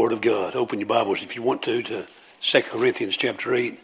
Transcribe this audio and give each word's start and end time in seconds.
Word 0.00 0.12
of 0.14 0.22
God. 0.22 0.56
Open 0.56 0.78
your 0.78 0.88
Bibles 0.88 1.22
if 1.22 1.36
you 1.36 1.42
want 1.42 1.62
to 1.64 1.82
to 1.82 2.06
2 2.40 2.62
Corinthians 2.62 3.18
chapter 3.18 3.52
8. 3.52 3.78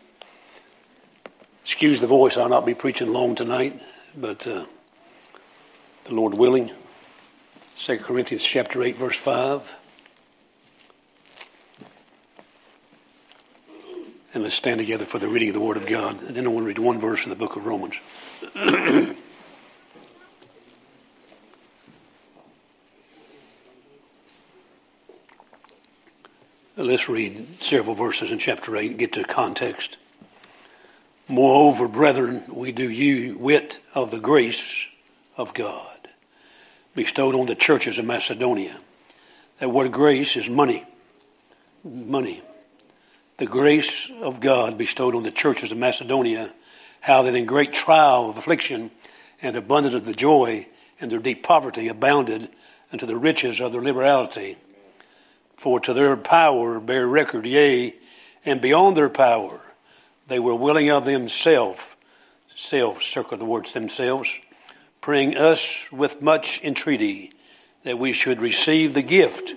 Excuse 1.60 2.00
the 2.00 2.06
voice, 2.06 2.38
I'll 2.38 2.48
not 2.48 2.64
be 2.64 2.72
preaching 2.72 3.12
long 3.12 3.34
tonight, 3.34 3.78
but 4.16 4.46
uh, 4.46 4.64
the 6.04 6.14
Lord 6.14 6.32
willing. 6.32 6.70
2 7.76 7.98
Corinthians 7.98 8.42
chapter 8.42 8.82
8, 8.82 8.96
verse 8.96 9.16
5. 9.16 9.74
And 14.32 14.42
let's 14.42 14.54
stand 14.54 14.78
together 14.78 15.04
for 15.04 15.18
the 15.18 15.28
reading 15.28 15.48
of 15.48 15.54
the 15.54 15.60
Word 15.60 15.76
of 15.76 15.86
God. 15.86 16.18
And 16.22 16.34
then 16.34 16.46
I 16.46 16.48
want 16.48 16.62
to 16.62 16.68
read 16.68 16.78
one 16.78 16.98
verse 16.98 17.24
in 17.24 17.30
the 17.30 17.36
book 17.36 17.56
of 17.56 17.66
Romans. 17.66 18.00
Let's 26.78 27.08
read 27.08 27.46
several 27.58 27.94
verses 27.94 28.30
in 28.30 28.38
chapter 28.38 28.76
8 28.76 28.90
and 28.90 28.98
get 28.98 29.14
to 29.14 29.24
context. 29.24 29.96
Moreover, 31.26 31.88
brethren, 31.88 32.42
we 32.52 32.70
do 32.70 32.90
you 32.90 33.38
wit 33.38 33.80
of 33.94 34.10
the 34.10 34.20
grace 34.20 34.86
of 35.38 35.54
God 35.54 36.10
bestowed 36.94 37.34
on 37.34 37.46
the 37.46 37.54
churches 37.54 37.96
of 37.96 38.04
Macedonia. 38.04 38.78
That 39.58 39.70
word 39.70 39.90
grace 39.90 40.36
is 40.36 40.50
money. 40.50 40.84
Money. 41.82 42.42
The 43.38 43.46
grace 43.46 44.10
of 44.20 44.40
God 44.40 44.76
bestowed 44.76 45.14
on 45.14 45.22
the 45.22 45.32
churches 45.32 45.72
of 45.72 45.78
Macedonia, 45.78 46.52
how 47.00 47.22
that 47.22 47.34
in 47.34 47.46
great 47.46 47.72
trial 47.72 48.28
of 48.28 48.36
affliction 48.36 48.90
and 49.40 49.56
abundance 49.56 49.94
of 49.94 50.04
the 50.04 50.12
joy 50.12 50.66
and 51.00 51.10
their 51.10 51.20
deep 51.20 51.42
poverty 51.42 51.88
abounded 51.88 52.50
unto 52.92 53.06
the 53.06 53.16
riches 53.16 53.62
of 53.62 53.72
their 53.72 53.80
liberality 53.80 54.58
for 55.56 55.80
to 55.80 55.92
their 55.92 56.16
power 56.16 56.78
bear 56.80 57.06
record, 57.06 57.46
yea, 57.46 57.94
and 58.44 58.60
beyond 58.60 58.96
their 58.96 59.08
power, 59.08 59.60
they 60.28 60.38
were 60.38 60.54
willing 60.54 60.90
of 60.90 61.04
themselves, 61.04 61.96
self, 62.54 63.02
circle 63.02 63.38
the 63.38 63.44
words 63.44 63.72
themselves, 63.72 64.38
praying 65.00 65.36
us 65.36 65.90
with 65.90 66.22
much 66.22 66.62
entreaty 66.62 67.32
that 67.84 67.98
we 67.98 68.12
should 68.12 68.40
receive 68.40 68.94
the 68.94 69.02
gift 69.02 69.54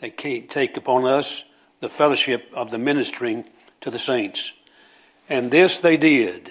that 0.00 0.16
can 0.16 0.46
take 0.46 0.76
upon 0.76 1.04
us 1.04 1.44
the 1.80 1.88
fellowship 1.88 2.50
of 2.52 2.70
the 2.70 2.78
ministering 2.78 3.44
to 3.80 3.90
the 3.90 3.98
saints. 3.98 4.52
And 5.28 5.50
this 5.50 5.78
they 5.78 5.96
did, 5.96 6.50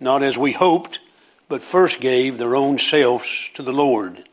not 0.00 0.22
as 0.22 0.38
we 0.38 0.52
hoped, 0.52 1.00
but 1.48 1.62
first 1.62 2.00
gave 2.00 2.38
their 2.38 2.56
own 2.56 2.78
selves 2.78 3.50
to 3.54 3.62
the 3.62 3.72
Lord. 3.72 4.28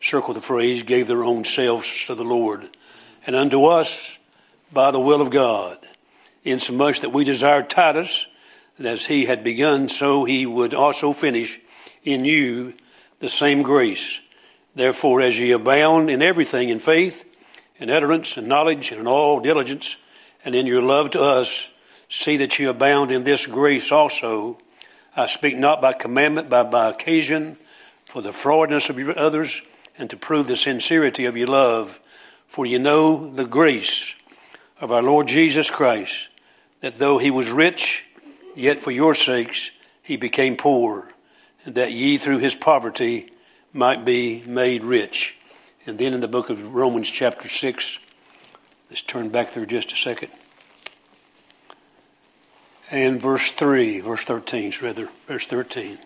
Circle 0.00 0.34
the 0.34 0.40
phrase, 0.40 0.82
gave 0.82 1.06
their 1.06 1.24
own 1.24 1.44
selves 1.44 2.06
to 2.06 2.14
the 2.14 2.24
Lord 2.24 2.68
and 3.26 3.34
unto 3.34 3.64
us 3.66 4.18
by 4.72 4.90
the 4.90 5.00
will 5.00 5.20
of 5.20 5.30
God, 5.30 5.78
insomuch 6.44 7.00
that 7.00 7.10
we 7.10 7.24
desire 7.24 7.62
Titus, 7.62 8.26
that 8.78 8.86
as 8.86 9.06
he 9.06 9.26
had 9.26 9.44
begun, 9.44 9.88
so 9.88 10.24
he 10.24 10.46
would 10.46 10.74
also 10.74 11.12
finish 11.12 11.60
in 12.02 12.24
you 12.24 12.74
the 13.20 13.28
same 13.28 13.62
grace. 13.62 14.20
Therefore, 14.74 15.20
as 15.20 15.38
ye 15.38 15.52
abound 15.52 16.10
in 16.10 16.20
everything 16.20 16.68
in 16.68 16.80
faith, 16.80 17.24
in 17.78 17.90
utterance, 17.90 18.36
and 18.36 18.48
knowledge, 18.48 18.90
and 18.90 19.00
in 19.00 19.06
all 19.06 19.40
diligence, 19.40 19.96
and 20.44 20.54
in 20.54 20.66
your 20.66 20.82
love 20.82 21.10
to 21.10 21.22
us, 21.22 21.70
see 22.08 22.36
that 22.38 22.58
ye 22.58 22.66
abound 22.66 23.10
in 23.10 23.24
this 23.24 23.46
grace 23.46 23.90
also. 23.92 24.58
I 25.16 25.26
speak 25.26 25.56
not 25.56 25.80
by 25.80 25.92
commandment, 25.92 26.50
but 26.50 26.70
by 26.70 26.90
occasion, 26.90 27.56
for 28.06 28.20
the 28.20 28.32
forwardness 28.32 28.90
of 28.90 28.98
your 28.98 29.16
others, 29.18 29.62
and 29.96 30.10
to 30.10 30.16
prove 30.16 30.48
the 30.48 30.56
sincerity 30.56 31.24
of 31.24 31.36
your 31.36 31.48
love. 31.48 32.00
For 32.54 32.64
you 32.64 32.78
know 32.78 33.30
the 33.30 33.46
grace 33.46 34.14
of 34.80 34.92
our 34.92 35.02
Lord 35.02 35.26
Jesus 35.26 35.72
Christ, 35.72 36.28
that 36.82 36.94
though 36.94 37.18
he 37.18 37.28
was 37.28 37.50
rich, 37.50 38.06
yet 38.54 38.78
for 38.78 38.92
your 38.92 39.16
sakes 39.16 39.72
he 40.04 40.16
became 40.16 40.56
poor, 40.56 41.12
and 41.64 41.74
that 41.74 41.90
ye 41.90 42.16
through 42.16 42.38
his 42.38 42.54
poverty 42.54 43.28
might 43.72 44.04
be 44.04 44.44
made 44.46 44.84
rich. 44.84 45.36
And 45.84 45.98
then 45.98 46.14
in 46.14 46.20
the 46.20 46.28
book 46.28 46.48
of 46.48 46.72
Romans, 46.72 47.10
chapter 47.10 47.48
6, 47.48 47.98
let's 48.88 49.02
turn 49.02 49.30
back 49.30 49.50
there 49.50 49.66
just 49.66 49.90
a 49.90 49.96
second. 49.96 50.30
And 52.88 53.20
verse 53.20 53.50
3, 53.50 53.98
verse 53.98 54.22
13, 54.22 54.74
rather, 54.80 55.08
verse 55.26 55.48
13. 55.48 55.98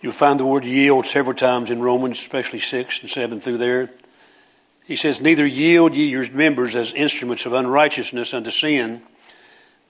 You'll 0.00 0.12
find 0.12 0.40
the 0.40 0.44
word 0.44 0.64
yield 0.64 1.06
several 1.06 1.36
times 1.36 1.70
in 1.70 1.80
Romans, 1.80 2.18
especially 2.18 2.58
6 2.58 3.02
and 3.02 3.08
7 3.08 3.38
through 3.38 3.58
there. 3.58 3.90
He 4.84 4.96
says, 4.96 5.20
Neither 5.20 5.46
yield 5.46 5.94
ye 5.94 6.06
your 6.06 6.30
members 6.32 6.76
as 6.76 6.92
instruments 6.92 7.46
of 7.46 7.52
unrighteousness 7.52 8.34
unto 8.34 8.50
sin, 8.50 9.02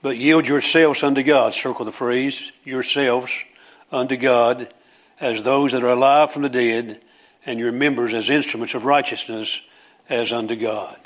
but 0.01 0.17
yield 0.17 0.47
yourselves 0.47 1.03
unto 1.03 1.23
God. 1.23 1.53
Circle 1.53 1.85
the 1.85 1.91
phrase, 1.91 2.51
yourselves 2.63 3.43
unto 3.91 4.15
God, 4.15 4.73
as 5.19 5.43
those 5.43 5.73
that 5.73 5.83
are 5.83 5.89
alive 5.89 6.31
from 6.31 6.43
the 6.43 6.49
dead, 6.49 7.01
and 7.45 7.59
your 7.59 7.71
members 7.71 8.13
as 8.13 8.29
instruments 8.29 8.73
of 8.73 8.85
righteousness 8.85 9.61
as 10.09 10.31
unto 10.31 10.55
God. 10.55 10.99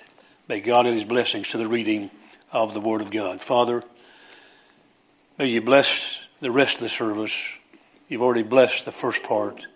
May 0.47 0.59
God 0.59 0.87
add 0.87 0.93
his 0.93 1.05
blessings 1.05 1.49
to 1.49 1.57
the 1.57 1.67
reading 1.67 2.11
of 2.51 2.73
the 2.73 2.79
Word 2.79 3.01
of 3.01 3.11
God. 3.11 3.41
Father, 3.41 3.83
may 5.37 5.47
you 5.47 5.61
bless 5.61 6.27
the 6.41 6.51
rest 6.51 6.75
of 6.75 6.81
the 6.81 6.89
service. 6.89 7.53
You've 8.07 8.21
already 8.21 8.43
blessed 8.43 8.85
the 8.85 8.91
first 8.91 9.23
part. 9.23 9.67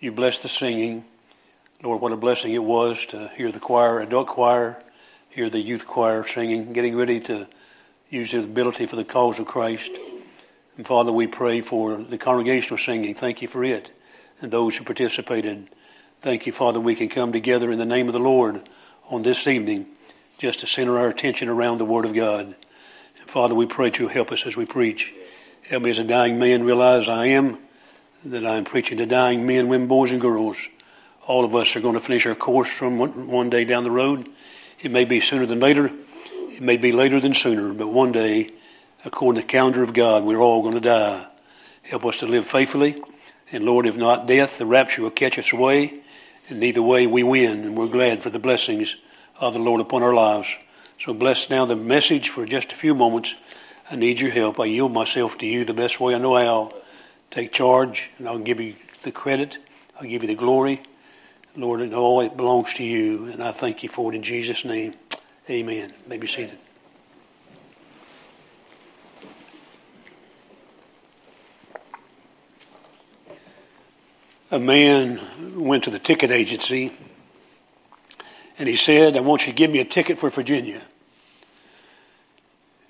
You 0.00 0.12
blessed 0.12 0.42
the 0.42 0.48
singing. 0.48 1.04
Lord, 1.82 2.00
what 2.00 2.10
a 2.10 2.16
blessing 2.16 2.54
it 2.54 2.64
was 2.64 3.04
to 3.06 3.28
hear 3.36 3.52
the 3.52 3.60
choir, 3.60 4.00
adult 4.00 4.28
choir, 4.28 4.82
hear 5.28 5.50
the 5.50 5.60
youth 5.60 5.86
choir 5.86 6.24
singing, 6.24 6.72
getting 6.72 6.96
ready 6.96 7.20
to 7.20 7.46
use 8.08 8.32
their 8.32 8.40
ability 8.40 8.86
for 8.86 8.96
the 8.96 9.04
cause 9.04 9.38
of 9.38 9.46
Christ. 9.46 9.90
And 10.78 10.86
Father, 10.86 11.12
we 11.12 11.26
pray 11.26 11.60
for 11.60 11.96
the 11.98 12.16
congregational 12.16 12.78
singing. 12.78 13.14
Thank 13.14 13.42
you 13.42 13.48
for 13.48 13.62
it 13.62 13.92
and 14.40 14.50
those 14.50 14.78
who 14.78 14.84
participated. 14.84 15.68
Thank 16.20 16.46
you, 16.46 16.52
Father, 16.52 16.80
we 16.80 16.94
can 16.94 17.10
come 17.10 17.30
together 17.30 17.70
in 17.70 17.78
the 17.78 17.84
name 17.84 18.06
of 18.06 18.14
the 18.14 18.20
Lord 18.20 18.66
on 19.10 19.20
this 19.20 19.46
evening 19.46 19.86
just 20.38 20.60
to 20.60 20.66
center 20.66 20.96
our 20.96 21.10
attention 21.10 21.50
around 21.50 21.76
the 21.76 21.84
Word 21.84 22.06
of 22.06 22.14
God. 22.14 22.46
And 22.46 22.56
Father, 23.26 23.54
we 23.54 23.66
pray 23.66 23.90
that 23.90 23.98
you'll 23.98 24.08
help 24.08 24.32
us 24.32 24.46
as 24.46 24.56
we 24.56 24.64
preach. 24.64 25.12
Help 25.68 25.82
me 25.82 25.90
as 25.90 25.98
a 25.98 26.04
dying 26.04 26.38
man 26.38 26.64
realize 26.64 27.06
I 27.06 27.26
am, 27.26 27.58
that 28.24 28.46
I 28.46 28.56
am 28.56 28.64
preaching 28.64 28.96
to 28.96 29.04
dying 29.04 29.46
men, 29.46 29.68
women, 29.68 29.88
boys, 29.88 30.10
and 30.10 30.22
girls 30.22 30.68
all 31.26 31.44
of 31.44 31.54
us 31.54 31.74
are 31.76 31.80
going 31.80 31.94
to 31.94 32.00
finish 32.00 32.26
our 32.26 32.34
course 32.34 32.70
from 32.70 32.98
one, 32.98 33.28
one 33.28 33.50
day 33.50 33.64
down 33.64 33.84
the 33.84 33.90
road. 33.90 34.28
It 34.80 34.90
may 34.90 35.04
be 35.04 35.20
sooner 35.20 35.46
than 35.46 35.60
later. 35.60 35.90
It 36.32 36.60
may 36.60 36.76
be 36.76 36.92
later 36.92 37.20
than 37.20 37.34
sooner, 37.34 37.74
but 37.74 37.88
one 37.88 38.12
day, 38.12 38.50
according 39.04 39.40
to 39.40 39.46
the 39.46 39.50
calendar 39.52 39.82
of 39.82 39.92
God, 39.92 40.24
we're 40.24 40.40
all 40.40 40.62
going 40.62 40.74
to 40.74 40.80
die. 40.80 41.26
Help 41.82 42.04
us 42.06 42.18
to 42.20 42.26
live 42.26 42.46
faithfully. 42.46 43.02
And 43.52 43.64
Lord, 43.64 43.86
if 43.86 43.96
not 43.96 44.26
death, 44.26 44.58
the 44.58 44.66
rapture 44.66 45.02
will 45.02 45.10
catch 45.10 45.38
us 45.38 45.52
away. 45.52 46.00
And 46.48 46.62
either 46.62 46.82
way, 46.82 47.06
we 47.06 47.22
win. 47.22 47.64
And 47.64 47.76
we're 47.76 47.88
glad 47.88 48.22
for 48.22 48.30
the 48.30 48.38
blessings 48.38 48.96
of 49.38 49.52
the 49.52 49.60
Lord 49.60 49.80
upon 49.80 50.02
our 50.02 50.14
lives. 50.14 50.56
So 50.98 51.12
bless 51.12 51.50
now 51.50 51.64
the 51.66 51.76
message 51.76 52.28
for 52.28 52.46
just 52.46 52.72
a 52.72 52.76
few 52.76 52.94
moments. 52.94 53.34
I 53.90 53.96
need 53.96 54.20
your 54.20 54.30
help. 54.30 54.58
I 54.58 54.64
yield 54.64 54.92
myself 54.92 55.38
to 55.38 55.46
you 55.46 55.64
the 55.64 55.74
best 55.74 56.00
way 56.00 56.14
I 56.14 56.18
know 56.18 56.36
how. 56.36 56.72
Take 57.30 57.52
charge, 57.52 58.10
and 58.18 58.28
I'll 58.28 58.38
give 58.38 58.60
you 58.60 58.74
the 59.02 59.12
credit. 59.12 59.58
I'll 60.00 60.08
give 60.08 60.22
you 60.22 60.28
the 60.28 60.34
glory. 60.34 60.82
Lord, 61.56 61.80
it 61.80 61.94
all 61.94 62.20
it 62.20 62.36
belongs 62.36 62.74
to 62.74 62.84
you, 62.84 63.30
and 63.32 63.42
I 63.42 63.50
thank 63.50 63.82
you 63.82 63.88
for 63.88 64.12
it 64.12 64.16
in 64.16 64.22
Jesus' 64.22 64.64
name. 64.64 64.94
Amen. 65.48 65.94
May 66.06 66.18
be 66.18 66.26
seated. 66.26 66.58
A 74.50 74.58
man 74.58 75.18
went 75.56 75.84
to 75.84 75.90
the 75.90 75.98
ticket 75.98 76.30
agency 76.30 76.92
and 78.58 78.68
he 78.68 78.76
said, 78.76 79.16
I 79.16 79.20
want 79.20 79.46
you 79.46 79.52
to 79.52 79.56
give 79.56 79.70
me 79.70 79.80
a 79.80 79.84
ticket 79.84 80.18
for 80.18 80.30
Virginia. 80.30 80.80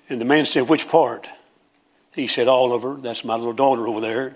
And 0.09 0.21
the 0.21 0.25
man 0.25 0.45
said, 0.45 0.69
Which 0.69 0.87
part? 0.87 1.27
He 2.13 2.27
said, 2.27 2.47
Oliver. 2.47 2.95
That's 2.95 3.25
my 3.25 3.35
little 3.35 3.53
daughter 3.53 3.87
over 3.87 3.99
there. 3.99 4.35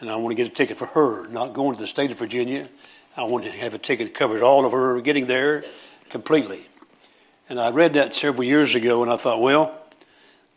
And 0.00 0.10
I 0.10 0.16
want 0.16 0.30
to 0.30 0.34
get 0.34 0.50
a 0.50 0.54
ticket 0.54 0.78
for 0.78 0.86
her, 0.86 1.28
not 1.28 1.52
going 1.52 1.74
to 1.74 1.80
the 1.80 1.86
state 1.86 2.10
of 2.10 2.18
Virginia. 2.18 2.66
I 3.16 3.24
want 3.24 3.44
to 3.44 3.50
have 3.50 3.74
a 3.74 3.78
ticket 3.78 4.06
that 4.06 4.14
covers 4.14 4.40
all 4.40 4.64
of 4.64 4.72
her 4.72 5.00
getting 5.02 5.26
there 5.26 5.64
completely. 6.08 6.66
And 7.48 7.60
I 7.60 7.70
read 7.70 7.94
that 7.94 8.14
several 8.14 8.44
years 8.44 8.74
ago, 8.74 9.02
and 9.02 9.12
I 9.12 9.16
thought, 9.16 9.40
well, 9.40 9.78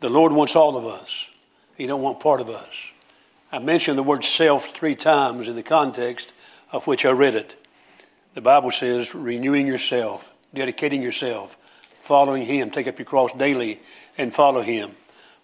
the 0.00 0.08
Lord 0.08 0.32
wants 0.32 0.56
all 0.56 0.76
of 0.76 0.86
us. 0.86 1.26
He 1.76 1.86
don't 1.86 2.00
want 2.00 2.20
part 2.20 2.40
of 2.40 2.48
us. 2.48 2.90
I 3.52 3.58
mentioned 3.58 3.98
the 3.98 4.02
word 4.02 4.24
self 4.24 4.70
three 4.70 4.94
times 4.94 5.48
in 5.48 5.56
the 5.56 5.62
context 5.62 6.32
of 6.72 6.86
which 6.86 7.04
I 7.04 7.10
read 7.10 7.34
it. 7.34 7.56
The 8.34 8.40
Bible 8.40 8.70
says 8.70 9.14
renewing 9.14 9.66
yourself, 9.66 10.32
dedicating 10.54 11.02
yourself, 11.02 11.56
following 12.00 12.42
Him. 12.42 12.70
Take 12.70 12.86
up 12.86 12.98
your 12.98 13.06
cross 13.06 13.32
daily 13.32 13.80
and 14.16 14.34
follow 14.34 14.62
Him. 14.62 14.92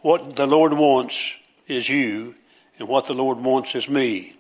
What 0.01 0.37
the 0.37 0.47
Lord 0.47 0.73
wants 0.73 1.37
is 1.69 1.89
you, 1.89 2.37
and 2.79 2.89
what 2.89 3.07
the 3.07 3.15
Lord 3.15 3.39
wants 3.39 3.75
is 3.75 3.89
me. 3.89 4.37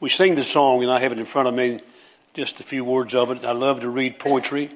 We 0.00 0.08
sing 0.08 0.34
the 0.34 0.42
song, 0.42 0.82
and 0.82 0.90
I 0.90 0.98
have 0.98 1.12
it 1.12 1.18
in 1.18 1.24
front 1.24 1.48
of 1.48 1.54
me 1.54 1.80
just 2.38 2.60
a 2.60 2.62
few 2.62 2.84
words 2.84 3.16
of 3.16 3.32
it. 3.32 3.44
I 3.44 3.50
love 3.50 3.80
to 3.80 3.90
read 3.90 4.20
poetry. 4.20 4.70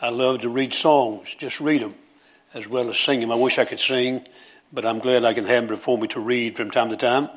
I 0.00 0.08
love 0.08 0.40
to 0.40 0.48
read 0.48 0.72
songs, 0.72 1.34
just 1.34 1.60
read 1.60 1.82
them, 1.82 1.94
as 2.54 2.66
well 2.66 2.88
as 2.88 2.98
sing 2.98 3.20
them. 3.20 3.30
I 3.30 3.34
wish 3.34 3.58
I 3.58 3.66
could 3.66 3.80
sing, 3.80 4.26
but 4.72 4.86
I'm 4.86 5.00
glad 5.00 5.22
I 5.22 5.34
can 5.34 5.44
have 5.44 5.64
them 5.64 5.66
before 5.66 5.98
me 5.98 6.08
to 6.08 6.20
read 6.20 6.56
from 6.56 6.70
time 6.70 6.88
to 6.88 6.96
time. 6.96 7.28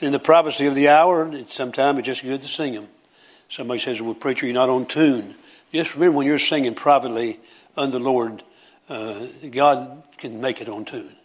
In 0.00 0.12
the 0.12 0.20
privacy 0.20 0.66
of 0.66 0.76
the 0.76 0.90
hour, 0.90 1.28
sometimes 1.48 1.98
it's 1.98 2.06
just 2.06 2.22
good 2.22 2.40
to 2.42 2.48
sing 2.48 2.74
them. 2.74 2.86
Somebody 3.48 3.80
says, 3.80 4.00
well, 4.00 4.14
preacher, 4.14 4.46
you're 4.46 4.54
not 4.54 4.70
on 4.70 4.86
tune. 4.86 5.34
Just 5.72 5.96
remember 5.96 6.18
when 6.18 6.28
you're 6.28 6.38
singing 6.38 6.76
privately 6.76 7.40
under 7.76 7.98
the 7.98 8.04
Lord, 8.04 8.44
uh, 8.88 9.26
God 9.50 10.04
can 10.18 10.40
make 10.40 10.60
it 10.60 10.68
on 10.68 10.84
tune. 10.84 11.16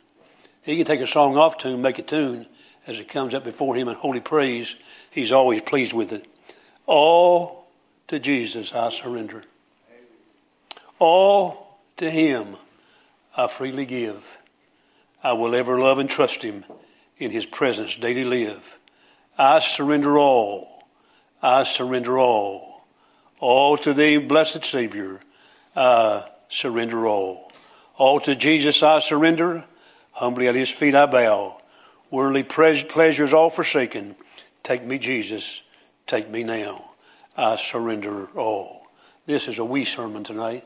He 0.63 0.75
can 0.75 0.87
take 0.87 1.01
a 1.01 1.07
song 1.07 1.37
off 1.37 1.59
tune, 1.59 1.83
make 1.83 1.99
it 1.99 2.07
tune, 2.07 2.47
as 2.87 2.97
it 2.97 3.09
comes 3.09 3.35
up 3.35 3.43
before 3.43 3.75
Him 3.75 3.89
in 3.89 3.93
holy 3.93 4.21
praise. 4.21 4.73
He's 5.11 5.31
always 5.31 5.61
pleased 5.61 5.93
with 5.93 6.13
it. 6.13 6.25
All 6.87 7.64
to 8.07 8.19
Jesus 8.19 8.73
I 8.73 8.89
surrender. 8.89 9.43
All 10.99 11.79
to 11.97 12.09
Him 12.09 12.55
I 13.35 13.47
freely 13.47 13.85
give. 13.85 14.37
I 15.23 15.33
will 15.33 15.55
ever 15.55 15.79
love 15.79 15.99
and 15.99 16.09
trust 16.09 16.43
Him 16.43 16.65
in 17.17 17.31
His 17.31 17.45
presence 17.45 17.95
daily 17.95 18.23
live. 18.23 18.77
I 19.37 19.59
surrender 19.59 20.17
all. 20.17 20.83
I 21.41 21.63
surrender 21.63 22.17
all. 22.17 22.85
All 23.39 23.77
to 23.77 23.93
Thee, 23.93 24.17
blessed 24.17 24.63
Savior, 24.63 25.19
I 25.75 26.25
surrender 26.47 27.05
all. 27.05 27.51
All 27.97 28.19
to 28.21 28.35
Jesus 28.35 28.81
I 28.81 28.99
surrender. 28.99 29.65
Humbly 30.11 30.47
at 30.47 30.55
His 30.55 30.69
feet 30.69 30.95
I 30.95 31.05
bow. 31.05 31.61
Worldly 32.09 32.43
pleasures 32.43 33.33
all 33.33 33.49
forsaken. 33.49 34.15
Take 34.63 34.83
me, 34.83 34.97
Jesus. 34.97 35.61
Take 36.07 36.29
me 36.29 36.43
now. 36.43 36.94
I 37.37 37.57
surrender 37.57 38.27
all. 38.37 38.87
This 39.25 39.47
is 39.47 39.59
a 39.59 39.65
wee 39.65 39.85
sermon 39.85 40.23
tonight. 40.23 40.63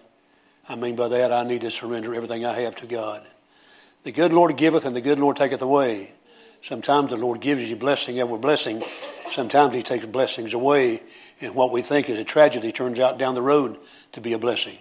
I 0.68 0.76
mean 0.76 0.96
by 0.96 1.08
that 1.08 1.32
I 1.32 1.44
need 1.44 1.62
to 1.62 1.72
surrender 1.72 2.14
everything 2.14 2.46
I 2.46 2.60
have 2.62 2.76
to 2.78 2.88
God. 2.88 3.26
The 4.04 4.12
good 4.12 4.34
Lord 4.34 4.56
giveth 4.56 4.86
and 4.86 4.96
the 4.96 5.02
good 5.02 5.20
Lord 5.20 5.38
taketh 5.38 5.62
away. 5.62 6.12
Sometimes 6.62 7.10
the 7.10 7.18
Lord 7.18 7.42
gives 7.42 7.70
you 7.70 7.76
blessing 7.76 8.22
over 8.22 8.38
blessing. 8.38 8.84
Sometimes 9.32 9.74
He 9.74 9.82
takes 9.82 10.06
blessings 10.06 10.54
away, 10.54 11.02
and 11.42 11.56
what 11.56 11.72
we 11.72 11.82
think 11.82 12.10
is 12.10 12.20
a 12.20 12.24
tragedy 12.24 12.72
turns 12.72 13.00
out 13.00 13.18
down 13.18 13.34
the 13.34 13.42
road 13.42 13.78
to 14.12 14.22
be 14.22 14.34
a 14.34 14.40
blessing. 14.40 14.78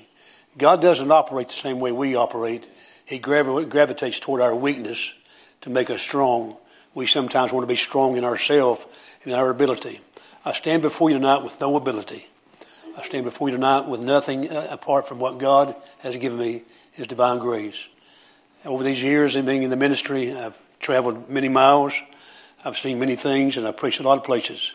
God 0.56 0.82
doesn't 0.82 1.10
operate 1.10 1.48
the 1.48 1.54
same 1.54 1.78
way 1.78 1.92
we 1.92 2.16
operate. 2.16 2.68
He 3.04 3.18
gravitates 3.18 4.18
toward 4.18 4.40
our 4.40 4.54
weakness 4.54 5.14
to 5.60 5.70
make 5.70 5.88
us 5.88 6.02
strong. 6.02 6.56
We 6.94 7.06
sometimes 7.06 7.52
want 7.52 7.62
to 7.62 7.68
be 7.68 7.76
strong 7.76 8.16
in 8.16 8.24
ourselves 8.24 8.84
and 9.24 9.32
our 9.32 9.50
ability. 9.50 10.00
I 10.48 10.52
stand 10.52 10.80
before 10.80 11.10
you 11.10 11.16
tonight 11.16 11.42
with 11.42 11.60
no 11.60 11.76
ability. 11.76 12.26
I 12.96 13.02
stand 13.02 13.26
before 13.26 13.50
you 13.50 13.56
tonight 13.56 13.86
with 13.86 14.00
nothing 14.00 14.48
uh, 14.48 14.68
apart 14.70 15.06
from 15.06 15.18
what 15.18 15.36
God 15.36 15.76
has 15.98 16.16
given 16.16 16.38
me, 16.38 16.62
His 16.92 17.06
divine 17.06 17.38
grace. 17.38 17.86
Over 18.64 18.82
these 18.82 19.02
years 19.02 19.36
of 19.36 19.44
being 19.44 19.62
in 19.62 19.68
the 19.68 19.76
ministry, 19.76 20.34
I've 20.34 20.58
traveled 20.80 21.28
many 21.28 21.50
miles. 21.50 22.00
I've 22.64 22.78
seen 22.78 22.98
many 22.98 23.14
things, 23.14 23.58
and 23.58 23.68
I've 23.68 23.76
preached 23.76 24.00
a 24.00 24.04
lot 24.04 24.16
of 24.16 24.24
places. 24.24 24.72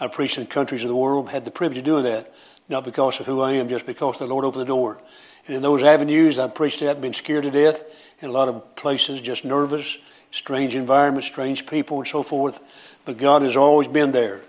I've 0.00 0.12
preached 0.12 0.38
in 0.38 0.46
countries 0.46 0.82
of 0.82 0.88
the 0.88 0.96
world, 0.96 1.28
had 1.28 1.44
the 1.44 1.50
privilege 1.50 1.80
of 1.80 1.84
doing 1.84 2.04
that, 2.04 2.32
not 2.70 2.82
because 2.82 3.20
of 3.20 3.26
who 3.26 3.42
I 3.42 3.52
am, 3.52 3.68
just 3.68 3.84
because 3.84 4.18
the 4.18 4.26
Lord 4.26 4.46
opened 4.46 4.62
the 4.62 4.66
door. 4.66 4.98
And 5.46 5.54
in 5.54 5.60
those 5.60 5.82
avenues, 5.82 6.38
I've 6.38 6.54
preached 6.54 6.80
at, 6.80 7.02
been 7.02 7.12
scared 7.12 7.44
to 7.44 7.50
death 7.50 8.14
in 8.22 8.30
a 8.30 8.32
lot 8.32 8.48
of 8.48 8.76
places, 8.76 9.20
just 9.20 9.44
nervous, 9.44 9.98
strange 10.30 10.74
environments, 10.74 11.26
strange 11.26 11.66
people, 11.66 11.98
and 11.98 12.06
so 12.06 12.22
forth. 12.22 12.96
But 13.04 13.18
God 13.18 13.42
has 13.42 13.56
always 13.56 13.88
been 13.88 14.12
there. 14.12 14.40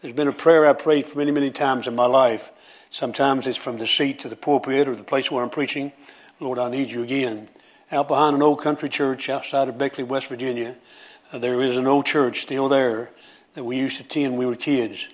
There's 0.00 0.14
been 0.14 0.28
a 0.28 0.32
prayer 0.32 0.66
I 0.66 0.72
prayed 0.72 1.04
for 1.04 1.18
many, 1.18 1.30
many 1.30 1.50
times 1.50 1.86
in 1.86 1.94
my 1.94 2.06
life. 2.06 2.50
Sometimes 2.88 3.46
it's 3.46 3.58
from 3.58 3.76
the 3.76 3.86
seat 3.86 4.20
to 4.20 4.30
the 4.30 4.36
pulpit 4.36 4.88
or 4.88 4.96
the 4.96 5.04
place 5.04 5.30
where 5.30 5.44
I'm 5.44 5.50
preaching. 5.50 5.92
Lord, 6.40 6.58
I 6.58 6.70
need 6.70 6.90
you 6.90 7.02
again. 7.02 7.50
Out 7.92 8.08
behind 8.08 8.34
an 8.34 8.40
old 8.40 8.62
country 8.62 8.88
church 8.88 9.28
outside 9.28 9.68
of 9.68 9.76
Beckley, 9.76 10.04
West 10.04 10.28
Virginia, 10.28 10.76
uh, 11.34 11.38
there 11.38 11.60
is 11.60 11.76
an 11.76 11.86
old 11.86 12.06
church 12.06 12.40
still 12.40 12.66
there 12.66 13.10
that 13.52 13.64
we 13.64 13.76
used 13.76 13.98
to 13.98 14.04
attend 14.04 14.32
when 14.32 14.38
we 14.38 14.46
were 14.46 14.56
kids. 14.56 15.06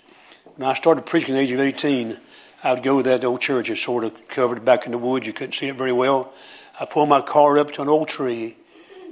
When 0.54 0.68
I 0.68 0.74
started 0.74 1.04
preaching 1.04 1.34
at 1.34 1.38
the 1.38 1.42
age 1.42 1.50
of 1.50 1.58
18, 1.58 2.20
I 2.62 2.74
would 2.74 2.84
go 2.84 3.02
to 3.02 3.08
that 3.08 3.24
old 3.24 3.40
church. 3.40 3.68
It's 3.68 3.82
sort 3.82 4.04
of 4.04 4.28
covered 4.28 4.64
back 4.64 4.86
in 4.86 4.92
the 4.92 4.98
woods. 4.98 5.26
You 5.26 5.32
couldn't 5.32 5.54
see 5.54 5.66
it 5.66 5.76
very 5.76 5.92
well. 5.92 6.32
I 6.78 6.84
pulled 6.84 7.08
my 7.08 7.22
car 7.22 7.58
up 7.58 7.72
to 7.72 7.82
an 7.82 7.88
old 7.88 8.06
tree, 8.06 8.56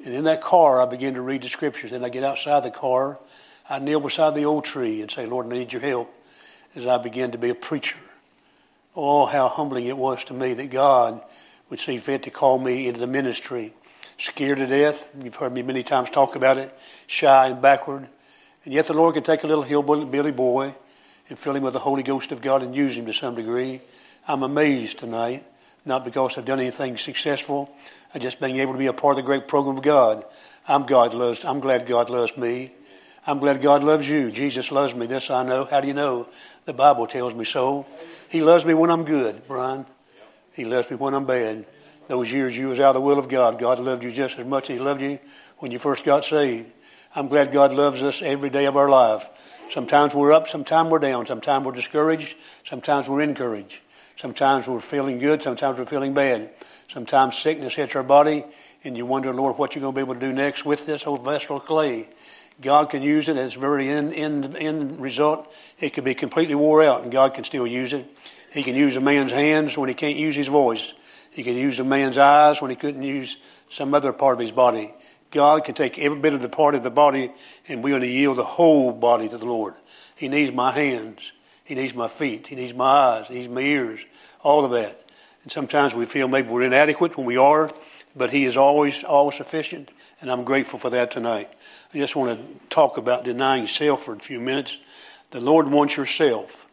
and 0.05 0.15
in 0.15 0.23
that 0.23 0.41
car, 0.41 0.81
I 0.81 0.87
began 0.87 1.15
to 1.15 1.21
read 1.21 1.43
the 1.43 1.49
scriptures. 1.49 1.91
Then 1.91 2.05
I 2.05 2.11
get 2.11 2.23
outside 2.23 2.63
the 2.63 2.71
car, 2.71 3.19
I 3.69 3.79
kneel 3.79 4.01
beside 4.01 4.35
the 4.35 4.45
old 4.45 4.65
tree 4.65 5.01
and 5.01 5.11
say, 5.11 5.27
Lord, 5.27 5.47
I 5.47 5.51
need 5.51 5.73
your 5.73 5.83
help 5.83 6.13
as 6.75 6.87
I 6.87 6.99
begin 6.99 7.31
to 7.31 7.39
be 7.39 7.51
a 7.51 7.55
preacher. 7.55 7.99
Oh, 8.97 9.27
how 9.27 9.49
humbling 9.49 9.87
it 9.87 9.97
was 9.97 10.25
to 10.25 10.35
me 10.35 10.55
that 10.55 10.71
God 10.71 11.23
would 11.71 11.81
see 11.81 11.99
fit 11.99 12.25
to 12.25 12.31
call 12.31 12.59
me 12.59 12.87
into 12.87 13.01
the 13.01 13.07
ministry. 13.07 13.73
Scared 14.19 14.59
to 14.59 14.67
death. 14.67 15.11
You've 15.23 15.35
heard 15.35 15.53
me 15.53 15.63
many 15.63 15.83
times 15.83 16.11
talk 16.11 16.37
about 16.37 16.59
it. 16.59 16.77
Shy 17.07 17.49
and 17.49 17.61
backward. 17.61 18.07
And 18.65 18.73
yet 18.73 18.87
the 18.87 18.95
Lord 18.95 19.15
can 19.15 19.25
take 19.25 19.45
a 19.45 19.47
little 19.47 19.65
hillbilly 19.65 20.33
boy 20.33 20.75
and 21.29 21.39
fill 21.39 21.57
him 21.57 21.63
with 21.63 21.73
the 21.73 21.79
Holy 21.79 22.03
Ghost 22.03 22.33
of 22.33 22.43
God 22.43 22.63
and 22.63 22.77
use 22.77 22.97
him 22.97 23.07
to 23.07 23.13
some 23.13 23.35
degree. 23.35 23.81
I'm 24.29 24.43
amazed 24.43 24.99
tonight, 24.99 25.45
not 25.85 26.05
because 26.05 26.39
I've 26.39 26.45
done 26.45 26.61
anything 26.61 26.97
successful, 26.97 27.75
I 28.15 28.19
just 28.19 28.41
being 28.41 28.59
able 28.59 28.73
to 28.73 28.79
be 28.79 28.87
a 28.87 28.93
part 28.93 29.13
of 29.13 29.17
the 29.17 29.27
great 29.27 29.49
program 29.49 29.77
of 29.77 29.83
God. 29.83 30.25
I'm 30.69 30.87
God 30.87 31.13
loves. 31.13 31.45
I'm 31.45 31.61
glad 31.61 31.87
God 31.87 32.09
loves 32.11 32.37
me. 32.37 32.73
I'm 33.27 33.39
glad 33.39 33.63
God 33.63 33.83
loves 33.83 34.09
you. 34.09 34.31
Jesus 34.31 34.71
loves 34.71 34.95
me. 34.95 35.07
This 35.07 35.31
I 35.31 35.45
know. 35.45 35.65
How 35.65 35.81
do 35.81 35.89
you 35.89 35.95
know? 35.95 36.29
The 36.67 36.75
Bible 36.75 37.07
tells 37.07 37.35
me 37.35 37.45
so. 37.45 37.87
He 38.29 38.43
loves 38.43 38.67
me 38.67 38.75
when 38.75 38.91
I'm 38.91 39.05
good, 39.05 39.43
Brian. 39.49 39.87
He 40.53 40.65
loves 40.65 40.91
me 40.91 40.97
when 40.97 41.15
I'm 41.15 41.25
bad. 41.25 41.65
Those 42.07 42.31
years 42.31 42.57
you 42.57 42.69
was 42.69 42.81
out 42.81 42.89
of 42.89 42.95
the 42.95 43.01
will 43.01 43.19
of 43.19 43.29
God, 43.29 43.59
God 43.59 43.81
loved 43.81 44.05
you 44.05 44.13
just 44.13 44.39
as 44.39 44.45
much 44.45 44.69
as 44.69 44.77
He 44.77 44.83
loved 44.83 45.01
you 45.01 45.19
when 45.59 45.73
you 45.73 45.79
first 45.79 46.05
got 46.05 46.25
saved. 46.25 46.71
I'm 47.15 47.29
glad 47.29 47.51
God 47.51 47.73
loves 47.73 48.03
us 48.03 48.21
every 48.21 48.51
day 48.51 48.67
of 48.67 48.77
our 48.77 48.91
life. 48.91 49.27
Sometimes 49.71 50.15
we're 50.15 50.33
up, 50.33 50.47
sometimes 50.47 50.91
we're 50.91 50.99
down. 50.99 51.25
Sometimes 51.25 51.65
we're 51.65 51.73
discouraged, 51.73 52.37
sometimes 52.65 53.09
we're 53.09 53.23
encouraged. 53.23 53.81
Sometimes 54.17 54.69
we're 54.69 54.81
feeling 54.81 55.19
good, 55.19 55.43
sometimes 55.43 55.79
we're 55.79 55.87
feeling 55.87 56.13
bad. 56.13 56.51
Sometimes 56.89 57.37
sickness 57.39 57.75
hits 57.75 57.97
our 57.97 58.03
body, 58.03 58.45
and 58.85 58.97
you 58.97 59.07
wonder, 59.07 59.33
Lord, 59.33 59.57
what 59.57 59.75
you're 59.75 59.81
going 59.81 59.95
to 59.95 59.97
be 59.97 60.03
able 60.03 60.15
to 60.15 60.21
do 60.21 60.33
next 60.33 60.65
with 60.65 60.87
this 60.87 61.07
old 61.07 61.25
vessel 61.25 61.57
of 61.57 61.65
clay. 61.65 62.09
God 62.61 62.91
can 62.91 63.03
use 63.03 63.29
it 63.29 63.37
as 63.37 63.55
very 63.55 63.89
end, 63.89 64.15
end, 64.15 64.57
end 64.57 65.01
result. 65.01 65.53
It 65.81 65.91
could 65.91 66.05
be 66.05 66.15
completely 66.15 66.55
wore 66.55 66.83
out, 66.83 67.03
and 67.03 67.11
God 67.11 67.35
can 67.35 67.45
still 67.45 67.67
use 67.67 67.93
it. 67.93 68.07
He 68.53 68.63
can 68.63 68.77
use 68.77 68.97
a 68.97 69.01
man's 69.01 69.33
hands 69.33 69.77
when 69.77 69.89
he 69.89 69.95
can't 69.95 70.17
use 70.17 70.37
his 70.37 70.47
voice. 70.47 70.95
He 71.33 71.43
can 71.43 71.55
use 71.55 71.81
a 71.81 71.85
man's 71.85 72.17
eyes 72.17 72.63
when 72.63 72.71
he 72.71 72.77
couldn't 72.77 73.03
use 73.03 73.39
some 73.69 73.93
other 73.93 74.13
part 74.13 74.35
of 74.35 74.41
his 74.41 74.53
body. 74.53 74.95
God 75.33 75.65
can 75.65 75.75
take 75.75 75.99
every 75.99 76.21
bit 76.21 76.33
of 76.33 76.43
the 76.43 76.49
part 76.49 76.77
of 76.77 76.85
the 76.85 76.91
body, 76.91 77.33
and 77.67 77.83
we're 77.83 77.91
going 77.91 78.03
to 78.03 78.09
yield 78.09 78.39
the 78.39 78.45
whole 78.45 78.93
body 78.93 79.29
to 79.29 79.37
the 79.37 79.47
Lord. 79.47 79.75
He 80.15 80.29
needs 80.29 80.53
my 80.53 80.71
hands. 80.71 81.33
He 81.65 81.75
needs 81.75 81.93
my 81.93 82.07
feet. 82.07 82.47
He 82.47 82.55
needs 82.55 82.73
my 82.73 82.85
eyes. 82.85 83.29
He 83.29 83.35
needs 83.35 83.49
my 83.49 83.63
ears. 83.63 84.05
All 84.43 84.65
of 84.65 84.71
that. 84.71 85.01
And 85.43 85.51
sometimes 85.51 85.95
we 85.95 86.07
feel 86.07 86.29
maybe 86.29 86.49
we're 86.49 86.63
inadequate 86.63 87.17
when 87.17 87.27
we 87.27 87.37
are, 87.37 87.73
but 88.15 88.31
He 88.31 88.45
is 88.45 88.57
always 88.57 89.03
all 89.03 89.33
sufficient, 89.33 89.91
and 90.21 90.31
I'm 90.31 90.45
grateful 90.45 90.79
for 90.79 90.91
that 90.91 91.11
tonight. 91.11 91.51
I 91.95 91.99
just 91.99 92.17
want 92.17 92.37
to 92.37 92.67
talk 92.71 92.99
about 92.99 93.23
denying 93.23 93.69
self 93.69 94.05
for 94.05 94.15
a 94.15 94.19
few 94.19 94.41
minutes. 94.41 94.79
The 95.31 95.41
Lord 95.41 95.69
wants 95.69 95.97
yourself. 95.97 96.67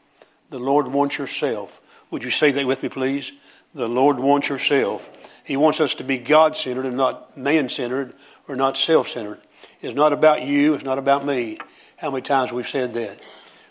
The 0.50 0.58
Lord 0.58 0.88
wants 0.88 1.20
yourself. 1.20 1.80
Would 2.10 2.24
you 2.24 2.32
say 2.32 2.50
that 2.52 2.66
with 2.66 2.82
me, 2.82 2.90
please? 2.90 3.32
The 3.76 3.88
Lord 3.88 4.20
wants 4.20 4.50
yourself. 4.50 5.08
He 5.46 5.56
wants 5.56 5.80
us 5.80 5.94
to 5.96 6.04
be 6.04 6.18
God 6.18 6.58
centered 6.58 6.88
and 6.88 6.98
not 6.98 7.38
man 7.38 7.70
centered 7.70 8.16
or 8.48 8.56
not 8.56 8.78
self 8.78 9.10
centered. 9.10 9.40
It's 9.80 9.94
not 9.94 10.12
about 10.12 10.42
you, 10.42 10.74
it's 10.74 10.84
not 10.84 10.98
about 10.98 11.24
me. 11.24 11.60
How 11.98 12.10
many 12.10 12.24
times 12.24 12.52
we've 12.52 12.68
said 12.68 12.96
that? 12.96 13.20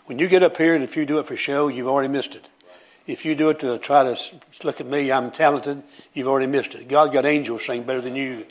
When 0.05 0.19
you 0.19 0.29
get 0.29 0.43
up 0.43 0.55
here 0.55 0.73
and 0.73 0.85
if 0.85 0.95
you 0.95 1.05
do 1.05 1.19
it 1.19 1.27
for 1.27 1.35
show, 1.35 1.67
you've 1.67 1.87
already 1.87 2.07
missed 2.07 2.35
it. 2.35 2.47
If 3.07 3.25
you 3.25 3.35
do 3.35 3.49
it 3.49 3.59
to 3.59 3.77
try 3.77 4.03
to 4.03 4.35
look 4.63 4.79
at 4.79 4.87
me, 4.87 5.11
I'm 5.11 5.31
talented, 5.31 5.83
you've 6.13 6.27
already 6.27 6.47
missed 6.47 6.75
it. 6.75 6.87
God's 6.87 7.11
got 7.11 7.25
angels 7.25 7.65
sing 7.65 7.83
better 7.83 7.99
than 7.99 8.15
you. 8.15 8.45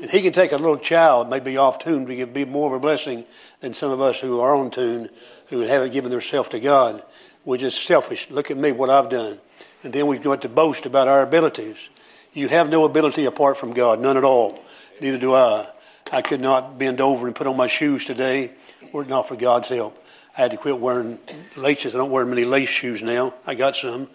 And 0.00 0.10
he 0.10 0.22
can 0.22 0.32
take 0.32 0.52
a 0.52 0.56
little 0.56 0.76
child, 0.76 1.30
maybe 1.30 1.56
off 1.56 1.78
tune, 1.78 2.06
to 2.06 2.26
be 2.26 2.44
more 2.44 2.68
of 2.68 2.74
a 2.74 2.80
blessing 2.80 3.24
than 3.60 3.74
some 3.74 3.90
of 3.90 4.00
us 4.00 4.20
who 4.20 4.40
are 4.40 4.54
on 4.54 4.70
tune, 4.70 5.08
who 5.48 5.60
haven't 5.60 5.92
given 5.92 6.10
themselves 6.10 6.48
to 6.50 6.60
God. 6.60 7.02
We're 7.44 7.58
just 7.58 7.84
selfish. 7.84 8.30
Look 8.30 8.50
at 8.50 8.56
me, 8.56 8.72
what 8.72 8.90
I've 8.90 9.08
done. 9.08 9.38
And 9.82 9.92
then 9.92 10.06
we 10.06 10.18
go 10.18 10.34
to 10.34 10.48
boast 10.48 10.86
about 10.86 11.08
our 11.08 11.22
abilities. 11.22 11.88
You 12.32 12.48
have 12.48 12.68
no 12.68 12.84
ability 12.84 13.26
apart 13.26 13.56
from 13.56 13.72
God, 13.72 14.00
none 14.00 14.16
at 14.16 14.24
all. 14.24 14.60
Neither 15.00 15.18
do 15.18 15.34
I. 15.34 15.66
I 16.12 16.22
could 16.22 16.40
not 16.40 16.78
bend 16.78 17.00
over 17.00 17.26
and 17.26 17.34
put 17.34 17.46
on 17.46 17.56
my 17.56 17.66
shoes 17.66 18.04
today 18.04 18.50
were 18.92 19.02
it 19.02 19.08
not 19.08 19.28
for 19.28 19.36
God's 19.36 19.68
help. 19.68 20.00
I 20.36 20.42
had 20.42 20.50
to 20.52 20.56
quit 20.56 20.78
wearing 20.78 21.18
laces. 21.56 21.94
I 21.94 21.98
don't 21.98 22.10
wear 22.10 22.24
many 22.24 22.44
lace 22.44 22.68
shoes 22.68 23.02
now. 23.02 23.34
I 23.46 23.54
got 23.54 23.76
some. 23.76 24.08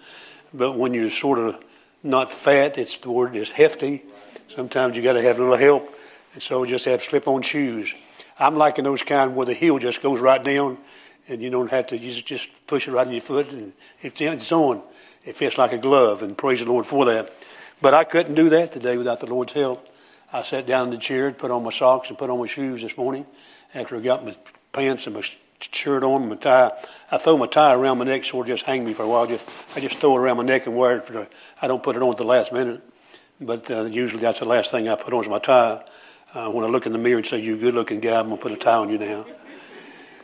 But 0.53 0.73
when 0.73 0.93
you're 0.93 1.09
sort 1.09 1.37
of 1.39 1.63
not 2.01 2.31
fat, 2.31 2.77
it's 2.77 2.97
the 2.97 3.11
word 3.11 3.35
is 3.35 3.51
hefty 3.51 4.03
Sometimes 4.49 4.97
you 4.97 5.03
got 5.03 5.13
to 5.13 5.21
have 5.21 5.37
a 5.37 5.43
little 5.43 5.57
help, 5.57 5.95
and 6.33 6.41
so 6.41 6.65
just 6.65 6.85
have 6.85 7.03
slip-on 7.03 7.43
shoes. 7.43 7.93
I'm 8.39 8.55
liking 8.55 8.83
those 8.83 9.03
kind 9.03 9.35
where 9.35 9.45
the 9.45 9.53
heel 9.53 9.77
just 9.77 10.01
goes 10.01 10.19
right 10.19 10.43
down, 10.43 10.79
and 11.27 11.39
you 11.39 11.51
don't 11.51 11.69
have 11.69 11.85
to. 11.87 11.97
You 11.97 12.11
just 12.11 12.65
push 12.65 12.87
it 12.87 12.91
right 12.91 13.05
in 13.05 13.13
your 13.13 13.21
foot, 13.21 13.51
and 13.51 13.73
it's, 14.01 14.51
on. 14.51 14.81
It 15.23 15.37
fits 15.37 15.59
like 15.59 15.71
a 15.71 15.77
glove, 15.77 16.23
and 16.23 16.35
praise 16.35 16.61
the 16.61 16.65
Lord 16.65 16.87
for 16.87 17.05
that. 17.05 17.31
But 17.79 17.93
I 17.93 18.03
couldn't 18.03 18.33
do 18.33 18.49
that 18.49 18.71
today 18.71 18.97
without 18.97 19.19
the 19.19 19.27
Lord's 19.27 19.53
help. 19.53 19.87
I 20.33 20.41
sat 20.41 20.65
down 20.65 20.87
in 20.87 20.91
the 20.91 20.97
chair, 20.97 21.31
put 21.31 21.51
on 21.51 21.63
my 21.63 21.71
socks, 21.71 22.09
and 22.09 22.17
put 22.17 22.31
on 22.31 22.39
my 22.39 22.47
shoes 22.47 22.81
this 22.81 22.97
morning 22.97 23.27
after 23.75 23.97
I 23.97 23.99
got 23.99 24.25
my 24.25 24.35
pants 24.71 25.05
and 25.05 25.15
my 25.15 25.21
shirt 25.59 26.03
on, 26.03 26.27
my 26.27 26.35
tie. 26.35 26.71
I 27.11 27.19
throw 27.19 27.37
my 27.37 27.45
tie 27.45 27.75
around 27.75 27.99
my 27.99 28.05
neck 28.05 28.23
so 28.23 28.39
it'll 28.39 28.47
just 28.47 28.63
hang 28.63 28.83
me 28.83 28.93
for 28.93 29.03
a 29.03 29.07
while. 29.07 29.27
Just, 29.27 29.47
I 29.77 29.79
just 29.79 29.99
throw 29.99 30.15
it 30.15 30.19
around 30.19 30.37
my 30.37 30.43
neck 30.43 30.65
and 30.65 30.75
wear 30.75 30.97
it 30.97 31.05
for 31.05 31.13
the, 31.13 31.27
I 31.61 31.67
don't 31.67 31.83
put 31.83 31.95
it 31.95 32.01
on 32.01 32.09
at 32.09 32.17
the 32.17 32.23
last 32.23 32.51
minute. 32.51 32.81
But 33.41 33.71
uh, 33.71 33.85
usually 33.85 34.21
that's 34.21 34.39
the 34.39 34.45
last 34.45 34.71
thing 34.71 34.89
I 34.89 34.95
put 34.95 35.13
on 35.13 35.23
is 35.23 35.29
my 35.29 35.39
tie. 35.39 35.83
Uh, 36.33 36.51
when 36.51 36.65
I 36.65 36.67
look 36.67 36.85
in 36.85 36.91
the 36.91 36.99
mirror 36.99 37.17
and 37.17 37.25
say, 37.25 37.39
you 37.39 37.57
good 37.57 37.73
looking 37.73 37.99
guy, 37.99 38.19
I'm 38.19 38.27
going 38.27 38.37
to 38.37 38.43
put 38.43 38.51
a 38.51 38.57
tie 38.57 38.75
on 38.75 38.89
you 38.89 38.97
now. 38.97 39.25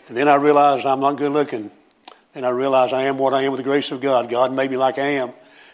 And 0.07 0.17
then 0.17 0.27
I 0.27 0.35
realized 0.35 0.85
I'm 0.85 0.99
not 0.99 1.13
good 1.17 1.31
looking. 1.31 1.71
Then 2.33 2.43
I 2.43 2.49
realized 2.49 2.93
I 2.93 3.03
am 3.03 3.17
what 3.17 3.33
I 3.33 3.43
am 3.43 3.53
with 3.53 3.59
the 3.59 3.63
grace 3.63 3.91
of 3.91 4.01
God. 4.01 4.29
God 4.29 4.53
made 4.53 4.69
me 4.69 4.77
like 4.77 4.99
I 4.99 5.07
am. 5.07 5.31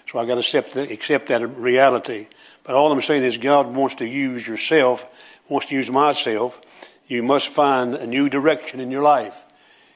So 0.10 0.19
I 0.19 0.25
got 0.25 0.36
to 0.36 0.39
accept, 0.41 0.75
accept 0.75 1.27
that 1.27 1.45
reality. 1.57 2.27
But 2.63 2.75
all 2.75 2.91
I'm 2.91 3.01
saying 3.01 3.24
is 3.24 3.38
God 3.38 3.74
wants 3.74 3.95
to 3.95 4.05
use 4.05 4.48
yourself, 4.48 5.39
wants 5.50 5.67
to 5.67 5.75
use 5.75 5.89
myself. 5.89 6.62
You 7.07 7.24
must 7.24 7.48
find 7.48 7.95
a 7.95 8.05
new 8.05 8.29
direction 8.29 8.79
in 8.79 8.91
your 8.91 9.03
life. 9.03 9.38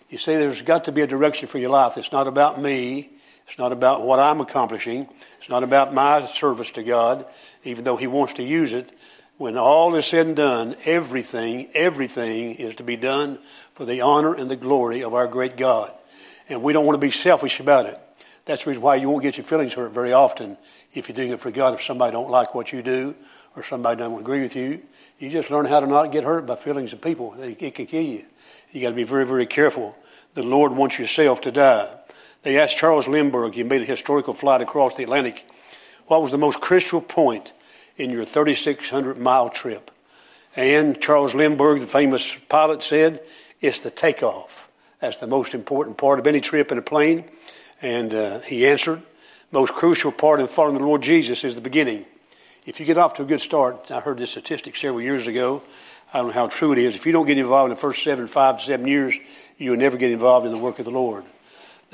You 0.10 0.18
see, 0.18 0.36
there's 0.36 0.62
got 0.62 0.86
to 0.86 0.92
be 0.92 1.02
a 1.02 1.08
direction 1.08 1.48
for 1.48 1.60
your 1.60 1.70
life. 1.70 1.98
It's 1.98 2.12
not 2.12 2.28
about 2.28 2.60
me. 2.60 3.12
It's 3.48 3.58
not 3.58 3.72
about 3.72 4.02
what 4.02 4.20
I'm 4.20 4.42
accomplishing. 4.42 5.08
It's 5.38 5.50
not 5.50 5.64
about 5.64 5.94
my 5.94 6.26
service 6.26 6.72
to 6.72 6.84
God, 6.84 7.26
even 7.64 7.84
though 7.84 7.98
He 7.98 8.08
wants 8.08 8.34
to 8.34 8.44
use 8.44 8.74
it. 8.74 8.92
When 9.38 9.58
all 9.58 9.94
is 9.96 10.06
said 10.06 10.28
and 10.28 10.36
done, 10.36 10.76
everything, 10.86 11.70
everything 11.74 12.56
is 12.56 12.76
to 12.76 12.84
be 12.84 12.96
done 12.96 13.40
for 13.74 13.86
the 13.86 14.02
honor 14.02 14.34
and 14.34 14.50
the 14.50 14.56
glory 14.56 15.04
of 15.04 15.14
our 15.14 15.28
great 15.28 15.58
God. 15.58 15.94
And 16.48 16.64
we 16.64 16.74
don't 16.74 16.86
want 16.86 16.96
to 16.96 17.06
be 17.06 17.12
selfish 17.12 17.60
about 17.60 17.86
it. 17.86 18.00
That's 18.46 18.64
the 18.64 18.70
reason 18.70 18.84
why 18.84 18.96
you 18.96 19.10
won't 19.10 19.24
get 19.24 19.38
your 19.38 19.44
feelings 19.44 19.74
hurt 19.74 19.92
very 19.92 20.14
often 20.14 20.58
if 20.94 21.10
you're 21.10 21.16
doing 21.16 21.32
it 21.32 21.40
for 21.40 21.52
God. 21.52 21.74
If 21.74 21.82
somebody 21.82 22.14
don't 22.14 22.30
like 22.30 22.56
what 22.56 22.72
you 22.72 22.82
do 22.82 23.16
or 23.56 23.64
somebody 23.64 23.98
don't 23.98 24.20
agree 24.20 24.42
with 24.42 24.56
you, 24.56 24.82
you 25.20 25.30
just 25.30 25.52
learn 25.52 25.66
how 25.66 25.80
to 25.80 25.88
not 25.88 26.12
get 26.12 26.24
hurt 26.24 26.46
by 26.46 26.56
feelings 26.56 26.94
of 26.94 27.02
people. 27.02 27.34
It 27.42 27.74
can 27.74 27.86
kill 27.88 28.04
you. 28.04 28.26
You 28.72 28.82
got 28.82 28.90
to 28.90 28.96
be 28.96 29.04
very, 29.04 29.26
very 29.26 29.46
careful. 29.46 29.98
The 30.36 30.44
Lord 30.44 30.74
wants 30.74 31.00
yourself 31.00 31.42
to 31.42 31.52
die. 31.52 31.88
They 32.46 32.60
asked 32.60 32.78
Charles 32.78 33.08
Lindbergh, 33.08 33.56
he 33.56 33.64
made 33.64 33.82
a 33.82 33.86
historical 33.86 34.36
flight 34.36 34.62
across 34.62 34.94
the 34.94 35.02
Atlantic, 35.02 35.48
what 36.06 36.22
was 36.22 36.32
the 36.32 36.38
most 36.38 36.62
crucial 36.62 37.02
point 37.02 37.54
in 37.98 38.12
your 38.12 38.24
3,600 38.24 39.18
mile 39.18 39.50
trip? 39.50 39.90
And 40.56 41.02
Charles 41.02 41.34
Lindbergh, 41.34 41.82
the 41.82 41.88
famous 41.88 42.38
pilot, 42.48 42.84
said, 42.84 43.22
it's 43.62 43.80
the 43.80 43.90
takeoff. 43.90 44.70
That's 45.00 45.18
the 45.18 45.26
most 45.26 45.56
important 45.56 45.98
part 45.98 46.20
of 46.20 46.28
any 46.28 46.40
trip 46.40 46.72
in 46.72 46.78
a 46.78 46.84
plane. 46.84 47.26
And 47.82 48.14
uh, 48.14 48.40
he 48.42 48.68
answered, 48.68 49.02
most 49.52 49.74
crucial 49.74 50.12
part 50.12 50.40
in 50.40 50.46
following 50.46 50.78
the 50.78 50.86
Lord 50.86 51.02
Jesus 51.02 51.44
is 51.44 51.56
the 51.56 51.62
beginning. 51.62 52.06
If 52.68 52.80
you 52.80 52.86
get 52.86 53.00
off 53.00 53.16
to 53.16 53.24
a 53.24 53.26
good 53.26 53.42
start, 53.42 53.90
I 53.90 54.02
heard 54.02 54.20
this 54.20 54.30
statistic 54.30 54.76
several 54.76 55.02
years 55.02 55.28
ago. 55.28 55.64
I 56.14 56.20
don't 56.20 56.28
know 56.28 56.34
how 56.34 56.46
true 56.46 56.74
it 56.74 56.78
is. 56.78 56.96
If 56.96 57.08
you 57.08 57.12
don't 57.12 57.26
get 57.26 57.40
involved 57.40 57.72
in 57.72 57.76
the 57.76 57.82
first 57.82 58.04
seven, 58.04 58.28
five, 58.28 58.62
seven 58.62 58.86
years, 58.86 59.18
you'll 59.58 59.78
never 59.78 59.98
get 59.98 60.12
involved 60.12 60.46
in 60.46 60.52
the 60.52 60.60
work 60.60 60.78
of 60.78 60.86
the 60.86 60.92
Lord. 60.92 61.24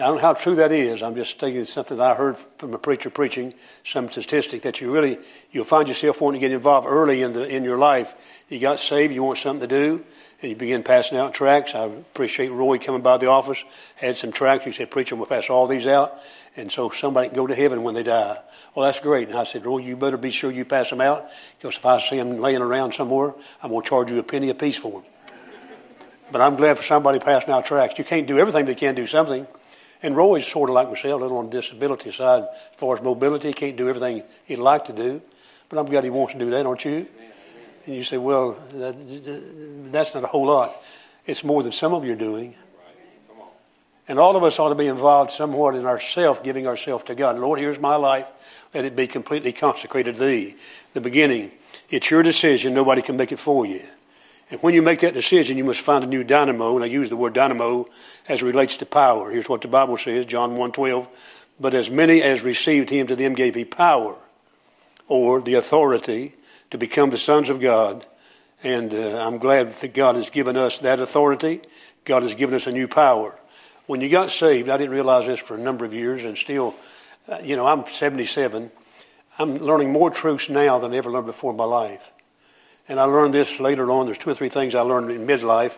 Now, 0.02 0.08
I 0.08 0.10
don't 0.10 0.18
know 0.18 0.28
how 0.30 0.34
true 0.34 0.56
that 0.56 0.72
is. 0.72 1.04
I'm 1.04 1.14
just 1.14 1.30
stating 1.30 1.64
something 1.64 1.98
that 1.98 2.14
I 2.14 2.16
heard 2.16 2.36
from 2.36 2.74
a 2.74 2.80
preacher 2.80 3.12
preaching, 3.12 3.54
some 3.84 4.10
statistic 4.10 4.64
that 4.64 4.82
you 4.82 4.92
really, 4.92 5.20
you'll 5.52 5.64
find 5.64 5.88
yourself 5.88 6.22
wanting 6.22 6.42
to 6.42 6.48
get 6.48 6.56
involved 6.56 6.88
early 6.88 7.22
in, 7.22 7.34
the, 7.34 7.48
in 7.48 7.64
your 7.64 7.78
life. 7.78 8.44
You 8.50 8.58
got 8.58 8.80
saved, 8.80 9.14
you 9.14 9.22
want 9.22 9.38
something 9.38 9.70
to 9.70 9.76
do, 9.76 10.04
and 10.42 10.50
you 10.50 10.56
begin 10.56 10.82
passing 10.82 11.20
out 11.20 11.36
tracts. 11.36 11.76
I 11.76 11.84
appreciate 11.84 12.50
Roy 12.50 12.80
coming 12.80 13.04
by 13.04 13.18
the 13.18 13.28
office, 13.28 13.64
had 13.94 14.18
some 14.18 14.32
tracts. 14.32 14.66
He 14.66 14.72
said, 14.72 14.90
Preacher, 14.90 15.16
we'll 15.16 15.28
pass 15.28 15.52
all 15.52 15.68
these 15.68 15.86
out, 15.86 16.18
and 16.56 16.72
so 16.72 16.90
somebody 16.90 17.28
can 17.28 17.38
go 17.38 17.46
to 17.46 17.54
heaven 17.54 17.84
when 17.84 17.94
they 17.94 18.02
die. 18.02 18.38
Well, 18.74 18.88
that's 18.88 19.02
great. 19.02 19.30
And 19.30 19.38
I 19.38 19.44
said, 19.44 19.68
Roy, 19.68 19.78
you 19.78 19.96
better 19.96 20.18
be 20.18 20.32
sure 20.32 20.52
you 20.52 20.66
pass 20.66 20.90
them 20.90 21.02
out, 21.02 21.28
because 21.60 21.78
if 21.78 21.86
I 21.86 22.00
see 22.00 22.18
them 22.18 22.38
laying 22.38 22.64
around 22.64 22.94
somewhere, 22.96 23.36
I'm 23.62 23.70
going 23.70 23.84
to 23.84 23.88
charge 23.88 24.10
you 24.10 24.18
a 24.18 24.24
penny 24.24 24.50
apiece 24.50 24.80
for 24.80 24.94
them. 24.94 25.04
But 26.32 26.42
I'm 26.42 26.56
glad 26.56 26.78
for 26.78 26.84
somebody 26.84 27.20
passing 27.20 27.54
out 27.54 27.66
tracts. 27.66 28.00
You 28.00 28.04
can't 28.04 28.26
do 28.26 28.40
everything, 28.40 28.66
but 28.66 28.72
you 28.72 28.88
can 28.88 28.96
do 28.96 29.06
something. 29.06 29.46
And 30.04 30.16
Roy's 30.16 30.48
sort 30.48 30.70
of 30.70 30.74
like 30.74 30.88
myself, 30.88 31.20
a 31.20 31.24
little 31.24 31.38
on 31.38 31.50
the 31.50 31.62
disability 31.62 32.12
side. 32.12 32.44
As 32.44 32.78
far 32.78 32.96
as 32.96 33.04
mobility, 33.04 33.50
he 33.50 33.54
can't 33.54 33.78
do 33.78 33.88
everything 33.88 34.24
he'd 34.46 34.58
like 34.58 34.86
to 34.86 34.94
do. 34.94 35.22
But 35.70 35.80
I'm 35.80 35.86
glad 35.86 36.04
he 36.04 36.10
wants 36.10 36.34
to 36.34 36.40
do 36.40 36.50
that, 36.50 36.66
aren't 36.66 36.84
you? 36.86 37.08
And 37.86 37.96
you 37.96 38.04
say, 38.04 38.18
well, 38.18 38.58
that, 38.74 39.92
that's 39.92 40.14
not 40.14 40.24
a 40.24 40.28
whole 40.28 40.48
lot. 40.48 40.76
It's 41.26 41.44
more 41.44 41.64
than 41.64 41.72
some 41.72 41.94
of 41.94 42.04
you 42.04 42.14
are 42.14 42.16
doing. 42.18 42.56
And 44.08 44.20
all 44.20 44.36
of 44.36 44.44
us 44.44 44.60
ought 44.60 44.70
to 44.70 44.76
be 44.76 44.88
involved 44.88 45.32
somewhat 45.32 45.76
in 45.76 45.86
ourself, 45.86 46.44
giving 46.44 46.68
ourselves 46.68 47.06
to 47.06 47.16
God. 47.16 47.38
Lord, 47.38 47.60
here's 47.60 47.80
my 47.80 47.96
life. 47.96 48.28
Let 48.74 48.86
it 48.86 48.96
be 48.96 49.08
completely 49.08 49.54
consecrated 49.54 50.16
to 50.16 50.26
Thee. 50.26 50.56
The 50.94 51.02
beginning. 51.02 51.52
It's 51.90 52.10
your 52.10 52.24
decision. 52.24 52.74
Nobody 52.74 53.02
can 53.02 53.16
make 53.16 53.32
it 53.32 53.40
for 53.40 53.66
you. 53.66 53.82
And 54.52 54.60
when 54.62 54.74
you 54.74 54.82
make 54.82 55.00
that 55.00 55.14
decision, 55.14 55.58
you 55.58 55.64
must 55.64 55.80
find 55.80 56.04
a 56.04 56.08
new 56.08 56.26
dynamo. 56.26 56.76
And 56.76 56.84
I 56.84 56.88
use 56.88 57.10
the 57.10 57.16
word 57.16 57.34
dynamo 57.34 57.88
as 58.28 58.42
it 58.42 58.46
relates 58.46 58.78
to 58.78 58.86
power. 58.86 59.32
Here's 59.32 59.48
what 59.48 59.62
the 59.62 59.70
Bible 59.70 59.98
says, 59.98 60.26
John 60.26 60.52
1.12. 60.52 61.08
But 61.60 61.74
as 61.74 61.90
many 61.90 62.22
as 62.22 62.44
received 62.44 62.90
him, 62.90 63.08
to 63.08 63.16
them 63.16 63.34
gave 63.34 63.56
he 63.56 63.64
power, 63.64 64.18
or 65.08 65.42
the 65.42 65.54
authority, 65.54 66.34
to 66.70 66.78
become 66.78 67.12
the 67.12 67.18
sons 67.18 67.50
of 67.50 67.62
God. 67.62 68.06
And 68.64 68.94
uh, 68.94 69.26
I'm 69.26 69.38
glad 69.38 69.74
that 69.74 69.94
God 69.94 70.16
has 70.16 70.30
given 70.30 70.58
us 70.58 70.80
that 70.80 71.00
authority. 71.00 71.62
God 72.04 72.24
has 72.24 72.36
given 72.36 72.56
us 72.56 72.68
a 72.68 72.72
new 72.72 72.88
power. 72.88 73.40
When 73.88 74.02
you 74.02 74.10
got 74.10 74.32
saved, 74.32 74.70
I 74.70 74.78
didn't 74.78 74.92
realize 74.92 75.28
this 75.28 75.40
for 75.40 75.56
a 75.56 75.60
number 75.60 75.86
of 75.86 75.94
years, 75.94 76.26
and 76.26 76.38
still, 76.38 76.76
uh, 77.28 77.40
you 77.44 77.56
know, 77.56 77.66
I'm 77.66 77.86
77. 77.86 78.72
I'm 79.40 79.58
learning 79.58 79.92
more 79.92 80.10
truths 80.10 80.50
now 80.50 80.78
than 80.80 80.94
I 80.94 80.98
ever 80.98 81.12
learned 81.12 81.28
before 81.28 81.52
in 81.52 81.58
my 81.58 81.66
life. 81.66 82.12
And 82.88 83.00
I 83.00 83.04
learned 83.06 83.34
this 83.34 83.60
later 83.60 83.90
on. 83.92 84.06
There's 84.06 84.18
two 84.18 84.30
or 84.30 84.34
three 84.34 84.50
things 84.50 84.76
I 84.76 84.82
learned 84.82 85.12
in 85.12 85.26
midlife. 85.26 85.78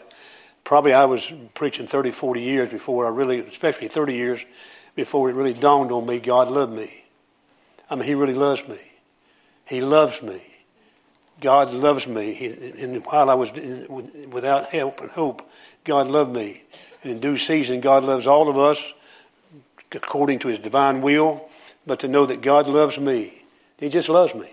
Probably 0.64 0.94
I 0.94 1.06
was 1.06 1.32
preaching 1.54 1.88
30, 1.88 2.12
40 2.12 2.42
years 2.42 2.70
before 2.70 3.06
I 3.06 3.10
really, 3.10 3.42
especially 3.42 3.88
30 3.88 4.14
years 4.14 4.46
before 4.96 5.30
it 5.30 5.36
really 5.36 5.54
dawned 5.54 5.92
on 5.92 6.06
me 6.06 6.20
God 6.20 6.50
loved 6.50 6.74
me. 6.74 7.06
I 7.90 7.96
mean, 7.96 8.06
He 8.06 8.16
really 8.16 8.34
loves 8.34 8.68
me. 8.68 8.80
He 9.68 9.82
loves 9.82 10.22
me. 10.22 10.42
God 11.42 11.72
loves 11.72 12.08
me. 12.08 12.34
He, 12.34 12.48
and 12.82 13.04
while 13.06 13.30
I 13.30 13.34
was 13.34 13.52
without 14.32 14.68
help 14.68 15.02
and 15.02 15.10
hope, 15.10 15.48
God 15.84 16.08
loved 16.08 16.34
me. 16.34 16.64
And 17.02 17.12
in 17.12 17.20
due 17.20 17.38
season, 17.38 17.82
God 17.82 18.04
loves 18.04 18.28
all 18.28 18.50
of 18.50 18.58
us 18.58 18.94
according 19.92 20.40
to 20.40 20.48
His 20.48 20.60
divine 20.60 21.02
will. 21.02 21.50
But 21.86 22.00
to 22.00 22.08
know 22.08 22.26
that 22.26 22.42
God 22.42 22.68
loves 22.68 22.98
me, 22.98 23.44
He 23.78 23.90
just 23.90 24.08
loves 24.10 24.34
me. 24.34 24.50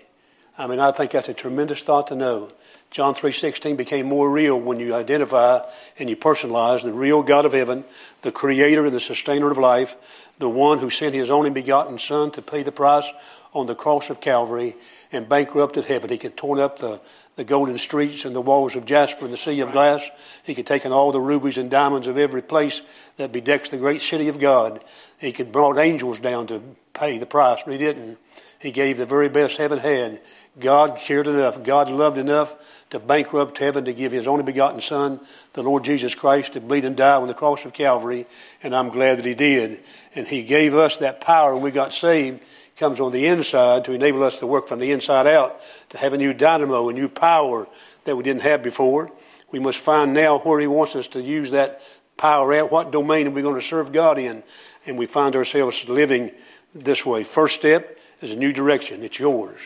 I 0.57 0.67
mean, 0.67 0.79
I 0.79 0.91
think 0.91 1.11
that's 1.11 1.29
a 1.29 1.33
tremendous 1.33 1.81
thought 1.81 2.07
to 2.07 2.15
know. 2.15 2.51
John 2.91 3.13
3.16 3.13 3.77
became 3.77 4.05
more 4.05 4.29
real 4.29 4.59
when 4.59 4.79
you 4.81 4.93
identify 4.93 5.61
and 5.97 6.09
you 6.09 6.17
personalize 6.17 6.83
the 6.83 6.91
real 6.91 7.23
God 7.23 7.45
of 7.45 7.53
heaven, 7.53 7.85
the 8.21 8.33
creator 8.33 8.83
and 8.83 8.93
the 8.93 8.99
sustainer 8.99 9.49
of 9.49 9.57
life, 9.57 10.29
the 10.39 10.49
one 10.49 10.79
who 10.79 10.89
sent 10.89 11.15
his 11.15 11.29
only 11.29 11.49
begotten 11.49 11.97
Son 11.97 12.31
to 12.31 12.41
pay 12.41 12.63
the 12.63 12.71
price 12.71 13.09
on 13.53 13.65
the 13.65 13.75
cross 13.75 14.09
of 14.09 14.19
Calvary 14.19 14.75
and 15.11 15.29
bankrupted 15.29 15.85
heaven. 15.85 16.09
He 16.09 16.17
could 16.17 16.35
torn 16.35 16.59
up 16.59 16.79
the, 16.79 16.99
the 17.37 17.45
golden 17.45 17.77
streets 17.77 18.25
and 18.25 18.35
the 18.35 18.41
walls 18.41 18.75
of 18.75 18.85
jasper 18.85 19.23
and 19.23 19.33
the 19.33 19.37
sea 19.37 19.61
of 19.61 19.71
glass. 19.71 20.09
He 20.43 20.53
could 20.53 20.67
taken 20.67 20.91
all 20.91 21.13
the 21.13 21.21
rubies 21.21 21.57
and 21.57 21.71
diamonds 21.71 22.07
of 22.07 22.17
every 22.17 22.41
place 22.41 22.81
that 23.15 23.31
bedecks 23.31 23.69
the 23.69 23.77
great 23.77 24.01
city 24.01 24.27
of 24.27 24.39
God. 24.39 24.83
He 25.17 25.31
could 25.31 25.53
brought 25.53 25.77
angels 25.77 26.19
down 26.19 26.47
to 26.47 26.61
pay 26.93 27.17
the 27.17 27.25
price, 27.25 27.63
but 27.63 27.71
he 27.71 27.77
didn't. 27.77 28.17
He 28.61 28.71
gave 28.71 28.97
the 28.97 29.07
very 29.07 29.27
best 29.27 29.57
heaven 29.57 29.79
had. 29.79 30.21
God 30.59 30.95
cared 30.97 31.27
enough, 31.27 31.63
God 31.63 31.89
loved 31.89 32.19
enough 32.19 32.85
to 32.91 32.99
bankrupt 32.99 33.57
heaven 33.57 33.85
to 33.85 33.93
give 33.93 34.11
his 34.11 34.27
only 34.27 34.43
begotten 34.43 34.81
Son, 34.81 35.19
the 35.53 35.63
Lord 35.63 35.83
Jesus 35.83 36.13
Christ, 36.13 36.53
to 36.53 36.61
bleed 36.61 36.85
and 36.85 36.95
die 36.95 37.15
on 37.15 37.27
the 37.27 37.33
cross 37.33 37.65
of 37.65 37.73
Calvary. 37.73 38.27
And 38.61 38.75
I'm 38.75 38.89
glad 38.89 39.17
that 39.17 39.25
he 39.25 39.33
did. 39.33 39.81
And 40.13 40.27
he 40.27 40.43
gave 40.43 40.75
us 40.75 40.97
that 40.97 41.21
power 41.21 41.53
when 41.55 41.63
we 41.63 41.71
got 41.71 41.91
saved 41.91 42.41
comes 42.77 42.99
on 42.99 43.11
the 43.11 43.25
inside 43.25 43.85
to 43.85 43.93
enable 43.93 44.23
us 44.23 44.39
to 44.39 44.47
work 44.47 44.67
from 44.67 44.79
the 44.79 44.91
inside 44.91 45.27
out, 45.27 45.61
to 45.89 45.97
have 45.97 46.13
a 46.13 46.17
new 46.17 46.33
dynamo, 46.33 46.89
a 46.89 46.93
new 46.93 47.09
power 47.09 47.67
that 48.05 48.15
we 48.15 48.23
didn't 48.23 48.41
have 48.41 48.61
before. 48.61 49.11
We 49.51 49.59
must 49.59 49.79
find 49.79 50.13
now 50.13 50.39
where 50.39 50.59
He 50.59 50.67
wants 50.67 50.95
us 50.95 51.07
to 51.09 51.21
use 51.21 51.51
that 51.51 51.81
power 52.17 52.53
at, 52.53 52.71
what 52.71 52.91
domain 52.91 53.27
are 53.27 53.31
we 53.31 53.41
going 53.41 53.55
to 53.55 53.61
serve 53.61 53.91
God 53.91 54.19
in. 54.19 54.43
And 54.85 54.97
we 54.97 55.05
find 55.05 55.35
ourselves 55.35 55.87
living 55.89 56.31
this 56.73 57.05
way. 57.05 57.23
First 57.23 57.55
step 57.55 57.97
is 58.21 58.31
a 58.31 58.35
new 58.35 58.53
direction. 58.53 59.03
It's 59.03 59.19
yours. 59.19 59.59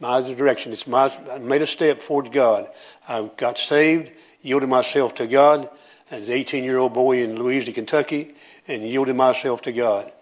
My 0.00 0.20
direction. 0.20 0.72
It's 0.72 0.86
my, 0.86 1.12
I 1.30 1.38
made 1.38 1.62
a 1.62 1.66
step 1.66 2.02
towards 2.02 2.30
God. 2.30 2.70
I 3.08 3.30
got 3.36 3.58
saved, 3.58 4.12
yielded 4.42 4.68
myself 4.68 5.14
to 5.16 5.26
God 5.26 5.68
as 6.10 6.28
an 6.28 6.34
18 6.34 6.64
year 6.64 6.78
old 6.78 6.94
boy 6.94 7.22
in 7.22 7.36
Louisa, 7.36 7.72
Kentucky, 7.72 8.34
and 8.66 8.82
yielded 8.82 9.16
myself 9.16 9.62
to 9.62 9.72
God. 9.72 10.12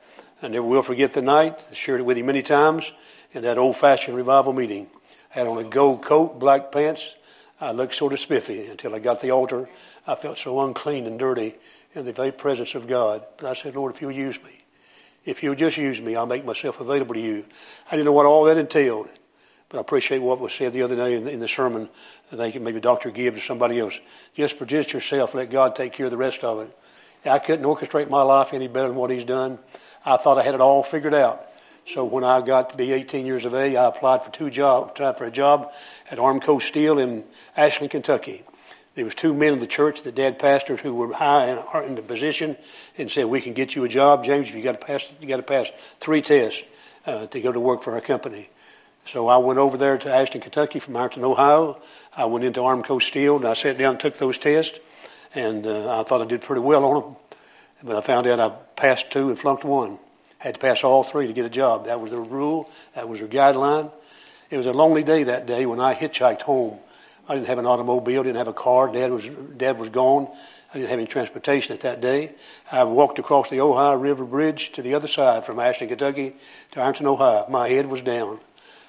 I 0.42 0.48
never 0.48 0.66
will 0.66 0.82
forget 0.82 1.12
the 1.12 1.22
night. 1.22 1.66
I 1.70 1.74
shared 1.74 2.00
it 2.00 2.04
with 2.04 2.16
you 2.16 2.24
many 2.24 2.42
times 2.42 2.92
in 3.32 3.42
that 3.42 3.58
old 3.58 3.76
fashioned 3.76 4.16
revival 4.16 4.52
meeting. 4.52 4.88
I 5.34 5.40
had 5.40 5.46
on 5.46 5.58
a 5.58 5.64
gold 5.64 6.02
coat, 6.02 6.38
black 6.38 6.72
pants. 6.72 7.16
I 7.60 7.72
looked 7.72 7.94
sort 7.94 8.12
of 8.12 8.20
spiffy 8.20 8.66
until 8.66 8.94
I 8.94 8.98
got 8.98 9.20
the 9.20 9.30
altar. 9.30 9.68
I 10.06 10.14
felt 10.14 10.38
so 10.38 10.60
unclean 10.60 11.06
and 11.06 11.18
dirty 11.18 11.54
in 11.94 12.04
the 12.04 12.12
very 12.12 12.32
presence 12.32 12.74
of 12.74 12.86
God. 12.86 13.24
But 13.38 13.48
I 13.48 13.54
said, 13.54 13.74
Lord, 13.74 13.94
if 13.94 14.02
you'll 14.02 14.12
use 14.12 14.42
me, 14.42 14.65
If 15.26 15.42
you'll 15.42 15.56
just 15.56 15.76
use 15.76 16.00
me, 16.00 16.14
I'll 16.14 16.24
make 16.24 16.44
myself 16.44 16.80
available 16.80 17.14
to 17.14 17.20
you. 17.20 17.44
I 17.88 17.90
didn't 17.90 18.06
know 18.06 18.12
what 18.12 18.26
all 18.26 18.44
that 18.44 18.56
entailed, 18.56 19.08
but 19.68 19.78
I 19.78 19.80
appreciate 19.80 20.20
what 20.20 20.38
was 20.38 20.54
said 20.54 20.72
the 20.72 20.82
other 20.82 20.94
day 20.94 21.16
in 21.16 21.24
the, 21.24 21.32
in 21.32 21.40
the 21.40 21.48
sermon. 21.48 21.88
I 22.32 22.36
think 22.36 22.62
maybe 22.62 22.80
Dr. 22.80 23.10
Gibbs 23.10 23.38
or 23.38 23.40
somebody 23.40 23.80
else. 23.80 24.00
Just 24.34 24.56
present 24.56 24.92
yourself, 24.92 25.34
let 25.34 25.50
God 25.50 25.74
take 25.74 25.92
care 25.92 26.06
of 26.06 26.12
the 26.12 26.16
rest 26.16 26.44
of 26.44 26.60
it. 26.60 26.78
I 27.28 27.40
couldn't 27.40 27.66
orchestrate 27.66 28.08
my 28.08 28.22
life 28.22 28.54
any 28.54 28.68
better 28.68 28.86
than 28.86 28.96
what 28.96 29.10
He's 29.10 29.24
done. 29.24 29.58
I 30.04 30.16
thought 30.16 30.38
I 30.38 30.44
had 30.44 30.54
it 30.54 30.60
all 30.60 30.84
figured 30.84 31.14
out. 31.14 31.42
So 31.86 32.04
when 32.04 32.22
I 32.22 32.40
got 32.40 32.70
to 32.70 32.76
be 32.76 32.92
18 32.92 33.26
years 33.26 33.44
of 33.44 33.54
age, 33.54 33.74
I 33.74 33.86
applied 33.86 34.22
for 34.22 34.30
two 34.30 34.48
jobs, 34.48 34.92
tried 34.94 35.18
for 35.18 35.24
a 35.24 35.30
job 35.30 35.72
at 36.08 36.18
Armco 36.18 36.62
Steel 36.62 37.00
in 37.00 37.24
Ashland, 37.56 37.90
Kentucky. 37.90 38.44
There 38.96 39.04
was 39.04 39.14
two 39.14 39.34
men 39.34 39.52
in 39.52 39.58
the 39.58 39.66
church, 39.66 40.02
the 40.02 40.10
dead 40.10 40.38
pastors, 40.38 40.80
who 40.80 40.94
were 40.94 41.12
high 41.12 41.50
in, 41.50 41.84
in 41.84 41.94
the 41.96 42.02
position, 42.02 42.56
and 42.96 43.10
said, 43.10 43.26
"We 43.26 43.42
can 43.42 43.52
get 43.52 43.76
you 43.76 43.84
a 43.84 43.88
job, 43.88 44.24
James. 44.24 44.48
If 44.48 44.54
you 44.54 44.62
got 44.62 44.80
to 44.80 44.86
pass, 44.86 45.14
you 45.20 45.28
got 45.28 45.36
to 45.36 45.42
pass 45.42 45.70
three 46.00 46.22
tests 46.22 46.62
uh, 47.04 47.26
to 47.26 47.40
go 47.42 47.52
to 47.52 47.60
work 47.60 47.82
for 47.82 47.92
our 47.92 48.00
company." 48.00 48.48
So 49.04 49.28
I 49.28 49.36
went 49.36 49.58
over 49.58 49.76
there 49.76 49.98
to 49.98 50.12
Ashland, 50.12 50.44
Kentucky 50.44 50.78
from 50.78 50.96
Ironton, 50.96 51.24
Ohio. 51.24 51.80
I 52.16 52.24
went 52.24 52.46
into 52.46 52.60
Armco 52.60 53.00
Steel, 53.00 53.36
and 53.36 53.44
I 53.44 53.52
sat 53.52 53.76
down 53.76 53.92
and 53.92 54.00
took 54.00 54.16
those 54.16 54.38
tests, 54.38 54.80
and 55.34 55.66
uh, 55.66 56.00
I 56.00 56.02
thought 56.02 56.22
I 56.22 56.24
did 56.24 56.40
pretty 56.40 56.62
well 56.62 56.84
on 56.86 57.02
them. 57.02 57.16
But 57.84 57.96
I 57.96 58.00
found 58.00 58.26
out 58.26 58.40
I 58.40 58.48
passed 58.76 59.10
two 59.10 59.28
and 59.28 59.38
flunked 59.38 59.62
one. 59.62 59.98
Had 60.38 60.54
to 60.54 60.60
pass 60.60 60.82
all 60.82 61.02
three 61.02 61.26
to 61.26 61.34
get 61.34 61.44
a 61.44 61.50
job. 61.50 61.84
That 61.84 62.00
was 62.00 62.12
the 62.12 62.18
rule. 62.18 62.70
That 62.94 63.10
was 63.10 63.20
their 63.20 63.28
guideline. 63.28 63.92
It 64.48 64.56
was 64.56 64.64
a 64.64 64.72
lonely 64.72 65.04
day 65.04 65.24
that 65.24 65.44
day 65.44 65.66
when 65.66 65.80
I 65.80 65.94
hitchhiked 65.94 66.42
home 66.42 66.80
I 67.28 67.34
didn't 67.34 67.48
have 67.48 67.58
an 67.58 67.66
automobile, 67.66 68.22
didn't 68.22 68.36
have 68.36 68.48
a 68.48 68.52
car. 68.52 68.92
Dad 68.92 69.10
was 69.10 69.26
Dad 69.56 69.78
was 69.78 69.88
gone. 69.88 70.28
I 70.72 70.78
didn't 70.78 70.90
have 70.90 70.98
any 70.98 71.08
transportation 71.08 71.74
at 71.74 71.80
that 71.80 72.00
day. 72.00 72.34
I 72.70 72.84
walked 72.84 73.18
across 73.18 73.50
the 73.50 73.60
Ohio 73.60 73.96
River 73.96 74.24
Bridge 74.24 74.72
to 74.72 74.82
the 74.82 74.94
other 74.94 75.08
side 75.08 75.46
from 75.46 75.58
Ashland, 75.58 75.90
Kentucky 75.90 76.36
to 76.72 76.80
Ironton, 76.80 77.06
Ohio. 77.06 77.46
My 77.48 77.68
head 77.68 77.86
was 77.86 78.02
down. 78.02 78.40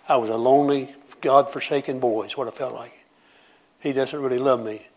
I 0.09 0.17
was 0.17 0.29
a 0.29 0.37
lonely, 0.37 0.93
God-forsaken 1.21 1.99
boy. 1.99 2.23
Is 2.25 2.37
what 2.37 2.47
I 2.47 2.51
felt 2.51 2.73
like. 2.73 2.93
He 3.79 3.93
doesn't 3.93 4.19
really 4.19 4.39
love 4.39 4.63
me. 4.63 4.87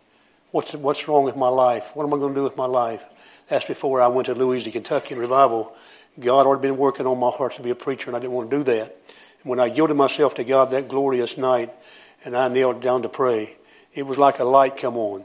What's 0.51 0.75
what's 0.75 1.07
wrong 1.07 1.25
with 1.25 1.37
my 1.37 1.49
life? 1.49 1.91
What 1.95 2.05
am 2.05 2.15
I 2.15 2.19
going 2.19 2.35
to 2.35 2.41
do 2.41 2.45
with 2.45 2.57
my 2.57 2.67
life? 2.67 3.05
That's 3.49 3.67
before 3.67 4.01
I 4.01 4.09
went 4.09 4.27
to 4.27 4.35
Louisville, 4.35 4.73
Kentucky 4.73 5.15
in 5.15 5.21
revival. 5.21 5.75
God 6.19 6.47
had 6.47 6.61
been 6.61 6.77
working 6.77 7.07
on 7.07 7.19
my 7.19 7.31
heart 7.31 7.55
to 7.55 7.63
be 7.63 7.71
a 7.71 7.75
preacher, 7.75 8.11
and 8.11 8.17
I 8.17 8.21
didn't 8.21 8.33
want 8.33 8.51
to 8.51 8.57
do 8.59 8.65
that. 8.65 8.97
And 9.43 9.51
when 9.51 9.61
I 9.61 9.67
yielded 9.67 9.97
myself 9.97 10.35
to 10.35 10.45
God 10.45 10.71
that 10.73 10.89
glorious 10.89 11.39
night, 11.39 11.73
and 12.25 12.37
I 12.37 12.49
knelt 12.49 12.81
down 12.81 13.03
to 13.03 13.09
pray. 13.09 13.57
It 13.95 14.05
was 14.07 14.19
like 14.19 14.39
a 14.39 14.45
light 14.45 14.77
come 14.77 14.97
on. 14.97 15.25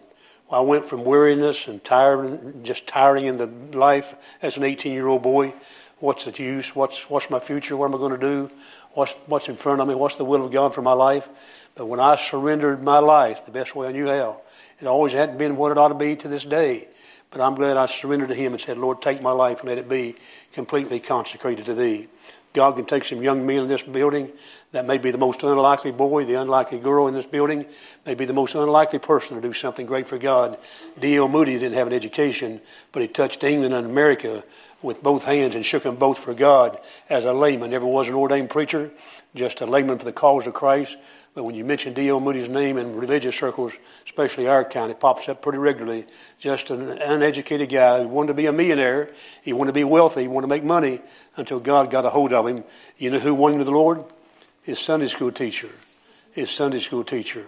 I 0.51 0.61
went 0.61 0.85
from 0.85 1.05
weariness 1.05 1.67
and 1.67 1.83
tired, 1.83 2.63
just 2.63 2.87
tiring 2.87 3.25
in 3.25 3.37
the 3.37 3.47
life 3.77 4.37
as 4.41 4.57
an 4.57 4.63
18-year-old 4.63 5.23
boy. 5.23 5.53
What's 5.99 6.25
the 6.25 6.43
use? 6.43 6.75
What's 6.75 7.09
what's 7.09 7.29
my 7.29 7.39
future? 7.39 7.75
What 7.75 7.87
am 7.87 7.95
I 7.95 7.97
going 7.97 8.11
to 8.11 8.17
do? 8.17 8.51
What's 8.91 9.13
what's 9.25 9.49
in 9.49 9.55
front 9.55 9.81
of 9.81 9.87
me? 9.87 9.95
What's 9.95 10.15
the 10.15 10.25
will 10.25 10.45
of 10.45 10.51
God 10.51 10.75
for 10.75 10.81
my 10.81 10.93
life? 10.93 11.27
But 11.73 11.87
when 11.87 11.99
I 11.99 12.15
surrendered 12.15 12.83
my 12.83 12.99
life, 12.99 13.45
the 13.45 13.51
best 13.51 13.75
way 13.75 13.87
I 13.87 13.91
knew 13.91 14.07
how, 14.07 14.41
it 14.79 14.87
always 14.87 15.13
hadn't 15.13 15.37
been 15.37 15.57
what 15.57 15.71
it 15.71 15.77
ought 15.77 15.89
to 15.89 15.95
be 15.95 16.15
to 16.17 16.27
this 16.27 16.45
day. 16.45 16.87
But 17.31 17.41
I'm 17.41 17.55
glad 17.55 17.75
I 17.75 17.85
surrendered 17.87 18.29
to 18.29 18.35
Him 18.35 18.53
and 18.53 18.61
said, 18.61 18.77
Lord, 18.77 19.01
take 19.01 19.21
my 19.21 19.31
life 19.31 19.59
and 19.59 19.69
let 19.69 19.77
it 19.77 19.89
be 19.89 20.15
completely 20.53 20.99
consecrated 20.99 21.65
to 21.65 21.73
Thee. 21.73 22.07
God 22.55 22.75
can 22.77 22.85
take 22.85 23.03
some 23.03 23.21
young 23.21 23.45
men 23.45 23.63
in 23.63 23.67
this 23.67 23.83
building 23.83 24.31
that 24.71 24.85
may 24.85 24.97
be 24.97 25.11
the 25.11 25.17
most 25.17 25.43
unlikely 25.43 25.91
boy, 25.91 26.25
the 26.25 26.35
unlikely 26.35 26.79
girl 26.79 27.07
in 27.07 27.13
this 27.13 27.25
building, 27.25 27.65
may 28.05 28.15
be 28.15 28.25
the 28.25 28.33
most 28.33 28.55
unlikely 28.55 28.99
person 28.99 29.35
to 29.35 29.41
do 29.41 29.53
something 29.53 29.85
great 29.85 30.07
for 30.07 30.17
God. 30.17 30.57
D.L. 30.99 31.27
Moody 31.27 31.53
didn't 31.59 31.75
have 31.75 31.87
an 31.87 31.93
education, 31.93 32.61
but 32.91 33.01
he 33.01 33.07
touched 33.07 33.43
England 33.43 33.75
and 33.75 33.85
America 33.85 34.43
with 34.81 35.03
both 35.03 35.25
hands 35.25 35.55
and 35.55 35.65
shook 35.65 35.83
them 35.83 35.97
both 35.97 36.17
for 36.17 36.33
God 36.33 36.79
as 37.09 37.25
a 37.25 37.33
layman. 37.33 37.69
Never 37.71 37.85
was 37.85 38.07
an 38.07 38.15
ordained 38.15 38.49
preacher, 38.49 38.91
just 39.35 39.61
a 39.61 39.65
layman 39.65 39.99
for 39.99 40.05
the 40.05 40.13
cause 40.13 40.47
of 40.47 40.53
Christ. 40.53 40.97
But 41.35 41.43
when 41.43 41.53
you 41.53 41.65
mention 41.65 41.93
D.L. 41.93 42.21
Moody's 42.21 42.47
name 42.47 42.77
in 42.77 42.95
religious 42.95 43.35
circles, 43.35 43.77
especially 44.05 44.47
our 44.47 44.63
kind, 44.63 44.89
it 44.89 45.01
pops 45.01 45.27
up 45.27 45.41
pretty 45.41 45.57
regularly. 45.57 46.07
Just 46.39 46.69
an 46.69 46.89
uneducated 46.89 47.69
guy 47.69 48.01
who 48.01 48.07
wanted 48.07 48.29
to 48.29 48.33
be 48.35 48.45
a 48.45 48.53
millionaire. 48.53 49.09
He 49.41 49.51
wanted 49.51 49.71
to 49.71 49.73
be 49.73 49.83
wealthy. 49.83 50.21
He 50.21 50.27
wanted 50.29 50.47
to 50.47 50.53
make 50.53 50.63
money 50.63 51.01
until 51.35 51.59
God 51.59 51.91
got 51.91 52.05
a 52.05 52.09
hold 52.09 52.31
of 52.31 52.47
him. 52.47 52.63
You 52.97 53.09
know 53.09 53.19
who 53.19 53.35
won 53.35 53.51
him 53.51 53.59
to 53.59 53.65
the 53.65 53.71
Lord? 53.71 54.05
His 54.63 54.79
Sunday 54.79 55.07
school 55.07 55.29
teacher. 55.29 55.67
His 56.31 56.49
Sunday 56.49 56.79
school 56.79 57.03
teacher. 57.03 57.45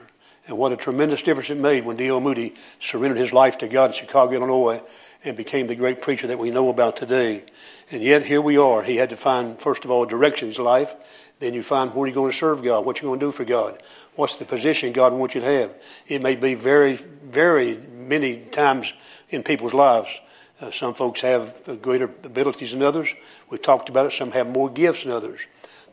And 0.48 0.58
what 0.58 0.74
a 0.74 0.78
tremendous 0.78 1.22
difference 1.22 1.50
it 1.50 1.58
made 1.58 1.86
when 1.86 1.96
D.L. 1.96 2.20
Moody 2.20 2.56
surrendered 2.80 3.20
his 3.20 3.32
life 3.32 3.58
to 3.60 3.70
God 3.70 3.92
in 3.92 3.94
Chicago, 3.94 4.34
Illinois, 4.34 4.82
and 5.24 5.36
became 5.36 5.68
the 5.68 5.76
great 5.76 6.02
preacher 6.02 6.28
that 6.28 6.40
we 6.40 6.52
know 6.52 6.70
about 6.70 6.98
today. 6.98 7.44
And 7.90 8.04
yet 8.04 8.26
here 8.26 8.42
we 8.42 8.58
are. 8.58 8.84
He 8.84 8.98
had 8.98 9.10
to 9.12 9.18
find, 9.18 9.58
first 9.58 9.86
of 9.86 9.92
all, 9.92 10.06
direction 10.06 10.48
in 10.48 10.52
his 10.52 10.60
life. 10.60 11.27
Then 11.40 11.54
you 11.54 11.62
find 11.62 11.94
where 11.94 12.08
you're 12.08 12.16
going 12.16 12.32
to 12.32 12.38
serve 12.38 12.64
God, 12.64 12.86
what 12.86 13.02
you're 13.02 13.10
going 13.10 13.20
to 13.20 13.26
do 13.28 13.32
for 13.32 13.46
God, 13.46 13.82
what's 14.16 14.38
the 14.38 14.46
position 14.46 14.92
God 14.92 15.14
wants 15.14 15.36
you 15.36 15.42
to 15.42 15.48
have. 15.48 15.76
It 16.08 16.22
may 16.22 16.36
be 16.36 16.56
very, 16.56 16.96
very 16.96 17.78
many 17.78 18.38
times 18.38 18.94
in 19.30 19.44
people's 19.44 19.74
lives. 19.74 20.20
Uh, 20.60 20.72
some 20.72 20.96
folks 20.96 21.22
have 21.22 21.80
greater 21.82 22.06
abilities 22.06 22.72
than 22.72 22.82
others. 22.82 23.14
We've 23.50 23.62
talked 23.62 23.90
about 23.90 24.08
it. 24.08 24.14
Some 24.14 24.32
have 24.32 24.50
more 24.50 24.70
gifts 24.70 25.04
than 25.04 25.12
others. 25.12 25.46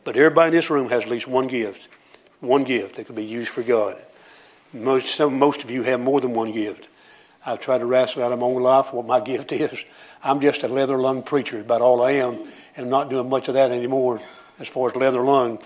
But 0.03 0.17
everybody 0.17 0.47
in 0.47 0.55
this 0.55 0.71
room 0.71 0.89
has 0.89 1.03
at 1.03 1.09
least 1.09 1.27
one 1.27 1.47
gift, 1.47 1.87
one 2.39 2.63
gift 2.63 2.95
that 2.95 3.05
could 3.05 3.15
be 3.15 3.25
used 3.25 3.49
for 3.49 3.61
God. 3.61 4.01
Most, 4.73 5.13
some, 5.13 5.37
most 5.37 5.63
of 5.63 5.69
you 5.69 5.83
have 5.83 5.99
more 5.99 6.19
than 6.19 6.33
one 6.33 6.51
gift. 6.51 6.87
I've 7.45 7.59
tried 7.59 7.77
to 7.79 7.85
wrestle 7.85 8.23
out 8.23 8.31
of 8.31 8.39
my 8.39 8.45
own 8.47 8.63
life 8.63 8.91
what 8.91 9.05
my 9.05 9.19
gift 9.21 9.51
is. 9.51 9.85
I'm 10.23 10.41
just 10.41 10.63
a 10.63 10.67
leather 10.67 10.97
lung 10.97 11.21
preacher, 11.21 11.59
about 11.59 11.81
all 11.81 12.01
I 12.01 12.13
am, 12.13 12.33
and 12.75 12.85
I'm 12.85 12.89
not 12.89 13.11
doing 13.11 13.29
much 13.29 13.47
of 13.47 13.53
that 13.53 13.69
anymore 13.69 14.19
as 14.59 14.67
far 14.67 14.89
as 14.89 14.95
leather 14.95 15.21
lung. 15.21 15.59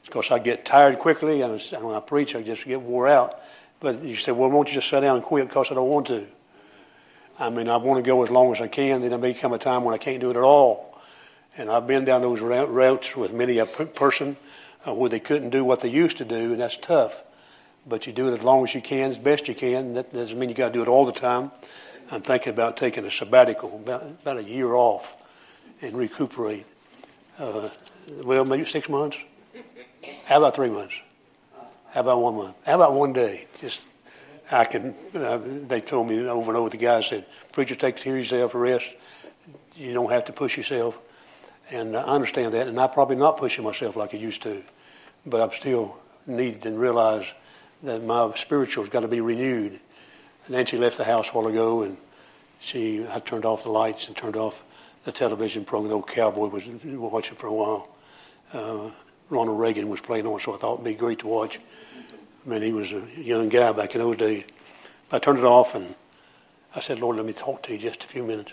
It's 0.00 0.08
because 0.08 0.30
I 0.30 0.38
get 0.38 0.64
tired 0.64 0.98
quickly, 0.98 1.42
and 1.42 1.52
when 1.52 1.94
I 1.94 2.00
preach, 2.00 2.34
I 2.34 2.42
just 2.42 2.66
get 2.66 2.80
wore 2.80 3.06
out. 3.06 3.40
But 3.80 4.02
you 4.02 4.16
say, 4.16 4.32
well, 4.32 4.50
won't 4.50 4.68
you 4.68 4.74
just 4.74 4.88
sit 4.88 5.00
down 5.00 5.16
and 5.16 5.24
quit 5.24 5.48
because 5.48 5.70
I 5.70 5.74
don't 5.74 5.88
want 5.88 6.06
to? 6.08 6.26
I 7.38 7.48
mean, 7.48 7.68
I 7.68 7.78
want 7.78 8.04
to 8.04 8.06
go 8.06 8.22
as 8.22 8.30
long 8.30 8.52
as 8.52 8.60
I 8.60 8.68
can. 8.68 9.00
Then 9.00 9.10
there 9.10 9.18
may 9.18 9.32
come 9.32 9.52
a 9.52 9.58
time 9.58 9.84
when 9.84 9.94
I 9.94 9.98
can't 9.98 10.20
do 10.20 10.30
it 10.30 10.36
at 10.36 10.42
all. 10.42 10.98
And 11.56 11.70
I've 11.70 11.86
been 11.86 12.04
down 12.04 12.20
those 12.20 12.40
routes 12.40 13.16
with 13.16 13.32
many 13.32 13.58
a 13.58 13.66
person 13.66 14.36
uh, 14.86 14.94
where 14.94 15.08
they 15.08 15.20
couldn't 15.20 15.50
do 15.50 15.64
what 15.64 15.80
they 15.80 15.88
used 15.88 16.18
to 16.18 16.24
do, 16.24 16.52
and 16.52 16.60
that's 16.60 16.76
tough. 16.76 17.22
But 17.86 18.06
you 18.06 18.12
do 18.12 18.28
it 18.28 18.34
as 18.34 18.42
long 18.42 18.64
as 18.64 18.74
you 18.74 18.82
can, 18.82 19.10
as 19.10 19.18
best 19.18 19.48
you 19.48 19.54
can. 19.54 19.94
That 19.94 20.12
doesn't 20.12 20.38
mean 20.38 20.50
you 20.50 20.54
got 20.54 20.68
to 20.68 20.72
do 20.74 20.82
it 20.82 20.88
all 20.88 21.06
the 21.06 21.12
time. 21.12 21.50
I'm 22.10 22.20
thinking 22.20 22.52
about 22.52 22.76
taking 22.76 23.04
a 23.04 23.10
sabbatical, 23.10 23.74
about, 23.74 24.02
about 24.02 24.36
a 24.36 24.44
year 24.44 24.74
off, 24.74 25.14
and 25.80 25.96
recuperate. 25.96 26.66
Uh, 27.40 27.70
well, 28.22 28.44
maybe 28.44 28.66
six 28.66 28.90
months. 28.90 29.16
How 30.26 30.36
about 30.36 30.54
three 30.54 30.68
months? 30.68 31.00
How 31.90 32.02
about 32.02 32.20
one 32.20 32.34
month? 32.36 32.56
How 32.66 32.74
about 32.74 32.92
one 32.92 33.14
day? 33.14 33.46
Just 33.58 33.80
I 34.52 34.64
can. 34.66 34.94
Uh, 35.14 35.38
they 35.42 35.80
told 35.80 36.08
me 36.08 36.20
over 36.28 36.50
and 36.50 36.58
over. 36.58 36.68
The 36.68 36.76
guy 36.76 37.00
said, 37.00 37.24
"Preacher, 37.50 37.74
take 37.74 37.96
care 37.96 38.12
of 38.12 38.18
yourself, 38.18 38.54
rest. 38.54 38.94
You 39.74 39.94
don't 39.94 40.10
have 40.10 40.26
to 40.26 40.34
push 40.34 40.58
yourself." 40.58 40.98
And 41.70 41.96
I 41.96 42.02
understand 42.02 42.52
that, 42.52 42.68
and 42.68 42.78
I'm 42.78 42.90
probably 42.90 43.16
not 43.16 43.38
pushing 43.38 43.64
myself 43.64 43.96
like 43.96 44.12
I 44.12 44.18
used 44.18 44.42
to, 44.42 44.62
but 45.24 45.40
I'm 45.40 45.52
still 45.56 45.98
need 46.26 46.66
and 46.66 46.78
realize 46.78 47.32
that 47.84 48.02
my 48.02 48.32
spiritual's 48.34 48.90
got 48.90 49.00
to 49.00 49.08
be 49.08 49.22
renewed. 49.22 49.80
Nancy 50.50 50.76
left 50.76 50.98
the 50.98 51.04
house 51.04 51.30
a 51.30 51.32
while 51.32 51.46
ago, 51.46 51.82
and 51.84 51.96
she 52.60 53.06
I 53.08 53.18
turned 53.20 53.46
off 53.46 53.62
the 53.62 53.70
lights 53.70 54.08
and 54.08 54.16
turned 54.16 54.36
off 54.36 54.62
the 55.04 55.12
television 55.12 55.64
program. 55.64 55.88
The 55.88 55.94
old 55.96 56.08
cowboy 56.08 56.48
was 56.48 56.66
watching 56.66 57.36
for 57.36 57.46
a 57.46 57.52
while 57.52 57.88
uh, 58.52 58.90
Ronald 59.28 59.58
Reagan 59.60 59.88
was 59.88 60.00
playing 60.00 60.26
on, 60.26 60.40
so 60.40 60.54
I 60.54 60.58
thought 60.58 60.74
it'd 60.74 60.84
be 60.84 60.94
great 60.94 61.20
to 61.20 61.26
watch. 61.26 61.60
I 62.44 62.48
mean, 62.48 62.62
he 62.62 62.72
was 62.72 62.92
a 62.92 63.06
young 63.16 63.48
guy 63.48 63.72
back 63.72 63.94
in 63.94 64.00
those 64.00 64.16
days. 64.16 64.44
I 65.12 65.18
turned 65.18 65.38
it 65.38 65.44
off 65.44 65.74
and 65.74 65.94
I 66.74 66.80
said, 66.80 67.00
Lord, 67.00 67.16
let 67.16 67.26
me 67.26 67.32
talk 67.32 67.62
to 67.64 67.72
you 67.72 67.78
just 67.78 68.04
a 68.04 68.06
few 68.06 68.22
minutes. 68.22 68.52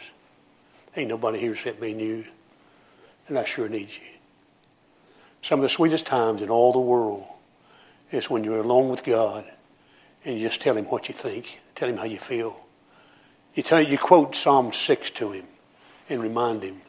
Ain't 0.96 1.10
nobody 1.10 1.40
here 1.40 1.54
except 1.54 1.82
me 1.82 1.92
and 1.92 2.02
you, 2.02 2.26
and 3.28 3.38
I 3.38 3.44
sure 3.44 3.70
need 3.70 3.90
you. 3.90 4.02
Some 5.42 5.60
of 5.60 5.64
the 5.64 5.70
sweetest 5.70 6.06
times 6.06 6.42
in 6.42 6.50
all 6.50 6.74
the 6.74 6.80
world 6.80 7.26
is 8.12 8.30
when 8.30 8.44
you're 8.44 8.60
alone 8.60 8.90
with 8.90 9.04
God 9.04 9.46
and 10.26 10.38
you 10.38 10.48
just 10.48 10.62
tell 10.62 10.76
him 10.76 10.86
what 10.86 11.08
you 11.08 11.14
think, 11.14 11.62
tell 11.76 11.88
him 11.88 11.98
how 11.98 12.06
you 12.06 12.18
feel. 12.18 12.66
You, 13.54 13.64
tell, 13.64 13.82
you 13.82 13.98
quote 13.98 14.36
Psalm 14.36 14.72
6 14.72 15.10
to 15.12 15.32
him 15.32 15.46
and 16.10 16.22
remind 16.22 16.64
him 16.64 16.82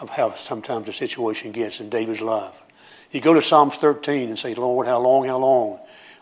of 0.00 0.10
how 0.10 0.32
sometimes 0.32 0.86
the 0.86 0.92
situation 0.92 1.52
gets 1.52 1.80
in 1.80 1.88
David's 1.88 2.20
life. 2.20 2.62
You 3.10 3.20
go 3.20 3.34
to 3.34 3.42
Psalms 3.42 3.76
13 3.76 4.28
and 4.28 4.38
say, 4.38 4.54
Lord, 4.54 4.86
how 4.86 5.00
long, 5.00 5.26
how 5.26 5.38
long? 5.38 5.78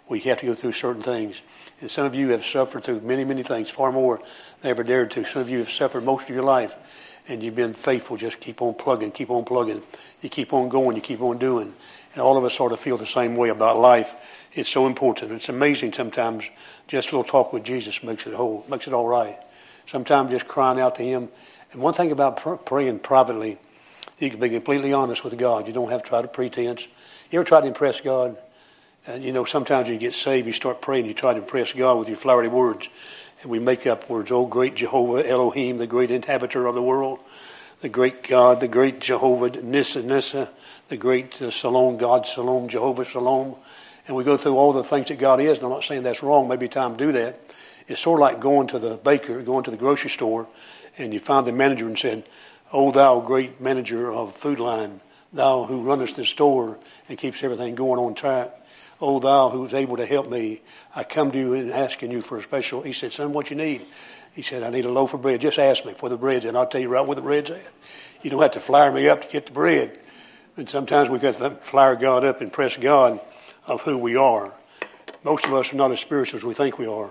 We 0.09 0.20
have 0.20 0.38
to 0.40 0.47
go 0.47 0.55
through 0.55 0.73
certain 0.73 1.03
things. 1.03 1.42
And 1.81 1.90
some 1.90 2.07
of 2.07 2.14
you 2.14 2.29
have 2.31 2.44
suffered 2.44 2.85
through 2.85 3.01
many, 3.01 3.25
many 3.25 3.42
things, 3.42 3.70
far 3.70 3.90
more 3.90 4.20
than 4.61 4.70
ever 4.70 4.85
dared 4.85 5.11
to. 5.12 5.25
Some 5.25 5.42
of 5.42 5.49
you 5.49 5.59
have 5.59 5.70
suffered 5.70 6.05
most 6.05 6.29
of 6.29 6.35
your 6.35 6.44
life, 6.44 7.20
and 7.27 7.42
you've 7.42 7.57
been 7.57 7.75
faithful. 7.75 8.16
Just 8.16 8.40
keep 8.40 8.62
on 8.62 8.75
plugging, 8.75 9.11
keep 9.11 9.31
on 9.31 9.44
plugging. 9.44 9.83
You 10.20 10.29
keep 10.29 10.53
on 10.53 10.68
going, 10.68 10.97
you 10.97 11.03
keep 11.03 11.20
on 11.20 11.38
doing. 11.38 11.75
And 12.12 12.23
all 12.23 12.37
of 12.37 12.44
us 12.44 12.55
sort 12.55 12.73
of 12.73 12.81
feel 12.81 12.97
the 12.97 13.07
same 13.07 13.35
way 13.35 13.49
about 13.49 13.79
life. 13.79 14.49
It's 14.53 14.68
so 14.68 14.87
important. 14.87 15.33
It's 15.33 15.49
amazing 15.49 15.94
sometimes 15.94 16.49
just 16.87 17.11
a 17.11 17.16
little 17.16 17.29
talk 17.29 17.53
with 17.53 17.64
Jesus 17.64 18.03
makes 18.05 18.27
it 18.27 18.35
whole, 18.35 18.64
makes 18.68 18.87
it 18.87 18.92
all 18.92 19.09
right. 19.09 19.37
Sometimes 19.87 20.31
just 20.31 20.47
crying 20.47 20.81
out 20.81 20.94
to 20.97 21.03
Him. 21.03 21.29
And 21.74 21.82
one 21.82 21.92
thing 21.92 22.12
about 22.12 22.37
pr- 22.37 22.54
praying 22.54 23.00
privately, 23.00 23.58
You 24.18 24.30
can 24.30 24.38
be 24.38 24.48
completely 24.48 24.92
honest 24.92 25.24
with 25.24 25.37
God. 25.37 25.66
You 25.66 25.74
don't 25.74 25.90
have 25.90 26.04
to 26.04 26.08
try 26.08 26.22
to 26.22 26.28
pretense. 26.28 26.87
You 27.30 27.40
ever 27.40 27.46
try 27.46 27.60
to 27.60 27.66
impress 27.66 28.00
God? 28.00 28.38
And 29.08 29.24
you 29.24 29.32
know, 29.32 29.44
sometimes 29.44 29.88
you 29.88 29.98
get 29.98 30.14
saved, 30.14 30.46
you 30.46 30.52
start 30.52 30.80
praying, 30.80 31.06
you 31.06 31.14
try 31.14 31.34
to 31.34 31.40
impress 31.40 31.72
God 31.72 31.98
with 31.98 32.08
your 32.08 32.16
flowery 32.16 32.46
words. 32.46 32.88
And 33.42 33.50
we 33.50 33.58
make 33.58 33.88
up 33.88 34.08
words, 34.08 34.30
oh 34.30 34.46
great 34.46 34.76
Jehovah, 34.76 35.28
Elohim, 35.28 35.78
the 35.78 35.88
great 35.88 36.12
inhabitor 36.12 36.66
of 36.66 36.76
the 36.76 36.82
world, 36.82 37.18
the 37.80 37.88
great 37.88 38.22
God, 38.22 38.60
the 38.60 38.68
great 38.68 39.00
Jehovah, 39.00 39.60
Nissa, 39.60 40.02
Nissa, 40.02 40.48
the 40.88 40.96
great 40.96 41.42
uh, 41.42 41.50
God, 41.50 42.24
Salom, 42.24 42.68
Jehovah, 42.68 43.04
Salom. 43.04 43.58
And 44.06 44.16
we 44.16 44.22
go 44.22 44.37
through 44.37 44.56
all 44.56 44.72
the 44.72 44.84
things 44.84 45.08
that 45.08 45.18
God 45.18 45.40
is, 45.40 45.58
and 45.58 45.66
I'm 45.66 45.72
not 45.72 45.84
saying 45.84 46.04
that's 46.04 46.22
wrong, 46.22 46.46
maybe 46.46 46.68
time 46.68 46.96
to 46.96 47.04
do 47.04 47.12
that. 47.12 47.40
It's 47.87 48.01
sort 48.01 48.18
of 48.18 48.23
like 48.23 48.40
going 48.40 48.68
to 48.68 48.79
the 48.79 48.97
baker, 48.97 49.42
going 49.42 49.64
to 49.64 49.70
the 49.70 49.77
grocery 49.77 50.11
store, 50.11 50.49
and 50.97 51.12
you 51.12 51.20
find 51.20 51.47
the 51.47 51.53
manager 51.53 51.87
and 51.87 51.99
said, 51.99 52.25
O 52.73 52.90
thou 52.90 53.20
great 53.20 53.61
manager 53.61 54.11
of 54.11 54.35
Food 54.35 54.59
Lion, 54.59 55.01
thou 55.33 55.64
who 55.64 55.83
runnest 55.83 56.16
this 56.16 56.31
store 56.31 56.79
and 57.09 57.18
keeps 57.18 57.42
everything 57.44 57.75
going 57.75 58.01
on 58.01 58.14
track. 58.14 58.53
O 59.01 59.18
thou 59.18 59.51
who's 59.51 59.75
able 59.75 59.99
to 59.99 60.07
help 60.07 60.31
me, 60.31 60.62
I 60.97 61.05
come 61.05 61.31
to 61.33 61.38
you 61.38 61.53
and 61.53 61.70
asking 61.70 62.11
you 62.11 62.23
for 62.23 62.38
a 62.38 62.42
special. 62.42 62.81
He 62.81 62.92
said, 62.92 63.12
Son, 63.12 63.33
what 63.35 63.51
you 63.51 63.57
need? 63.57 63.83
He 64.35 64.40
said, 64.40 64.62
I 64.62 64.70
need 64.70 64.87
a 64.87 64.90
loaf 64.90 65.12
of 65.12 65.20
bread. 65.20 65.42
Just 65.42 65.59
ask 65.59 65.85
me 65.85 65.92
for 65.92 66.09
the 66.09 66.16
bread, 66.16 66.47
and 66.47 66.57
I'll 66.57 66.66
tell 66.66 66.81
you 66.81 66.88
right 66.88 67.07
where 67.07 67.14
the 67.14 67.23
bread's 67.23 67.51
at. 67.51 67.70
You 68.23 68.31
don't 68.31 68.40
have 68.40 68.53
to 68.53 68.61
flyer 68.61 68.92
me 68.92 69.09
up 69.09 69.23
to 69.23 69.29
get 69.29 69.47
the 69.47 69.53
bread. 69.53 69.99
And 70.57 70.70
sometimes 70.70 71.11
we 71.11 71.18
got 71.18 71.35
to 71.35 71.51
flyer 71.51 71.97
God 71.97 72.25
up 72.25 72.40
and 72.40 72.53
press 72.53 72.77
God 72.79 73.20
of 73.66 73.83
who 73.83 73.99
we 73.99 74.16
are. 74.16 74.55
Most 75.23 75.44
of 75.44 75.53
us 75.53 75.73
are 75.73 75.77
not 75.77 75.92
as 75.92 76.01
spiritual 76.01 76.38
as 76.38 76.44
we 76.44 76.55
think 76.55 76.79
we 76.79 76.87
are 76.87 77.11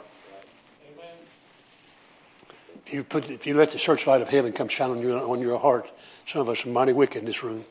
you 2.93 3.03
put, 3.03 3.29
if 3.29 3.47
you 3.47 3.56
let 3.56 3.71
the 3.71 3.79
searchlight 3.79 4.21
of 4.21 4.29
heaven 4.29 4.53
come 4.53 4.67
shine 4.67 4.91
on 4.91 5.01
your, 5.01 5.19
on 5.19 5.41
your 5.41 5.60
heart, 5.60 5.91
some 6.25 6.41
of 6.41 6.49
us 6.49 6.65
are 6.65 6.69
mighty 6.69 6.93
wicked 6.93 7.19
in 7.19 7.25
this 7.25 7.43
room. 7.43 7.65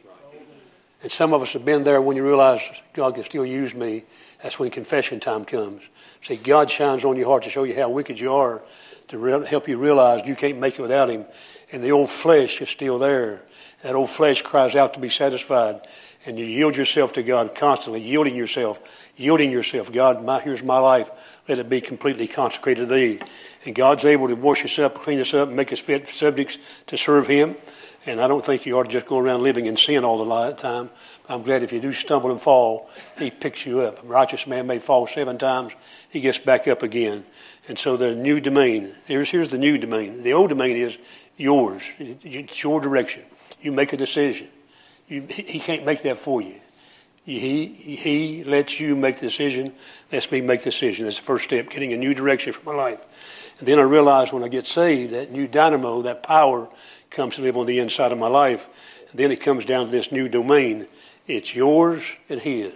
And 1.03 1.11
some 1.11 1.33
of 1.33 1.43
us 1.43 1.53
have 1.55 1.65
been 1.65 1.83
there 1.83 2.01
when 2.01 2.17
you 2.17 2.25
realize 2.25 2.81
God 2.93 3.17
can 3.17 3.25
still 3.25 3.45
use 3.45 3.75
me. 3.75 4.05
That's 4.43 4.59
when 4.59 4.71
confession 4.71 5.19
time 5.19 5.45
comes. 5.45 5.83
See, 6.21 6.37
God 6.37 6.71
shines 6.71 7.05
on 7.05 7.17
your 7.17 7.27
heart 7.27 7.43
to 7.45 7.51
show 7.51 7.65
you 7.65 7.75
how 7.75 7.89
wicked 7.89 8.21
you 8.21 8.33
are, 8.33 8.63
to 9.09 9.19
re- 9.19 9.47
help 9.47 9.67
you 9.67 9.79
realize 9.79 10.27
you 10.29 10.37
can't 10.37 10.59
make 10.59 10.79
it 10.79 10.83
without 10.83 11.11
Him. 11.11 11.25
And 11.73 11.83
the 11.83 11.91
old 11.91 12.09
flesh 12.09 12.61
is 12.63 12.69
still 12.69 12.99
there. 12.99 13.43
That 13.83 13.97
old 13.97 14.11
flesh 14.11 14.43
cries 14.43 14.77
out 14.77 14.95
to 14.95 15.01
be 15.01 15.09
satisfied. 15.09 15.81
And 16.25 16.39
you 16.39 16.45
yield 16.45 16.77
yourself 16.77 17.15
to 17.15 17.25
God 17.25 17.57
constantly, 17.57 18.01
yielding 18.01 18.37
yourself, 18.37 19.11
yielding 19.17 19.51
yourself. 19.51 19.93
God, 19.93 20.25
my, 20.25 20.41
here's 20.41 20.63
my 20.63 20.79
life. 20.79 21.11
Let 21.49 21.59
it 21.59 21.69
be 21.69 21.81
completely 21.81 22.29
consecrated 22.29 22.89
to 22.89 22.95
Thee. 22.95 23.21
And 23.65 23.75
God's 23.75 24.05
able 24.05 24.29
to 24.29 24.35
wash 24.35 24.65
us 24.65 24.79
up, 24.79 24.97
clean 25.03 25.21
us 25.21 25.35
up, 25.35 25.49
and 25.49 25.57
make 25.57 25.73
us 25.73 25.79
fit 25.79 26.09
subjects 26.09 26.59
to 26.87 26.97
serve 26.99 27.29
Him. 27.29 27.57
And 28.05 28.21
I 28.21 28.27
don't 28.27 28.45
think 28.45 28.67
you 28.67 28.77
ought 28.77 28.85
to 28.85 28.91
just 28.91 29.07
go 29.07 29.19
around 29.19 29.45
living 29.45 29.67
in 29.67 29.77
sin 29.77 30.05
all 30.05 30.25
the 30.25 30.53
time. 30.55 30.91
I'm 31.29 31.43
glad 31.43 31.63
if 31.63 31.73
you 31.73 31.81
do 31.81 31.93
stumble 31.93 32.33
and 32.33 32.41
fall, 32.41 32.91
He 33.17 33.31
picks 33.31 33.65
you 33.65 33.81
up. 33.81 34.03
A 34.03 34.07
righteous 34.07 34.47
man 34.47 34.67
may 34.67 34.81
fall 34.81 35.07
seven 35.07 35.39
times, 35.39 35.75
he 36.11 36.21
gets 36.21 36.39
back 36.39 36.67
up 36.67 36.83
again. 36.83 37.25
And 37.69 37.79
so 37.79 37.97
the 37.97 38.15
new 38.15 38.41
domain, 38.41 38.93
here's, 39.07 39.31
here's 39.31 39.51
the 39.51 39.59
new 39.59 39.79
domain. 39.79 40.25
The 40.25 40.33
old 40.33 40.51
domain 40.51 40.77
is 40.77 40.99
yours, 41.37 41.85
it's 41.99 42.63
your 42.63 42.81
direction. 42.81 43.23
You 43.61 43.71
make 43.71 43.93
a 43.93 43.97
decision. 43.97 44.49
You, 45.09 45.23
he 45.23 45.61
can't 45.61 45.85
make 45.85 46.03
that 46.03 46.19
for 46.19 46.43
you. 46.43 46.57
He, 47.25 47.67
he 47.67 48.43
lets 48.45 48.81
you 48.81 48.97
make 48.97 49.17
the 49.17 49.27
decision, 49.27 49.73
lets 50.11 50.31
me 50.33 50.41
make 50.41 50.61
the 50.61 50.71
decision. 50.71 51.05
That's 51.05 51.19
the 51.19 51.25
first 51.25 51.45
step, 51.45 51.71
getting 51.71 51.93
a 51.93 51.97
new 51.97 52.15
direction 52.15 52.53
for 52.53 52.65
my 52.65 52.75
life. 52.75 53.55
And 53.59 53.69
then 53.69 53.79
I 53.79 53.83
realize 53.83 54.33
when 54.33 54.43
I 54.43 54.49
get 54.49 54.67
saved, 54.67 55.13
that 55.13 55.31
new 55.31 55.47
dynamo, 55.47 56.03
that 56.03 56.25
power, 56.25 56.69
comes 57.11 57.37
to 57.37 57.43
live 57.43 57.57
on 57.57 57.67
the 57.67 57.79
inside 57.79 58.11
of 58.11 58.19
my 58.19 58.27
life. 58.29 58.69
And 59.11 59.21
then 59.21 59.31
it 59.31 59.41
comes 59.41 59.65
down 59.65 59.87
to 59.87 59.93
this 59.93 60.11
new 60.11 60.29
domain. 60.29 60.89
It's 61.29 61.55
yours 61.55 62.03
and 62.29 62.41
His. 62.41 62.75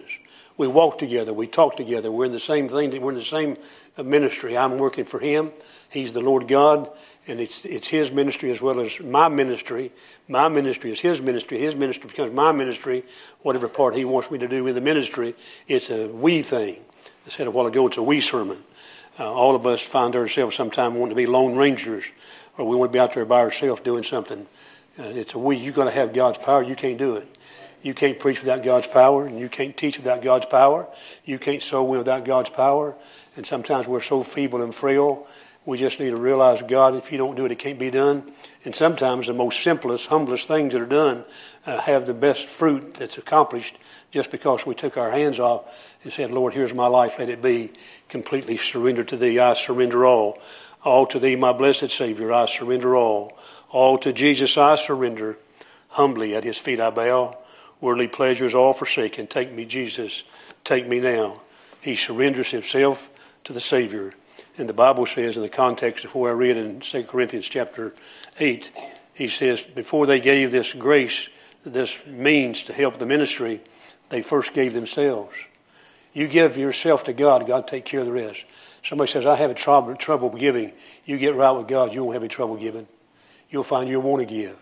We 0.56 0.68
walk 0.68 0.98
together. 0.98 1.32
We 1.32 1.48
talk 1.48 1.76
together. 1.76 2.12
We're 2.12 2.26
in 2.26 2.32
the 2.32 2.38
same 2.38 2.68
thing. 2.68 3.00
We're 3.00 3.11
in 3.11 3.18
the 3.18 3.22
same 3.22 3.56
ministry. 3.98 4.56
I'm 4.56 4.78
working 4.78 5.04
for 5.04 5.18
Him. 5.18 5.52
He's 5.90 6.12
the 6.12 6.20
Lord 6.20 6.46
God, 6.48 6.90
and 7.27 7.41
it's 7.41 7.65
it's 7.65 7.89
His 7.89 8.12
ministry 8.12 8.51
as 8.51 8.62
well 8.62 8.81
as 8.81 9.01
my 9.01 9.29
ministry. 9.29 9.93
My 10.29 10.49
ministry 10.49 10.93
is 10.93 11.01
His 11.01 11.21
ministry. 11.21 11.59
His 11.59 11.75
ministry 11.75 12.09
becomes 12.09 12.33
my 12.33 12.53
ministry. 12.53 13.05
Whatever 13.43 13.69
part 13.69 13.95
He 13.95 14.05
wants 14.05 14.31
me 14.31 14.39
to 14.39 14.49
do 14.49 14.67
in 14.67 14.75
the 14.75 14.81
ministry, 14.81 15.35
it's 15.67 15.91
a 15.91 16.09
we 16.09 16.43
thing. 16.43 16.77
I 17.27 17.29
said 17.31 17.47
a 17.47 17.51
while 17.51 17.67
ago, 17.67 17.87
it's 17.87 17.97
a 17.97 18.03
we 18.03 18.21
sermon. 18.21 18.62
Uh, 19.19 19.33
all 19.33 19.57
of 19.57 19.67
us 19.67 19.81
find 19.81 20.15
ourselves 20.15 20.55
sometimes 20.55 20.95
wanting 20.95 21.11
to 21.11 21.17
be 21.17 21.27
lone 21.27 21.57
rangers, 21.57 22.05
or 22.57 22.69
we 22.69 22.77
want 22.77 22.91
to 22.91 22.93
be 22.93 23.01
out 23.01 23.15
there 23.15 23.25
by 23.25 23.41
ourselves 23.41 23.81
doing 23.81 24.03
something. 24.03 24.47
Uh, 24.99 25.05
it's 25.05 25.35
a 25.35 25.39
we. 25.39 25.57
You've 25.57 25.75
got 25.75 25.87
to 25.87 25.91
have 25.91 26.15
God's 26.15 26.39
power. 26.39 26.62
You 26.62 26.77
can't 26.77 26.99
do 26.99 27.17
it. 27.17 27.29
You 27.83 27.95
can't 27.95 28.19
preach 28.19 28.41
without 28.41 28.65
God's 28.65 28.89
power, 28.89 29.27
and 29.27 29.39
you 29.39 29.49
can't 29.49 29.77
teach 29.77 29.97
without 29.97 30.23
God's 30.23 30.47
power. 30.47 30.89
You 31.25 31.39
can't 31.39 31.62
sow 31.62 31.85
without 31.85 32.25
God's 32.25 32.51
power. 32.51 32.97
And 33.37 33.47
sometimes 33.47 33.87
we're 33.87 34.01
so 34.01 34.23
feeble 34.23 34.62
and 34.62 34.75
frail, 34.75 35.27
we 35.66 35.76
just 35.76 35.98
need 35.98 36.11
to 36.11 36.16
realize, 36.16 36.62
God, 36.62 36.94
if 36.94 37.11
you 37.11 37.18
don't 37.18 37.35
do 37.35 37.44
it, 37.44 37.52
it 37.52 37.59
can't 37.59 37.79
be 37.79 37.90
done. 37.90 38.31
And 38.64 38.74
sometimes 38.74 39.26
the 39.26 39.35
most 39.35 39.61
simplest, 39.61 40.07
humblest 40.07 40.46
things 40.46 40.72
that 40.72 40.81
are 40.81 40.87
done 40.87 41.24
uh, 41.66 41.81
have 41.81 42.07
the 42.07 42.14
best 42.14 42.46
fruit 42.46 42.94
that's 42.94 43.18
accomplished 43.18 43.76
just 44.12 44.31
because 44.31 44.64
we 44.64 44.76
took 44.76 44.96
our 44.96 45.11
hands 45.11 45.40
off 45.40 45.96
and 46.05 46.12
said, 46.12 46.31
Lord, 46.31 46.55
here's 46.55 46.72
my 46.72 46.87
life, 46.87 47.18
let 47.18 47.29
it 47.29 47.42
be 47.42 47.72
completely 48.09 48.57
surrendered 48.57 49.09
to 49.09 49.16
Thee. 49.16 49.40
I 49.40 49.55
surrender 49.55 50.07
all. 50.07 50.38
All 50.85 51.05
to 51.09 51.18
Thee, 51.18 51.35
my 51.35 51.52
blessed 51.52 51.90
Savior, 51.90 52.33
I 52.33 52.46
surrender 52.46 52.94
all. 52.94 53.37
All 53.70 53.98
to 53.98 54.12
Jesus 54.12 54.57
I 54.57 54.76
surrender. 54.76 55.37
Humbly 55.88 56.37
at 56.37 56.44
His 56.44 56.59
feet 56.59 56.79
I 56.79 56.90
bow. 56.90 57.37
Worldly 57.81 58.09
pleasures 58.09 58.55
all 58.55 58.72
forsaken. 58.72 59.26
Take 59.26 59.52
me, 59.52 59.66
Jesus, 59.66 60.24
take 60.64 60.87
me 60.87 61.00
now. 61.00 61.42
He 61.81 61.94
surrenders 61.94 62.50
himself 62.50 63.11
to 63.44 63.52
the 63.52 63.61
Savior. 63.61 64.14
And 64.59 64.69
the 64.69 64.75
Bible 64.75 65.05
says, 65.05 65.37
in 65.37 65.42
the 65.42 65.49
context 65.49 66.05
of 66.05 66.14
what 66.14 66.31
I 66.31 66.33
read 66.33 66.57
in 66.57 66.81
2 66.81 67.05
Corinthians 67.05 67.49
chapter 67.49 67.92
8, 68.40 68.73
he 69.12 69.29
says, 69.29 69.62
before 69.62 70.07
they 70.07 70.21
gave 70.21 70.51
this 70.51 70.73
grace, 70.73 71.29
this 71.64 71.99
means 72.07 72.62
to 72.64 72.73
help 72.73 72.99
the 72.99 73.07
ministry, 73.07 73.61
they 74.09 74.23
first 74.23 74.55
gave 74.55 74.73
themselves. 74.73 75.37
You 76.14 76.29
give 76.29 76.57
yourself 76.57 77.05
to 77.05 77.12
God, 77.12 77.47
God 77.47 77.69
take 77.69 77.85
care 77.85 78.01
of 78.01 78.07
the 78.07 78.12
rest. 78.12 78.45
Somebody 78.83 79.11
says, 79.11 79.27
I 79.27 79.37
have 79.37 79.51
a 79.51 79.55
trouble, 79.55 79.95
trouble 79.97 80.31
giving. 80.31 80.73
You 81.05 81.19
get 81.19 81.35
right 81.35 81.51
with 81.51 81.69
God, 81.69 81.92
you 81.92 82.05
won't 82.05 82.14
have 82.14 82.23
any 82.23 82.29
trouble 82.29 82.57
giving. 82.57 82.87
You'll 83.51 83.64
find 83.64 83.88
you'll 83.88 84.03
want 84.03 84.27
to 84.27 84.35
give. 84.35 84.57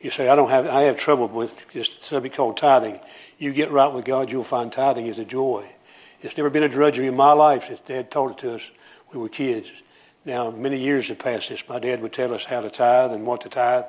You 0.00 0.10
say, 0.10 0.28
I 0.28 0.36
don't 0.36 0.50
have, 0.50 0.66
I 0.66 0.82
have 0.82 0.96
trouble 0.96 1.28
with 1.28 1.70
this 1.72 1.92
subject 1.94 2.36
called 2.36 2.56
tithing. 2.56 3.00
You 3.38 3.52
get 3.52 3.70
right 3.70 3.92
with 3.92 4.04
God, 4.04 4.30
you'll 4.30 4.44
find 4.44 4.72
tithing 4.72 5.06
is 5.06 5.18
a 5.18 5.24
joy. 5.24 5.68
It's 6.20 6.36
never 6.36 6.50
been 6.50 6.62
a 6.62 6.68
drudgery 6.68 7.06
in 7.06 7.16
my 7.16 7.32
life 7.32 7.64
since 7.64 7.80
Dad 7.80 8.10
taught 8.10 8.32
it 8.32 8.38
to 8.38 8.54
us 8.54 8.70
we 9.12 9.18
were 9.18 9.28
kids. 9.28 9.70
Now, 10.24 10.50
many 10.50 10.78
years 10.78 11.08
have 11.08 11.18
passed 11.18 11.48
since 11.48 11.66
my 11.68 11.78
dad 11.78 12.02
would 12.02 12.12
tell 12.12 12.34
us 12.34 12.44
how 12.44 12.60
to 12.60 12.70
tithe 12.70 13.12
and 13.12 13.26
what 13.26 13.40
to 13.42 13.48
tithe, 13.48 13.84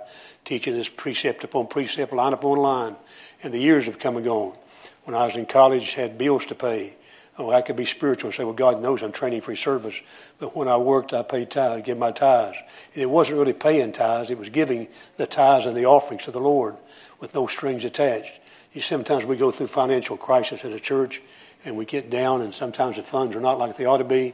teaching 0.46 0.80
us 0.80 0.88
precept 0.88 1.44
upon 1.44 1.68
precept, 1.68 2.14
line 2.14 2.34
upon 2.34 2.58
line. 2.58 2.96
And 3.44 3.54
the 3.54 3.60
years 3.60 3.86
have 3.86 4.00
come 4.00 4.16
and 4.16 4.26
gone 4.26 4.56
when 5.04 5.16
I 5.16 5.26
was 5.26 5.36
in 5.36 5.46
college, 5.46 5.94
had 5.96 6.18
bills 6.18 6.46
to 6.48 6.56
pay. 6.56 6.96
Oh, 7.38 7.50
I 7.50 7.62
could 7.62 7.76
be 7.76 7.86
spiritual 7.86 8.28
and 8.28 8.36
say, 8.36 8.44
well, 8.44 8.54
God 8.54 8.82
knows 8.82 9.02
I'm 9.02 9.12
training 9.12 9.42
for 9.42 9.56
service. 9.56 10.00
But 10.38 10.56
when 10.56 10.68
I 10.68 10.78
worked, 10.78 11.14
I 11.14 11.24
paid 11.24 11.50
tithes, 11.50 11.86
give 11.86 11.98
my 11.98 12.12
tithes. 12.12 12.58
And 12.94 13.02
it 13.02 13.10
wasn't 13.10 13.40
really 13.40 13.54
paying 13.54 13.92
tithes. 13.94 14.32
It 14.32 14.38
was 14.38 14.50
giving 14.50 14.88
the 15.18 15.26
tithes 15.26 15.66
and 15.66 15.76
the 15.76 15.86
offerings 15.86 16.26
to 16.26 16.32
the 16.32 16.40
Lord 16.40 16.76
with 17.20 17.34
no 17.34 17.48
strings 17.48 17.86
attached. 17.86 18.40
You 18.74 18.82
sometimes 18.82 19.26
we 19.26 19.38
go 19.38 19.50
through 19.50 19.68
financial 19.68 20.18
crisis 20.18 20.64
at 20.66 20.72
a 20.72 20.80
church 20.80 21.22
and 21.66 21.78
we 21.78 21.86
get 21.86 22.10
down 22.10 22.42
and 22.42 22.54
sometimes 22.54 22.98
the 22.98 23.04
funds 23.04 23.36
are 23.36 23.42
not 23.42 23.60
like 23.60 23.76
they 23.76 23.86
ought 23.86 23.98
to 23.98 24.04
be. 24.04 24.34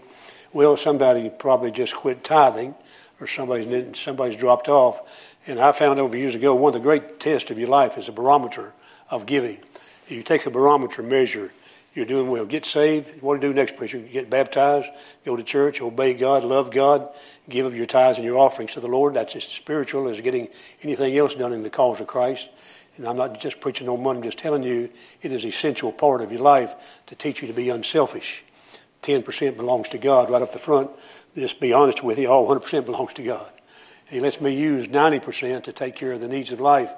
Well, 0.58 0.76
somebody 0.76 1.30
probably 1.30 1.70
just 1.70 1.96
quit 1.96 2.24
tithing 2.24 2.74
or 3.22 3.28
somebody's, 3.28 4.00
somebody's 4.00 4.36
dropped 4.36 4.68
off. 4.68 5.38
And 5.46 5.60
I 5.60 5.72
found 5.72 6.00
over 6.00 6.18
years 6.18 6.34
ago, 6.34 6.56
one 6.56 6.72
of 6.72 6.74
the 6.74 6.84
great 6.84 7.20
tests 7.20 7.52
of 7.52 7.60
your 7.60 7.70
life 7.70 7.96
is 7.96 8.10
a 8.10 8.12
barometer 8.12 8.74
of 9.12 9.28
giving. 9.28 9.60
You 10.08 10.24
take 10.24 10.48
a 10.48 10.50
barometer 10.50 11.04
measure, 11.04 11.52
you're 11.94 12.08
doing 12.08 12.32
well. 12.32 12.48
Get 12.48 12.66
saved. 12.66 13.22
What 13.22 13.40
do 13.40 13.46
you 13.46 13.54
do 13.54 13.56
next, 13.56 13.76
preacher? 13.76 14.00
Get 14.00 14.32
baptized, 14.32 14.90
go 15.24 15.36
to 15.36 15.44
church, 15.44 15.80
obey 15.80 16.16
God, 16.16 16.44
love 16.44 16.72
God, 16.72 17.08
give 17.48 17.68
of 17.68 17.76
your 17.76 17.86
tithes 17.86 18.18
and 18.18 18.26
your 18.26 18.40
offerings 18.40 18.74
to 18.74 18.80
the 18.80 18.88
Lord. 18.88 19.14
That's 19.14 19.36
as 19.36 19.44
spiritual 19.44 20.10
as 20.10 20.20
getting 20.22 20.48
anything 20.82 21.16
else 21.16 21.36
done 21.36 21.54
in 21.54 21.62
the 21.62 21.70
cause 21.70 22.02
of 22.02 22.08
Christ. 22.08 22.50
And 22.98 23.08
I'm 23.08 23.16
not 23.16 23.40
just 23.40 23.60
preaching 23.60 23.88
on 23.90 24.02
money, 24.02 24.18
I'm 24.18 24.24
just 24.24 24.40
telling 24.40 24.64
you 24.64 24.90
it 25.22 25.32
is 25.32 25.44
an 25.44 25.50
essential 25.50 25.92
part 25.92 26.22
of 26.22 26.32
your 26.32 26.42
life 26.42 26.74
to 27.06 27.16
teach 27.16 27.44
you 27.44 27.48
to 27.48 27.54
be 27.54 27.70
unselfish. 27.70 28.44
10% 29.04 29.58
belongs 29.58 29.90
to 29.90 29.98
God 29.98 30.30
right 30.30 30.42
up 30.42 30.52
the 30.52 30.60
front. 30.60 30.90
Just 31.36 31.60
be 31.60 31.74
honest 31.74 32.04
with 32.04 32.18
you, 32.18 32.30
all 32.30 32.48
100% 32.48 32.86
belongs 32.86 33.14
to 33.16 33.24
God. 33.24 33.52
He 34.10 34.20
lets 34.20 34.40
me 34.40 34.58
use 34.58 34.88
90% 34.88 35.64
to 35.64 35.74
take 35.74 35.96
care 35.96 36.14
of 36.14 36.22
the 36.22 36.28
needs 36.28 36.52
of 36.52 36.60
life. 36.60 36.92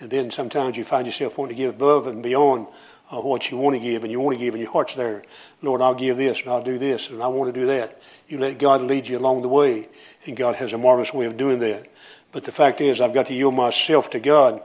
And 0.00 0.10
then 0.10 0.30
sometimes 0.30 0.76
you 0.76 0.84
find 0.84 1.06
yourself 1.06 1.38
wanting 1.38 1.56
to 1.56 1.62
give 1.62 1.74
above 1.74 2.06
and 2.06 2.22
beyond 2.22 2.66
uh, 3.10 3.20
what 3.20 3.50
you 3.50 3.56
want 3.56 3.74
to 3.76 3.80
give, 3.80 4.02
and 4.02 4.10
you 4.10 4.20
want 4.20 4.36
to 4.36 4.44
give, 4.44 4.54
and 4.54 4.62
your 4.62 4.72
heart's 4.72 4.94
there. 4.94 5.22
Lord, 5.62 5.80
I'll 5.80 5.94
give 5.94 6.16
this, 6.16 6.40
and 6.42 6.50
I'll 6.50 6.62
do 6.62 6.76
this, 6.76 7.08
and 7.08 7.22
I 7.22 7.28
want 7.28 7.54
to 7.54 7.60
do 7.60 7.66
that. 7.66 8.02
You 8.28 8.38
let 8.38 8.58
God 8.58 8.82
lead 8.82 9.06
you 9.06 9.16
along 9.16 9.42
the 9.42 9.48
way, 9.48 9.88
and 10.26 10.36
God 10.36 10.56
has 10.56 10.72
a 10.72 10.78
marvelous 10.78 11.14
way 11.14 11.26
of 11.26 11.36
doing 11.36 11.60
that. 11.60 11.86
But 12.32 12.44
the 12.44 12.52
fact 12.52 12.80
is, 12.80 13.00
I've 13.00 13.14
got 13.14 13.26
to 13.26 13.34
yield 13.34 13.54
myself 13.54 14.10
to 14.10 14.18
God. 14.18 14.62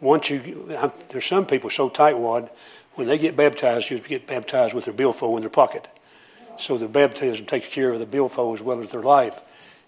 once 0.00 0.28
you, 0.28 0.76
I'm, 0.78 0.92
there's 1.08 1.24
some 1.24 1.46
people 1.46 1.70
so 1.70 1.88
tightwad, 1.88 2.50
when 2.94 3.06
they 3.06 3.16
get 3.16 3.36
baptized, 3.36 3.90
you 3.90 3.98
get 4.00 4.26
baptized 4.26 4.74
with 4.74 4.84
their 4.84 4.94
billfold 4.94 5.36
in 5.36 5.40
their 5.40 5.50
pocket. 5.50 5.88
So 6.58 6.76
the 6.76 6.88
baptism 6.88 7.46
takes 7.46 7.68
care 7.68 7.92
of 7.92 7.98
the 7.98 8.06
billfold 8.06 8.58
as 8.58 8.62
well 8.62 8.80
as 8.80 8.88
their 8.88 9.02
life. 9.02 9.42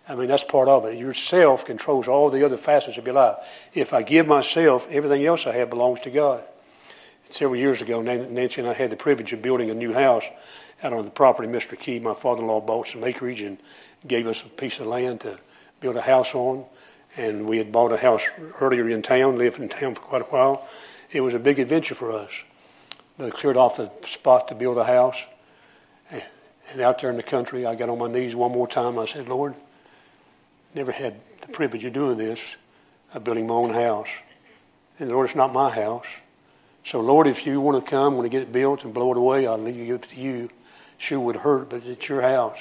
I 0.08 0.14
mean, 0.14 0.28
that's 0.28 0.44
part 0.44 0.68
of 0.68 0.84
it. 0.86 0.98
Yourself 0.98 1.64
controls 1.64 2.08
all 2.08 2.30
the 2.30 2.44
other 2.44 2.56
facets 2.56 2.98
of 2.98 3.06
your 3.06 3.14
life. 3.14 3.70
If 3.74 3.92
I 3.92 4.02
give 4.02 4.26
myself, 4.26 4.88
everything 4.90 5.24
else 5.24 5.46
I 5.46 5.52
have 5.52 5.70
belongs 5.70 6.00
to 6.00 6.10
God. 6.10 6.42
Several 7.28 7.58
years 7.60 7.80
ago, 7.80 8.00
Nancy 8.00 8.60
and 8.60 8.68
I 8.68 8.72
had 8.72 8.90
the 8.90 8.96
privilege 8.96 9.32
of 9.32 9.42
building 9.42 9.70
a 9.70 9.74
new 9.74 9.92
house 9.92 10.24
out 10.82 10.92
on 10.92 11.04
the 11.04 11.10
property 11.10 11.48
Mr. 11.48 11.78
Key, 11.78 12.00
my 12.00 12.14
father-in-law, 12.14 12.62
bought 12.62 12.88
some 12.88 13.04
acreage 13.04 13.42
and 13.42 13.58
gave 14.06 14.26
us 14.26 14.42
a 14.42 14.48
piece 14.48 14.80
of 14.80 14.86
land 14.86 15.20
to 15.20 15.38
build 15.80 15.96
a 15.96 16.00
house 16.00 16.34
on. 16.34 16.64
And 17.16 17.46
we 17.46 17.58
had 17.58 17.70
bought 17.70 17.92
a 17.92 17.96
house 17.96 18.26
earlier 18.60 18.88
in 18.88 19.02
town, 19.02 19.36
lived 19.36 19.60
in 19.60 19.68
town 19.68 19.94
for 19.94 20.00
quite 20.00 20.22
a 20.22 20.26
while. 20.26 20.66
It 21.12 21.20
was 21.20 21.34
a 21.34 21.38
big 21.38 21.58
adventure 21.58 21.94
for 21.94 22.10
us. 22.12 22.44
I 23.18 23.30
cleared 23.30 23.56
off 23.56 23.76
the 23.76 23.90
spot 24.06 24.48
to 24.48 24.54
build 24.54 24.78
a 24.78 24.84
house. 24.84 25.24
And 26.72 26.80
out 26.80 27.00
there 27.00 27.10
in 27.10 27.16
the 27.16 27.22
country, 27.22 27.66
I 27.66 27.74
got 27.74 27.88
on 27.88 27.98
my 27.98 28.08
knees 28.08 28.36
one 28.36 28.52
more 28.52 28.68
time. 28.68 28.98
I 28.98 29.04
said, 29.04 29.28
Lord, 29.28 29.54
never 30.74 30.92
had 30.92 31.16
the 31.40 31.48
privilege 31.48 31.84
of 31.84 31.92
doing 31.92 32.16
this, 32.16 32.56
of 33.12 33.24
building 33.24 33.46
my 33.46 33.54
own 33.54 33.70
house. 33.70 34.08
And 34.98 35.10
Lord, 35.10 35.26
it's 35.26 35.34
not 35.34 35.52
my 35.52 35.70
house. 35.70 36.06
So, 36.84 37.00
Lord, 37.00 37.26
if 37.26 37.44
you 37.44 37.60
want 37.60 37.84
to 37.84 37.90
come, 37.90 38.14
want 38.14 38.24
to 38.24 38.28
get 38.30 38.42
it 38.42 38.52
built 38.52 38.84
and 38.84 38.94
blow 38.94 39.10
it 39.10 39.18
away, 39.18 39.46
I'll 39.46 39.58
leave 39.58 39.90
it 39.90 40.02
to 40.02 40.20
you. 40.20 40.48
Sure 40.98 41.18
would 41.18 41.36
hurt, 41.36 41.70
but 41.70 41.84
it's 41.84 42.08
your 42.08 42.22
house. 42.22 42.58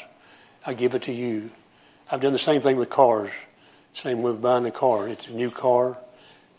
I 0.65 0.73
give 0.73 0.95
it 0.95 1.03
to 1.03 1.13
you. 1.13 1.51
I've 2.11 2.21
done 2.21 2.33
the 2.33 2.39
same 2.39 2.61
thing 2.61 2.77
with 2.77 2.89
cars. 2.89 3.31
Same 3.93 4.21
with 4.21 4.41
buying 4.41 4.65
a 4.65 4.71
car. 4.71 5.07
It's 5.07 5.27
a 5.27 5.33
new 5.33 5.51
car. 5.51 5.97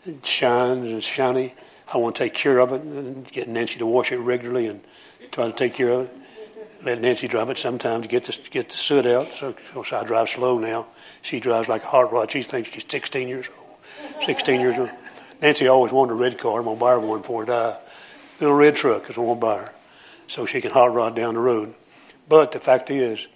It 0.05 0.25
shines. 0.25 0.87
It's 0.87 1.05
shiny. 1.05 1.53
I 1.93 1.97
want 1.97 2.15
to 2.15 2.23
take 2.23 2.33
care 2.33 2.59
of 2.59 2.71
it 2.71 2.81
and 2.81 3.27
get 3.29 3.49
Nancy 3.49 3.77
to 3.79 3.85
wash 3.85 4.11
it 4.11 4.19
regularly 4.19 4.67
and 4.67 4.81
try 5.31 5.47
to 5.47 5.53
take 5.53 5.73
care 5.73 5.89
of 5.89 6.01
it 6.01 6.20
let 6.83 6.99
Nancy 7.01 7.27
drive 7.27 7.49
it 7.49 7.57
sometimes 7.57 8.03
to 8.03 8.09
get 8.09 8.25
the, 8.25 8.37
get 8.49 8.69
the 8.69 8.77
soot 8.77 9.05
out. 9.05 9.31
So, 9.33 9.55
so 9.73 9.95
I 9.95 10.03
drive 10.03 10.29
slow 10.29 10.57
now. 10.57 10.87
She 11.21 11.39
drives 11.39 11.67
like 11.67 11.83
a 11.83 11.87
hot 11.87 12.11
rod. 12.11 12.31
She 12.31 12.41
thinks 12.41 12.69
she's 12.69 12.85
16 12.87 13.27
years 13.27 13.47
old. 13.49 14.25
16 14.25 14.59
years 14.59 14.77
old. 14.77 14.91
Nancy 15.41 15.67
always 15.67 15.91
wanted 15.91 16.13
a 16.13 16.15
red 16.15 16.37
car. 16.37 16.59
I'm 16.59 16.65
going 16.65 16.77
to 16.77 16.79
buy 16.79 16.91
her 16.91 16.99
one 16.99 17.23
for 17.23 17.41
her 17.41 17.45
die. 17.45 17.77
Little 18.39 18.55
red 18.55 18.75
truck 18.75 19.09
is 19.09 19.17
what 19.17 19.23
I'm 19.23 19.39
going 19.39 19.39
to 19.39 19.45
buy 19.45 19.57
her. 19.57 19.73
So 20.27 20.45
she 20.45 20.61
can 20.61 20.71
hot 20.71 20.93
rod 20.93 21.15
down 21.15 21.35
the 21.35 21.39
road. 21.39 21.73
But 22.27 22.51
the 22.51 22.59
fact 22.59 22.89
is, 22.89 23.27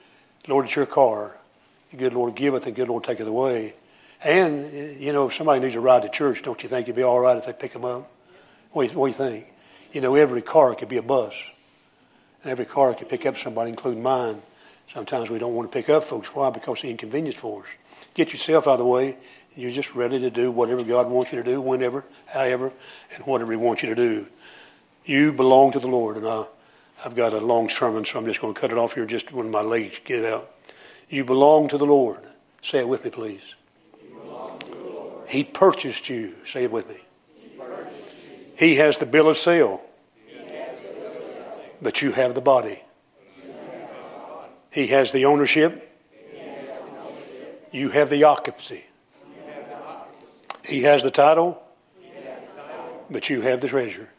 Lord, 0.48 0.66
it's 0.66 0.76
your 0.76 0.86
car. 0.86 1.38
The 1.92 1.98
good 1.98 2.14
Lord 2.14 2.36
giveth 2.36 2.66
and 2.68 2.76
good 2.76 2.88
Lord 2.88 3.04
taketh 3.04 3.28
away. 3.28 3.74
And, 4.24 5.00
you 5.00 5.14
know, 5.14 5.28
if 5.28 5.34
somebody 5.34 5.60
needs 5.60 5.76
a 5.76 5.80
ride 5.80 6.04
to 6.04 6.10
church, 6.10 6.42
don't 6.42 6.62
you 6.64 6.70
think 6.70 6.86
it'd 6.86 6.96
be 6.96 7.04
all 7.04 7.20
right 7.20 7.38
if 7.38 7.46
they 7.46 7.54
pick 7.54 7.74
them 7.74 7.86
up? 7.86 8.10
What 8.72 8.88
do 8.88 8.94
you, 8.94 9.00
what 9.00 9.08
do 9.08 9.24
you 9.24 9.30
think? 9.30 9.48
You 9.92 10.02
know, 10.02 10.16
every 10.16 10.42
car 10.42 10.74
could 10.76 10.90
be 10.90 10.98
a 10.98 11.04
bus. 11.04 11.36
And 12.46 12.52
every 12.52 12.66
car 12.66 12.94
can 12.94 13.08
pick 13.08 13.26
up 13.26 13.38
somebody, 13.38 13.72
including 13.72 14.04
mine. 14.04 14.40
Sometimes 14.88 15.32
we 15.32 15.40
don't 15.40 15.56
want 15.56 15.72
to 15.72 15.76
pick 15.76 15.90
up 15.90 16.04
folks. 16.04 16.28
Why? 16.36 16.52
Because 16.52 16.84
the 16.84 16.92
inconvenience 16.92 17.36
for 17.36 17.64
us. 17.64 17.70
Get 18.14 18.34
yourself 18.34 18.68
out 18.68 18.74
of 18.74 18.78
the 18.78 18.86
way. 18.86 19.18
You're 19.56 19.72
just 19.72 19.96
ready 19.96 20.20
to 20.20 20.30
do 20.30 20.52
whatever 20.52 20.84
God 20.84 21.10
wants 21.10 21.32
you 21.32 21.42
to 21.42 21.44
do, 21.44 21.60
whenever, 21.60 22.06
however, 22.28 22.72
and 23.16 23.26
whatever 23.26 23.52
He 23.52 23.58
wants 23.58 23.82
you 23.82 23.90
to 23.90 23.96
do. 23.96 24.28
You 25.06 25.34
belong 25.34 25.72
to 25.72 25.80
the 25.80 25.88
Lord. 25.88 26.18
And 26.18 26.28
I, 26.28 26.46
I've 27.04 27.16
got 27.16 27.34
a 27.34 27.40
long 27.40 27.68
sermon, 27.68 28.06
so 28.06 28.20
I'm 28.20 28.28
just 28.28 28.42
going 28.42 28.54
to 28.54 28.62
cut 28.62 28.70
it 28.70 28.78
off 28.78 28.94
here 28.94 29.08
just 29.08 29.34
when 29.34 29.50
my 29.50 29.62
legs 29.62 30.00
get 30.06 30.24
out. 30.24 30.52
You 31.10 31.26
belong 31.26 31.68
to 31.70 31.80
the 31.80 31.88
Lord. 31.88 32.22
Say 32.62 32.78
it 32.78 32.88
with 32.88 33.06
me, 33.06 33.10
please. 33.10 33.56
He 35.28 35.44
purchased 35.44 36.10
you. 36.10 36.36
Say 36.46 36.66
it 36.66 36.72
with 36.72 36.88
me. 36.88 36.98
He, 38.56 38.68
he 38.68 38.76
has 38.76 39.00
the 39.00 39.08
bill 39.08 39.30
of 39.30 39.38
sale 39.38 39.82
but 41.82 42.02
you 42.02 42.12
have 42.12 42.36
the 42.36 42.42
body. 42.42 42.82
He 44.72 44.88
has 44.88 45.12
the 45.12 45.26
ownership. 45.26 45.92
You 47.72 47.90
have 47.90 48.10
the 48.10 48.24
occupancy. 48.24 48.86
He 50.66 50.82
has 50.84 51.04
the 51.04 51.12
title, 51.12 51.62
but 53.10 53.30
you 53.30 53.42
have 53.42 53.62
the 53.62 53.68
treasure. 53.68 54.10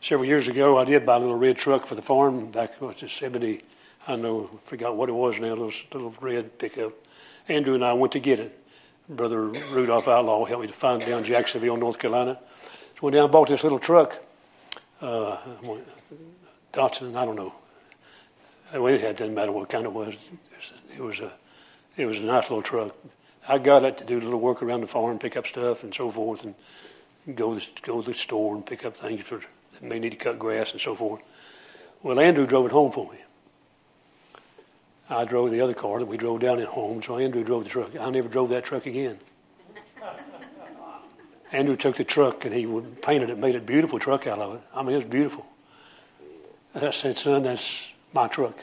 Several 0.00 0.26
years 0.26 0.48
ago, 0.48 0.78
I 0.78 0.84
did 0.84 1.04
buy 1.04 1.16
a 1.16 1.18
little 1.18 1.36
red 1.36 1.58
truck 1.58 1.86
for 1.86 1.94
the 1.94 2.02
farm 2.02 2.50
back 2.50 2.72
in 2.80 2.88
it 2.88 3.10
70, 3.10 3.62
I 4.08 4.16
know, 4.16 4.46
forgot 4.64 4.96
what 4.96 5.10
it 5.10 5.12
was 5.12 5.38
now, 5.38 5.48
little, 5.48 5.72
little 5.92 6.14
red 6.20 6.58
pickup. 6.58 6.92
Andrew 7.48 7.74
and 7.74 7.84
I 7.84 7.92
went 7.92 8.12
to 8.12 8.20
get 8.20 8.40
it. 8.40 8.58
Brother 9.08 9.48
Rudolph 9.48 10.08
Outlaw 10.08 10.44
helped 10.44 10.62
me 10.62 10.68
to 10.68 10.72
find 10.72 11.02
it 11.02 11.06
down 11.06 11.24
Jacksonville, 11.24 11.76
North 11.76 11.98
Carolina. 11.98 12.38
So 12.94 13.02
went 13.02 13.14
down 13.14 13.24
and 13.24 13.32
bought 13.32 13.48
this 13.48 13.62
little 13.62 13.78
truck. 13.78 14.22
Uh, 15.00 15.38
Datsun, 16.72 17.16
I 17.16 17.24
don't 17.24 17.36
know. 17.36 17.54
It 18.72 19.16
doesn't 19.16 19.34
matter 19.34 19.50
what 19.50 19.68
kind 19.68 19.86
it 19.86 19.92
was. 19.92 20.28
It 20.96 21.00
was 21.00 21.20
a, 21.20 21.32
it 21.96 22.06
was 22.06 22.18
a 22.18 22.24
nice 22.24 22.50
little 22.50 22.62
truck. 22.62 22.94
I 23.48 23.58
got 23.58 23.84
it 23.84 23.98
to 23.98 24.04
do 24.04 24.18
a 24.18 24.20
little 24.20 24.40
work 24.40 24.62
around 24.62 24.82
the 24.82 24.86
farm, 24.86 25.18
pick 25.18 25.36
up 25.36 25.46
stuff 25.46 25.82
and 25.82 25.94
so 25.94 26.10
forth, 26.10 26.44
and 26.44 26.54
go 27.36 27.58
to, 27.58 27.82
go 27.82 28.02
to 28.02 28.08
the 28.08 28.14
store 28.14 28.54
and 28.54 28.64
pick 28.64 28.84
up 28.84 28.96
things 28.96 29.22
for 29.22 29.40
that 29.72 29.82
may 29.82 29.98
need 29.98 30.10
to 30.10 30.16
cut 30.16 30.38
grass 30.38 30.72
and 30.72 30.80
so 30.80 30.94
forth. 30.94 31.22
Well, 32.02 32.20
Andrew 32.20 32.46
drove 32.46 32.66
it 32.66 32.72
home 32.72 32.92
for 32.92 33.10
me. 33.10 33.18
I 35.08 35.24
drove 35.24 35.50
the 35.50 35.60
other 35.60 35.74
car 35.74 35.98
that 35.98 36.06
we 36.06 36.16
drove 36.16 36.40
down 36.40 36.60
at 36.60 36.68
home, 36.68 37.02
so 37.02 37.16
Andrew 37.16 37.42
drove 37.42 37.64
the 37.64 37.70
truck. 37.70 37.98
I 37.98 38.10
never 38.10 38.28
drove 38.28 38.50
that 38.50 38.64
truck 38.64 38.86
again. 38.86 39.18
Andrew 41.52 41.76
took 41.76 41.96
the 41.96 42.04
truck 42.04 42.44
and 42.44 42.54
he 42.54 42.66
painted 43.02 43.30
it, 43.30 43.38
made 43.38 43.56
a 43.56 43.60
beautiful 43.60 43.98
truck 43.98 44.26
out 44.26 44.38
of 44.38 44.54
it. 44.54 44.60
I 44.74 44.82
mean, 44.82 44.92
it 44.92 44.96
was 44.96 45.04
beautiful. 45.04 45.46
I 46.74 46.90
said, 46.90 47.18
son, 47.18 47.42
that's 47.42 47.92
my 48.12 48.28
truck. 48.28 48.56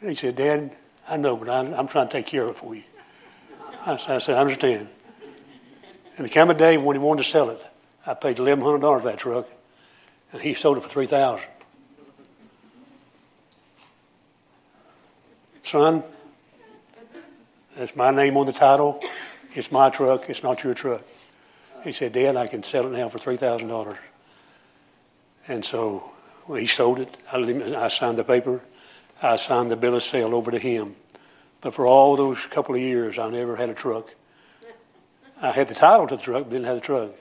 He 0.00 0.14
said, 0.14 0.36
Dad, 0.36 0.76
I 1.08 1.16
know, 1.16 1.36
but 1.36 1.48
I'm, 1.48 1.72
I'm 1.74 1.86
trying 1.86 2.08
to 2.08 2.12
take 2.12 2.26
care 2.26 2.42
of 2.42 2.50
it 2.50 2.56
for 2.56 2.74
you. 2.74 2.82
I 3.86 3.96
said, 3.96 4.16
I, 4.16 4.18
said, 4.18 4.36
I 4.36 4.40
understand. 4.40 4.88
And 6.16 6.26
there 6.26 6.28
came 6.28 6.50
a 6.50 6.54
day 6.54 6.76
when 6.76 6.96
he 6.96 7.02
wanted 7.02 7.22
to 7.22 7.28
sell 7.28 7.50
it. 7.50 7.60
I 8.06 8.14
paid 8.14 8.36
$1,100 8.36 8.80
for 8.80 9.08
that 9.08 9.18
truck, 9.18 9.48
and 10.32 10.42
he 10.42 10.54
sold 10.54 10.76
it 10.76 10.82
for 10.82 10.88
3000 10.88 11.48
Son, 15.62 16.04
that's 17.76 17.96
my 17.96 18.10
name 18.10 18.36
on 18.36 18.46
the 18.46 18.52
title. 18.52 19.02
It's 19.54 19.70
my 19.70 19.88
truck. 19.88 20.28
It's 20.28 20.42
not 20.42 20.64
your 20.64 20.74
truck. 20.74 21.02
He 21.84 21.92
said, 21.92 22.12
Dad, 22.12 22.36
I 22.36 22.46
can 22.46 22.62
sell 22.62 22.86
it 22.86 22.96
now 22.96 23.08
for 23.08 23.18
$3,000. 23.18 23.96
And 25.46 25.64
so 25.64 26.12
he 26.48 26.66
sold 26.66 26.98
it. 26.98 27.16
I, 27.32 27.88
signed 27.88 28.18
the 28.18 28.24
paper. 28.24 28.62
I 29.22 29.36
signed 29.36 29.70
the 29.70 29.76
bill 29.76 29.94
of 29.94 30.02
sale 30.02 30.34
over 30.34 30.50
to 30.50 30.58
him. 30.58 30.96
But 31.60 31.74
for 31.74 31.86
all 31.86 32.16
those 32.16 32.44
couple 32.46 32.74
of 32.74 32.80
years, 32.80 33.18
I 33.18 33.30
never 33.30 33.56
had 33.56 33.68
a 33.68 33.74
truck. 33.74 34.14
I 35.40 35.50
had 35.50 35.68
the 35.68 35.74
title 35.74 36.06
to 36.08 36.16
the 36.16 36.22
truck, 36.22 36.44
but 36.44 36.50
didn't 36.50 36.66
have 36.66 36.76
the 36.76 36.80
truck. 36.80 37.12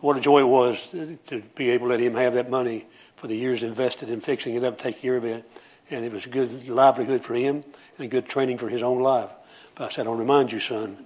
What 0.00 0.16
a 0.16 0.20
joy 0.20 0.40
it 0.40 0.48
was 0.48 0.88
to 1.26 1.42
be 1.56 1.70
able 1.70 1.86
to 1.86 1.90
let 1.90 2.00
him 2.00 2.14
have 2.14 2.34
that 2.34 2.50
money 2.50 2.86
for 3.16 3.26
the 3.26 3.36
years 3.36 3.62
invested 3.62 4.10
in 4.10 4.20
fixing 4.20 4.54
it 4.54 4.62
up, 4.62 4.78
take 4.78 5.00
care 5.00 5.16
of 5.16 5.24
it. 5.24 5.44
And 5.90 6.04
it 6.04 6.12
was 6.12 6.26
a 6.26 6.28
good 6.28 6.68
livelihood 6.68 7.22
for 7.22 7.34
him 7.34 7.64
and 7.98 8.10
good 8.10 8.26
training 8.26 8.58
for 8.58 8.68
his 8.68 8.82
own 8.82 9.00
life. 9.00 9.30
But 9.74 9.84
I 9.84 9.88
said, 9.88 10.06
I'll 10.06 10.14
remind 10.14 10.52
you, 10.52 10.60
son, 10.60 10.98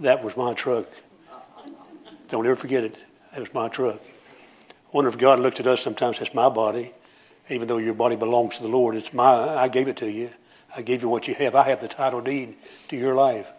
that 0.00 0.24
was 0.24 0.36
my 0.36 0.54
truck. 0.54 0.86
Don't 2.28 2.46
ever 2.46 2.56
forget 2.56 2.84
it. 2.84 2.98
That 3.32 3.40
was 3.40 3.54
my 3.54 3.68
truck. 3.68 4.00
I 4.00 4.96
wonder 4.96 5.08
if 5.08 5.18
God 5.18 5.40
looks 5.40 5.60
at 5.60 5.66
us 5.66 5.82
sometimes 5.82 6.20
as 6.20 6.34
my 6.34 6.48
body, 6.48 6.92
even 7.48 7.68
though 7.68 7.78
your 7.78 7.94
body 7.94 8.16
belongs 8.16 8.56
to 8.56 8.62
the 8.62 8.68
Lord. 8.68 8.96
It's 8.96 9.12
my, 9.12 9.32
I 9.32 9.68
gave 9.68 9.88
it 9.88 9.96
to 9.98 10.10
you. 10.10 10.30
I 10.76 10.82
gave 10.82 11.02
you 11.02 11.08
what 11.08 11.28
you 11.28 11.34
have. 11.34 11.54
I 11.54 11.68
have 11.68 11.80
the 11.80 11.88
title 11.88 12.20
deed 12.20 12.56
to 12.88 12.96
your 12.96 13.14
life. 13.14 13.50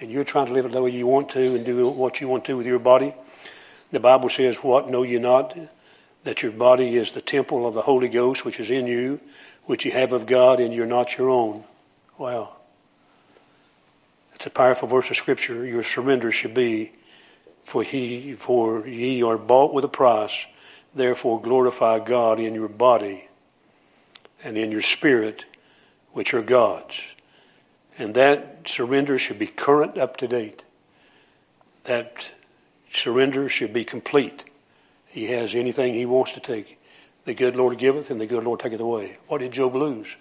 And 0.00 0.10
you're 0.10 0.24
trying 0.24 0.46
to 0.46 0.52
live 0.52 0.66
it 0.66 0.72
the 0.72 0.82
way 0.82 0.90
you 0.90 1.06
want 1.06 1.30
to 1.30 1.54
and 1.54 1.64
do 1.64 1.88
what 1.88 2.20
you 2.20 2.28
want 2.28 2.44
to 2.46 2.56
with 2.56 2.66
your 2.66 2.78
body. 2.78 3.14
The 3.92 4.00
Bible 4.00 4.28
says, 4.28 4.58
What 4.58 4.90
know 4.90 5.02
you 5.02 5.18
not? 5.18 5.56
That 6.24 6.42
your 6.42 6.52
body 6.52 6.96
is 6.96 7.12
the 7.12 7.20
temple 7.20 7.66
of 7.66 7.74
the 7.74 7.82
Holy 7.82 8.08
Ghost, 8.08 8.44
which 8.44 8.60
is 8.60 8.68
in 8.68 8.86
you, 8.86 9.20
which 9.64 9.84
you 9.84 9.92
have 9.92 10.12
of 10.12 10.26
God, 10.26 10.60
and 10.60 10.74
you're 10.74 10.84
not 10.84 11.16
your 11.16 11.30
own. 11.30 11.64
Wow. 12.18 12.55
It's 14.36 14.44
a 14.44 14.50
powerful 14.50 14.86
verse 14.86 15.08
of 15.08 15.16
Scripture. 15.16 15.64
Your 15.64 15.82
surrender 15.82 16.30
should 16.30 16.52
be, 16.52 16.92
for 17.64 17.82
he, 17.82 18.34
for 18.34 18.86
ye 18.86 19.22
are 19.22 19.38
bought 19.38 19.72
with 19.72 19.82
a 19.86 19.88
price. 19.88 20.44
Therefore, 20.94 21.40
glorify 21.40 22.00
God 22.00 22.38
in 22.38 22.52
your 22.54 22.68
body 22.68 23.28
and 24.44 24.58
in 24.58 24.70
your 24.70 24.82
spirit, 24.82 25.46
which 26.12 26.34
are 26.34 26.42
God's. 26.42 27.14
And 27.96 28.14
that 28.14 28.68
surrender 28.68 29.18
should 29.18 29.38
be 29.38 29.46
current, 29.46 29.96
up 29.96 30.18
to 30.18 30.28
date. 30.28 30.66
That 31.84 32.30
surrender 32.92 33.48
should 33.48 33.72
be 33.72 33.86
complete. 33.86 34.44
He 35.06 35.28
has 35.28 35.54
anything 35.54 35.94
he 35.94 36.04
wants 36.04 36.34
to 36.34 36.40
take. 36.40 36.78
The 37.24 37.32
good 37.32 37.56
Lord 37.56 37.78
giveth, 37.78 38.10
and 38.10 38.20
the 38.20 38.26
good 38.26 38.44
Lord 38.44 38.60
taketh 38.60 38.80
away. 38.80 39.16
What 39.28 39.38
did 39.38 39.52
Job 39.52 39.74
lose? 39.74 40.14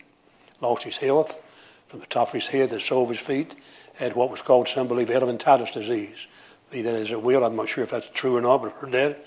Lost 0.62 0.84
his 0.84 0.98
health 0.98 1.42
from 1.88 2.00
the 2.00 2.06
top 2.06 2.30
of 2.30 2.34
his 2.34 2.48
head, 2.48 2.70
to 2.70 2.76
the 2.76 2.82
sole 2.82 3.04
of 3.04 3.10
his 3.10 3.20
feet, 3.20 3.56
had 3.96 4.16
what 4.16 4.30
was 4.30 4.42
called, 4.42 4.68
some 4.68 4.88
believe, 4.88 5.08
elephantitis 5.10 5.72
disease. 5.72 6.28
Be 6.72 6.82
that 6.82 6.96
as 6.96 7.12
it 7.12 7.22
will, 7.22 7.44
I'm 7.44 7.56
not 7.56 7.70
sure 7.70 7.84
if 7.84 7.92
that's 7.92 8.10
true 8.10 8.36
or 8.36 8.42
not, 8.42 8.62
but 8.62 8.74
I 8.74 8.80
heard 8.80 8.92
that. 8.92 9.26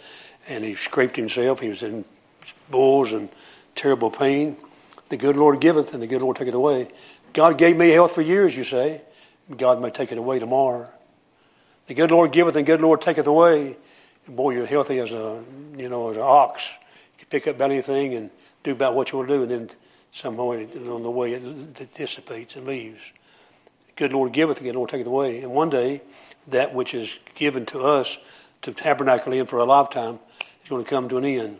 And 0.48 0.64
he 0.64 0.74
scraped 0.74 1.16
himself. 1.16 1.60
He 1.60 1.68
was 1.68 1.82
in 1.82 2.04
boils 2.70 3.12
and 3.12 3.28
terrible 3.74 4.10
pain. 4.10 4.56
The 5.08 5.16
good 5.16 5.36
Lord 5.36 5.60
giveth, 5.60 5.94
and 5.94 6.02
the 6.02 6.06
good 6.06 6.20
Lord 6.20 6.36
taketh 6.36 6.54
away. 6.54 6.88
God 7.32 7.58
gave 7.58 7.76
me 7.76 7.90
health 7.90 8.14
for 8.14 8.22
years, 8.22 8.56
you 8.56 8.64
say. 8.64 9.02
God 9.56 9.80
may 9.80 9.90
take 9.90 10.12
it 10.12 10.18
away 10.18 10.38
tomorrow. 10.38 10.88
The 11.86 11.94
good 11.94 12.10
Lord 12.10 12.32
giveth, 12.32 12.56
and 12.56 12.66
good 12.66 12.82
Lord 12.82 13.00
taketh 13.00 13.26
away. 13.26 13.76
boy, 14.26 14.50
you're 14.50 14.66
healthy 14.66 14.98
as 14.98 15.12
a, 15.12 15.42
you 15.76 15.88
know, 15.88 16.10
as 16.10 16.16
an 16.16 16.22
ox. 16.22 16.68
You 17.14 17.18
can 17.18 17.28
pick 17.28 17.46
up 17.46 17.56
about 17.56 17.70
anything 17.70 18.14
and 18.14 18.30
do 18.62 18.72
about 18.72 18.94
what 18.94 19.10
you 19.10 19.18
want 19.18 19.30
to 19.30 19.36
do, 19.36 19.42
and 19.42 19.50
then 19.50 19.70
somehow 20.12 20.50
on 20.50 21.02
the 21.02 21.10
way 21.10 21.34
it 21.34 21.94
dissipates 21.94 22.56
and 22.56 22.66
leaves. 22.66 23.12
Good 23.96 24.12
Lord 24.12 24.32
giveth, 24.32 24.58
the 24.58 24.64
good 24.64 24.76
Lord 24.76 24.90
taketh 24.90 25.06
away. 25.06 25.42
And 25.42 25.52
one 25.52 25.70
day, 25.70 26.02
that 26.48 26.74
which 26.74 26.94
is 26.94 27.18
given 27.34 27.66
to 27.66 27.80
us 27.80 28.18
to 28.62 28.72
tabernacle 28.72 29.32
in 29.32 29.46
for 29.46 29.58
a 29.58 29.64
lifetime 29.64 30.18
is 30.62 30.68
going 30.68 30.84
to 30.84 30.88
come 30.88 31.08
to 31.08 31.18
an 31.18 31.24
end. 31.24 31.58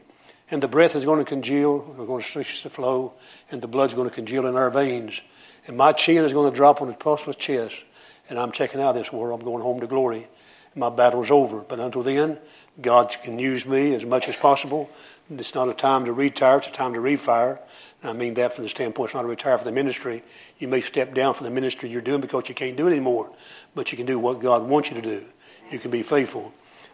And 0.51 0.63
the 0.63 0.69
breath 0.69 0.97
is 0.97 1.05
going 1.05 1.19
to 1.19 1.25
congeal, 1.25 1.79
we're 1.97 2.07
going 2.07 2.23
to 2.23 2.27
cease 2.27 2.63
to 2.63 2.71
flow, 2.71 3.15
and 3.51 3.61
the 3.61 3.69
blood's 3.69 3.95
going 3.95 4.09
to 4.09 4.15
congeal 4.15 4.47
in 4.47 4.57
our 4.57 4.71
veins. 4.71 5.21
And 5.67 5.77
my 5.77 5.93
chin 5.93 6.25
is 6.25 6.33
going 6.33 6.51
to 6.51 6.57
drop 6.57 6.81
on 6.81 6.89
the 6.89 6.95
pulseless 6.95 7.37
chest, 7.37 7.85
and 8.31 8.39
I'm 8.39 8.53
checking 8.53 8.81
out 8.81 8.93
this 8.93 9.13
world. 9.13 9.39
I'm 9.39 9.45
going 9.45 9.63
home 9.63 9.81
to 9.81 9.87
glory. 9.87 10.27
My 10.75 10.91
battle 10.91 11.23
is 11.23 11.31
over. 11.31 11.61
But 11.61 11.81
until 11.81 12.03
then, 12.03 12.39
God 12.81 13.15
can 13.23 13.39
use 13.39 13.67
me 13.67 13.95
as 13.95 14.07
much 14.07 14.29
as 14.29 14.37
possible. 14.37 14.89
It's 15.31 15.55
not 15.55 15.69
a 15.69 15.75
time 15.75 16.07
to 16.07 16.13
retire, 16.13 16.59
it's 16.59 16.69
a 16.69 16.73
time 16.73 16.95
to 16.95 17.01
refire. 17.01 17.59
I 18.03 18.13
mean 18.13 18.35
that 18.35 18.53
from 18.53 18.65
the 18.65 18.71
standpoint, 18.71 19.09
it's 19.09 19.15
not 19.15 19.23
to 19.23 19.29
retire 19.29 19.59
from 19.59 19.65
the 19.65 19.73
ministry. 19.73 20.23
You 20.59 20.69
may 20.69 20.81
step 20.81 21.15
down 21.15 21.35
from 21.35 21.45
the 21.45 21.51
ministry 21.51 21.91
you're 21.91 22.01
doing 22.01 22.21
because 22.21 22.49
you 22.49 22.55
can't 22.55 22.77
do 22.77 22.87
it 22.87 22.93
anymore, 22.93 23.31
but 23.75 23.91
you 23.91 23.97
can 23.97 24.07
do 24.07 24.19
what 24.19 24.41
God 24.41 24.69
wants 24.69 24.91
you 24.91 24.97
to 24.97 25.03
do. 25.03 25.25
You 25.71 25.79
can 25.79 25.91
be 25.91 26.03
faithful. 26.03 26.53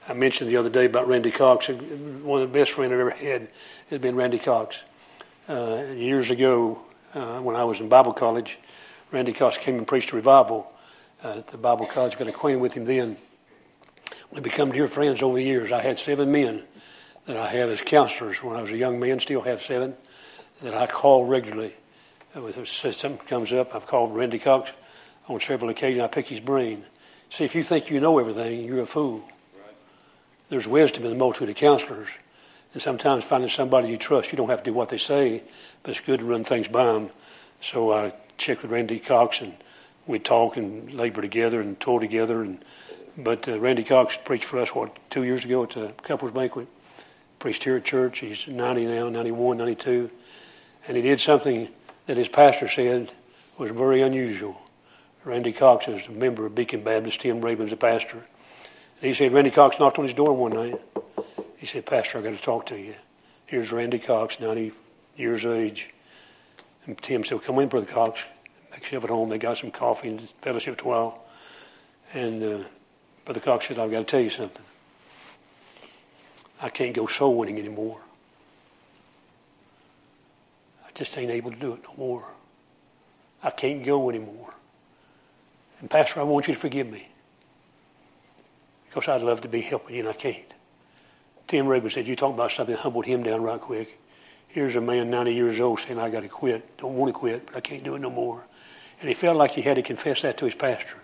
I 0.08 0.14
mentioned 0.14 0.50
the 0.50 0.56
other 0.56 0.70
day 0.70 0.86
about 0.86 1.06
Randy 1.06 1.30
Cox. 1.30 1.68
One 1.68 2.42
of 2.42 2.52
the 2.52 2.58
best 2.58 2.72
friends 2.72 2.92
I've 2.92 3.00
ever 3.00 3.10
had 3.10 3.48
has 3.90 3.98
been 3.98 4.16
Randy 4.16 4.38
Cox. 4.38 4.82
Uh, 5.46 5.84
years 5.94 6.30
ago, 6.30 6.80
uh, 7.14 7.40
when 7.40 7.54
I 7.54 7.64
was 7.64 7.80
in 7.80 7.88
Bible 7.88 8.12
college, 8.12 8.58
Randy 9.12 9.34
Cox 9.34 9.58
came 9.58 9.76
and 9.76 9.86
preached 9.86 10.12
a 10.12 10.16
revival 10.16 10.72
uh, 11.22 11.38
at 11.38 11.48
the 11.48 11.58
Bible 11.58 11.84
college. 11.86 12.18
Got 12.18 12.28
acquainted 12.28 12.60
with 12.60 12.74
him 12.74 12.86
then. 12.86 13.18
We 14.32 14.40
become 14.40 14.72
dear 14.72 14.88
friends 14.88 15.22
over 15.22 15.36
the 15.36 15.44
years. 15.44 15.70
I 15.70 15.82
had 15.82 15.98
seven 15.98 16.32
men 16.32 16.64
that 17.26 17.36
I 17.36 17.48
have 17.48 17.68
as 17.68 17.82
counselors 17.82 18.42
when 18.42 18.56
I 18.56 18.62
was 18.62 18.72
a 18.72 18.76
young 18.76 18.98
man. 18.98 19.20
Still 19.20 19.42
have 19.42 19.62
seven 19.62 19.94
that 20.62 20.74
I 20.74 20.86
call 20.86 21.24
regularly. 21.24 21.74
If 22.34 22.68
something 22.68 23.26
comes 23.26 23.52
up, 23.52 23.74
I've 23.74 23.86
called 23.86 24.14
Randy 24.14 24.38
Cox 24.38 24.72
on 25.28 25.40
several 25.40 25.70
occasions. 25.70 26.02
I 26.02 26.08
pick 26.08 26.28
his 26.28 26.40
brain. 26.40 26.84
See, 27.30 27.44
if 27.44 27.54
you 27.54 27.62
think 27.62 27.90
you 27.90 28.00
know 28.00 28.18
everything, 28.18 28.64
you're 28.64 28.80
a 28.80 28.86
fool. 28.86 29.18
Right. 29.56 29.74
There's 30.48 30.66
wisdom 30.66 31.04
in 31.04 31.10
the 31.10 31.16
multitude 31.16 31.50
of 31.50 31.56
counselors. 31.56 32.08
And 32.72 32.82
sometimes 32.82 33.22
finding 33.22 33.50
somebody 33.50 33.88
you 33.88 33.96
trust, 33.96 34.32
you 34.32 34.36
don't 34.36 34.48
have 34.48 34.64
to 34.64 34.70
do 34.70 34.74
what 34.74 34.88
they 34.88 34.98
say, 34.98 35.44
but 35.82 35.92
it's 35.92 36.00
good 36.00 36.20
to 36.20 36.26
run 36.26 36.42
things 36.42 36.66
by 36.66 36.86
them. 36.86 37.10
So 37.60 37.92
I 37.92 38.12
check 38.36 38.62
with 38.62 38.72
Randy 38.72 38.98
Cox, 38.98 39.40
and 39.40 39.56
we 40.06 40.18
talk 40.18 40.56
and 40.56 40.92
labor 40.92 41.22
together 41.22 41.60
and 41.60 41.78
tour 41.78 42.00
together. 42.00 42.42
And 42.42 42.64
but 43.16 43.48
uh, 43.48 43.60
Randy 43.60 43.84
Cox 43.84 44.16
preached 44.16 44.44
for 44.44 44.58
us 44.58 44.74
what 44.74 44.98
two 45.08 45.22
years 45.22 45.44
ago 45.44 45.62
at 45.62 45.70
the 45.70 45.94
couples 46.02 46.32
banquet. 46.32 46.66
Preached 47.38 47.62
here 47.62 47.76
at 47.76 47.84
church. 47.84 48.18
He's 48.18 48.48
90 48.48 48.86
now, 48.86 49.08
91, 49.08 49.58
92 49.58 50.10
and 50.86 50.96
he 50.96 51.02
did 51.02 51.20
something 51.20 51.68
that 52.06 52.16
his 52.16 52.28
pastor 52.28 52.68
said 52.68 53.10
was 53.58 53.70
very 53.70 54.02
unusual. 54.02 54.60
Randy 55.24 55.52
Cox 55.52 55.88
is 55.88 56.08
a 56.08 56.12
member 56.12 56.44
of 56.44 56.54
Beacon 56.54 56.84
Baptist. 56.84 57.22
Tim 57.22 57.40
Rabin's 57.40 57.72
a 57.72 57.76
pastor. 57.76 58.18
And 58.18 59.08
he 59.08 59.14
said, 59.14 59.32
Randy 59.32 59.50
Cox 59.50 59.78
knocked 59.78 59.98
on 59.98 60.04
his 60.04 60.14
door 60.14 60.34
one 60.34 60.52
night. 60.52 60.80
He 61.56 61.66
said, 61.66 61.86
Pastor, 61.86 62.18
I 62.18 62.22
got 62.22 62.34
to 62.34 62.42
talk 62.42 62.66
to 62.66 62.78
you. 62.78 62.94
Here's 63.46 63.72
Randy 63.72 63.98
Cox, 63.98 64.38
90 64.38 64.72
years 65.16 65.44
of 65.44 65.52
age. 65.52 65.90
And 66.84 66.98
Tim 66.98 67.24
said, 67.24 67.42
come 67.42 67.58
in, 67.60 67.68
Brother 67.68 67.86
Cox. 67.86 68.26
Make 68.70 68.82
yourself 68.82 69.04
at 69.04 69.10
home. 69.10 69.30
They 69.30 69.38
got 69.38 69.56
some 69.56 69.70
coffee 69.70 70.08
and 70.08 70.20
fellowship 70.20 70.82
a 70.82 70.88
while. 70.88 71.24
And 72.12 72.42
uh, 72.42 72.64
Brother 73.24 73.40
Cox 73.40 73.68
said, 73.68 73.78
I've 73.78 73.90
got 73.90 74.00
to 74.00 74.04
tell 74.04 74.20
you 74.20 74.30
something. 74.30 74.64
I 76.60 76.68
can't 76.68 76.94
go 76.94 77.06
soul 77.06 77.36
winning 77.36 77.58
anymore 77.58 78.03
just 80.94 81.16
ain't 81.18 81.30
able 81.30 81.50
to 81.50 81.56
do 81.56 81.74
it 81.74 81.82
no 81.84 81.94
more. 81.96 82.24
I 83.42 83.50
can't 83.50 83.84
go 83.84 84.08
anymore. 84.08 84.54
And 85.80 85.90
Pastor, 85.90 86.20
I 86.20 86.22
want 86.22 86.48
you 86.48 86.54
to 86.54 86.60
forgive 86.60 86.90
me. 86.90 87.08
Because 88.88 89.08
I'd 89.08 89.22
love 89.22 89.40
to 89.42 89.48
be 89.48 89.60
helping 89.60 89.96
you 89.96 90.00
and 90.00 90.08
I 90.08 90.14
can't. 90.14 90.54
Tim 91.46 91.66
Rabin 91.66 91.90
said, 91.90 92.08
you 92.08 92.16
talk 92.16 92.32
about 92.32 92.52
something 92.52 92.74
that 92.74 92.80
humbled 92.80 93.06
him 93.06 93.22
down 93.22 93.42
right 93.42 93.60
quick. 93.60 93.98
Here's 94.48 94.76
a 94.76 94.80
man 94.80 95.10
90 95.10 95.34
years 95.34 95.60
old 95.60 95.80
saying, 95.80 95.98
I 95.98 96.08
got 96.10 96.22
to 96.22 96.28
quit. 96.28 96.78
Don't 96.78 96.94
want 96.94 97.12
to 97.12 97.18
quit, 97.18 97.46
but 97.46 97.56
I 97.56 97.60
can't 97.60 97.82
do 97.82 97.96
it 97.96 98.00
no 98.00 98.08
more. 98.08 98.44
And 99.00 99.08
he 99.08 99.14
felt 99.14 99.36
like 99.36 99.50
he 99.50 99.62
had 99.62 99.74
to 99.76 99.82
confess 99.82 100.22
that 100.22 100.38
to 100.38 100.44
his 100.44 100.54
pastor. 100.54 100.98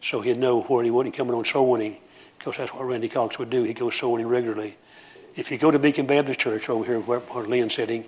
So 0.00 0.20
he'd 0.20 0.36
know 0.36 0.60
where 0.60 0.84
he 0.84 0.90
wasn't 0.90 1.16
coming 1.16 1.34
on 1.34 1.46
soul 1.46 1.70
winning, 1.70 1.96
because 2.38 2.58
that's 2.58 2.74
what 2.74 2.84
Randy 2.84 3.08
Cox 3.08 3.38
would 3.38 3.48
do. 3.48 3.64
He'd 3.64 3.78
go 3.78 3.88
soul 3.88 4.12
winning 4.12 4.28
regularly. 4.28 4.76
If 5.34 5.50
you 5.50 5.56
go 5.56 5.70
to 5.70 5.78
Beacon 5.78 6.06
Baptist 6.06 6.38
Church 6.38 6.68
over 6.68 6.84
here 6.84 7.00
where, 7.00 7.20
where 7.20 7.46
Lynn's 7.46 7.74
sitting, 7.74 8.04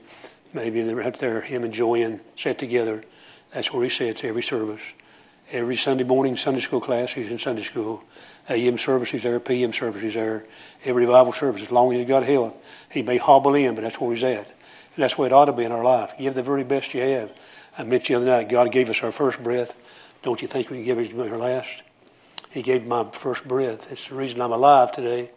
Maybe 0.56 0.80
they're 0.80 1.02
out 1.02 1.18
there, 1.18 1.42
him 1.42 1.64
and 1.64 1.74
Joanne 1.74 2.22
sat 2.34 2.58
together. 2.58 3.04
That's 3.52 3.74
where 3.74 3.82
he 3.82 3.90
sits 3.90 4.24
every 4.24 4.42
service. 4.42 4.80
Every 5.52 5.76
Sunday 5.76 6.02
morning 6.02 6.34
Sunday 6.34 6.60
school 6.60 6.80
class, 6.80 7.12
he's 7.12 7.28
in 7.28 7.38
Sunday 7.38 7.62
school. 7.62 8.02
AM 8.48 8.78
service, 8.78 9.10
he's 9.10 9.22
there. 9.22 9.38
PM 9.38 9.74
service, 9.74 10.00
he's 10.00 10.14
there. 10.14 10.46
Every 10.82 11.04
Bible 11.04 11.32
service, 11.32 11.60
as 11.60 11.70
long 11.70 11.92
as 11.92 11.98
he's 11.98 12.08
got 12.08 12.22
health. 12.22 12.56
He 12.90 13.02
may 13.02 13.18
hobble 13.18 13.54
in, 13.54 13.74
but 13.74 13.82
that's 13.82 14.00
where 14.00 14.12
he's 14.12 14.24
at. 14.24 14.46
And 14.46 15.04
that's 15.04 15.18
where 15.18 15.26
it 15.26 15.32
ought 15.34 15.44
to 15.44 15.52
be 15.52 15.64
in 15.64 15.72
our 15.72 15.84
life. 15.84 16.14
Give 16.18 16.34
the 16.34 16.42
very 16.42 16.64
best 16.64 16.94
you 16.94 17.02
have. 17.02 17.30
I 17.76 17.84
mentioned 17.84 18.22
the 18.22 18.32
other 18.32 18.42
night, 18.42 18.48
God 18.48 18.72
gave 18.72 18.88
us 18.88 19.02
our 19.02 19.12
first 19.12 19.42
breath. 19.42 19.76
Don't 20.22 20.40
you 20.40 20.48
think 20.48 20.70
we 20.70 20.78
can 20.78 20.86
give 20.86 20.98
him 20.98 21.20
our 21.20 21.36
last? 21.36 21.82
He 22.50 22.62
gave 22.62 22.86
my 22.86 23.04
first 23.12 23.46
breath. 23.46 23.92
It's 23.92 24.08
the 24.08 24.14
reason 24.14 24.40
I'm 24.40 24.52
alive 24.52 24.90
today, 24.90 25.30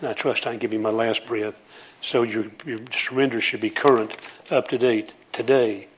and 0.00 0.08
I 0.08 0.14
trust 0.14 0.48
I 0.48 0.50
can 0.50 0.58
give 0.58 0.72
him 0.72 0.82
my 0.82 0.90
last 0.90 1.26
breath. 1.26 1.60
So 2.04 2.22
your, 2.22 2.44
your 2.66 2.80
surrender 2.90 3.40
should 3.40 3.62
be 3.62 3.70
current, 3.70 4.14
up 4.50 4.68
to 4.68 4.76
date, 4.76 5.14
today, 5.32 5.88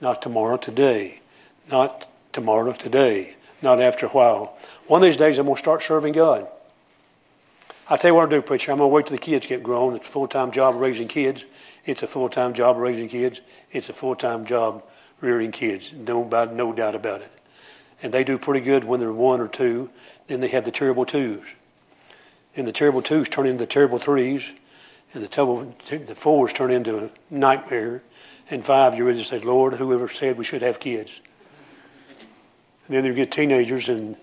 not 0.00 0.22
tomorrow, 0.22 0.56
today, 0.56 1.22
not 1.68 2.08
tomorrow, 2.32 2.72
today, 2.72 3.34
not 3.60 3.80
after 3.80 4.06
a 4.06 4.10
while. 4.10 4.56
One 4.86 5.02
of 5.02 5.06
these 5.06 5.16
days 5.16 5.38
I'm 5.38 5.46
going 5.46 5.56
to 5.56 5.58
start 5.58 5.82
serving 5.82 6.12
God. 6.12 6.46
I'll 7.88 7.98
tell 7.98 8.12
you 8.12 8.14
what 8.14 8.22
I'll 8.22 8.28
do, 8.28 8.42
preacher. 8.42 8.70
I'm 8.70 8.78
going 8.78 8.90
to 8.90 8.94
wait 8.94 9.06
till 9.06 9.16
the 9.16 9.20
kids 9.20 9.48
get 9.48 9.64
grown. 9.64 9.96
It's 9.96 10.06
a 10.06 10.10
full 10.12 10.28
time 10.28 10.52
job 10.52 10.76
raising 10.76 11.08
kids. 11.08 11.44
It's 11.84 12.04
a 12.04 12.06
full 12.06 12.28
time 12.28 12.52
job 12.52 12.76
raising 12.76 13.08
kids. 13.08 13.40
It's 13.72 13.88
a 13.88 13.92
full 13.92 14.14
time 14.14 14.44
job 14.44 14.84
rearing 15.20 15.50
kids. 15.50 15.92
No, 15.92 16.22
no 16.22 16.72
doubt 16.72 16.94
about 16.94 17.22
it. 17.22 17.32
And 18.04 18.14
they 18.14 18.22
do 18.22 18.38
pretty 18.38 18.64
good 18.64 18.84
when 18.84 19.00
they're 19.00 19.12
one 19.12 19.40
or 19.40 19.48
two. 19.48 19.90
Then 20.28 20.42
they 20.42 20.48
have 20.48 20.64
the 20.64 20.70
terrible 20.70 21.04
twos. 21.04 21.56
And 22.54 22.68
the 22.68 22.72
terrible 22.72 23.02
twos 23.02 23.28
turn 23.28 23.46
into 23.46 23.58
the 23.58 23.66
terrible 23.66 23.98
threes 23.98 24.54
and 25.12 25.22
the, 25.22 25.28
trouble, 25.28 25.74
the 25.88 26.14
fours 26.14 26.52
turn 26.52 26.70
into 26.70 27.04
a 27.04 27.10
nightmare. 27.30 28.02
And 28.50 28.64
five, 28.64 28.96
you 28.96 29.04
really 29.04 29.22
say, 29.22 29.38
Lord, 29.40 29.74
whoever 29.74 30.08
said 30.08 30.36
we 30.36 30.44
should 30.44 30.62
have 30.62 30.80
kids? 30.80 31.20
And 32.86 32.96
then 32.96 33.04
you 33.04 33.14
get 33.14 33.30
teenagers 33.30 33.88
and 33.88 34.16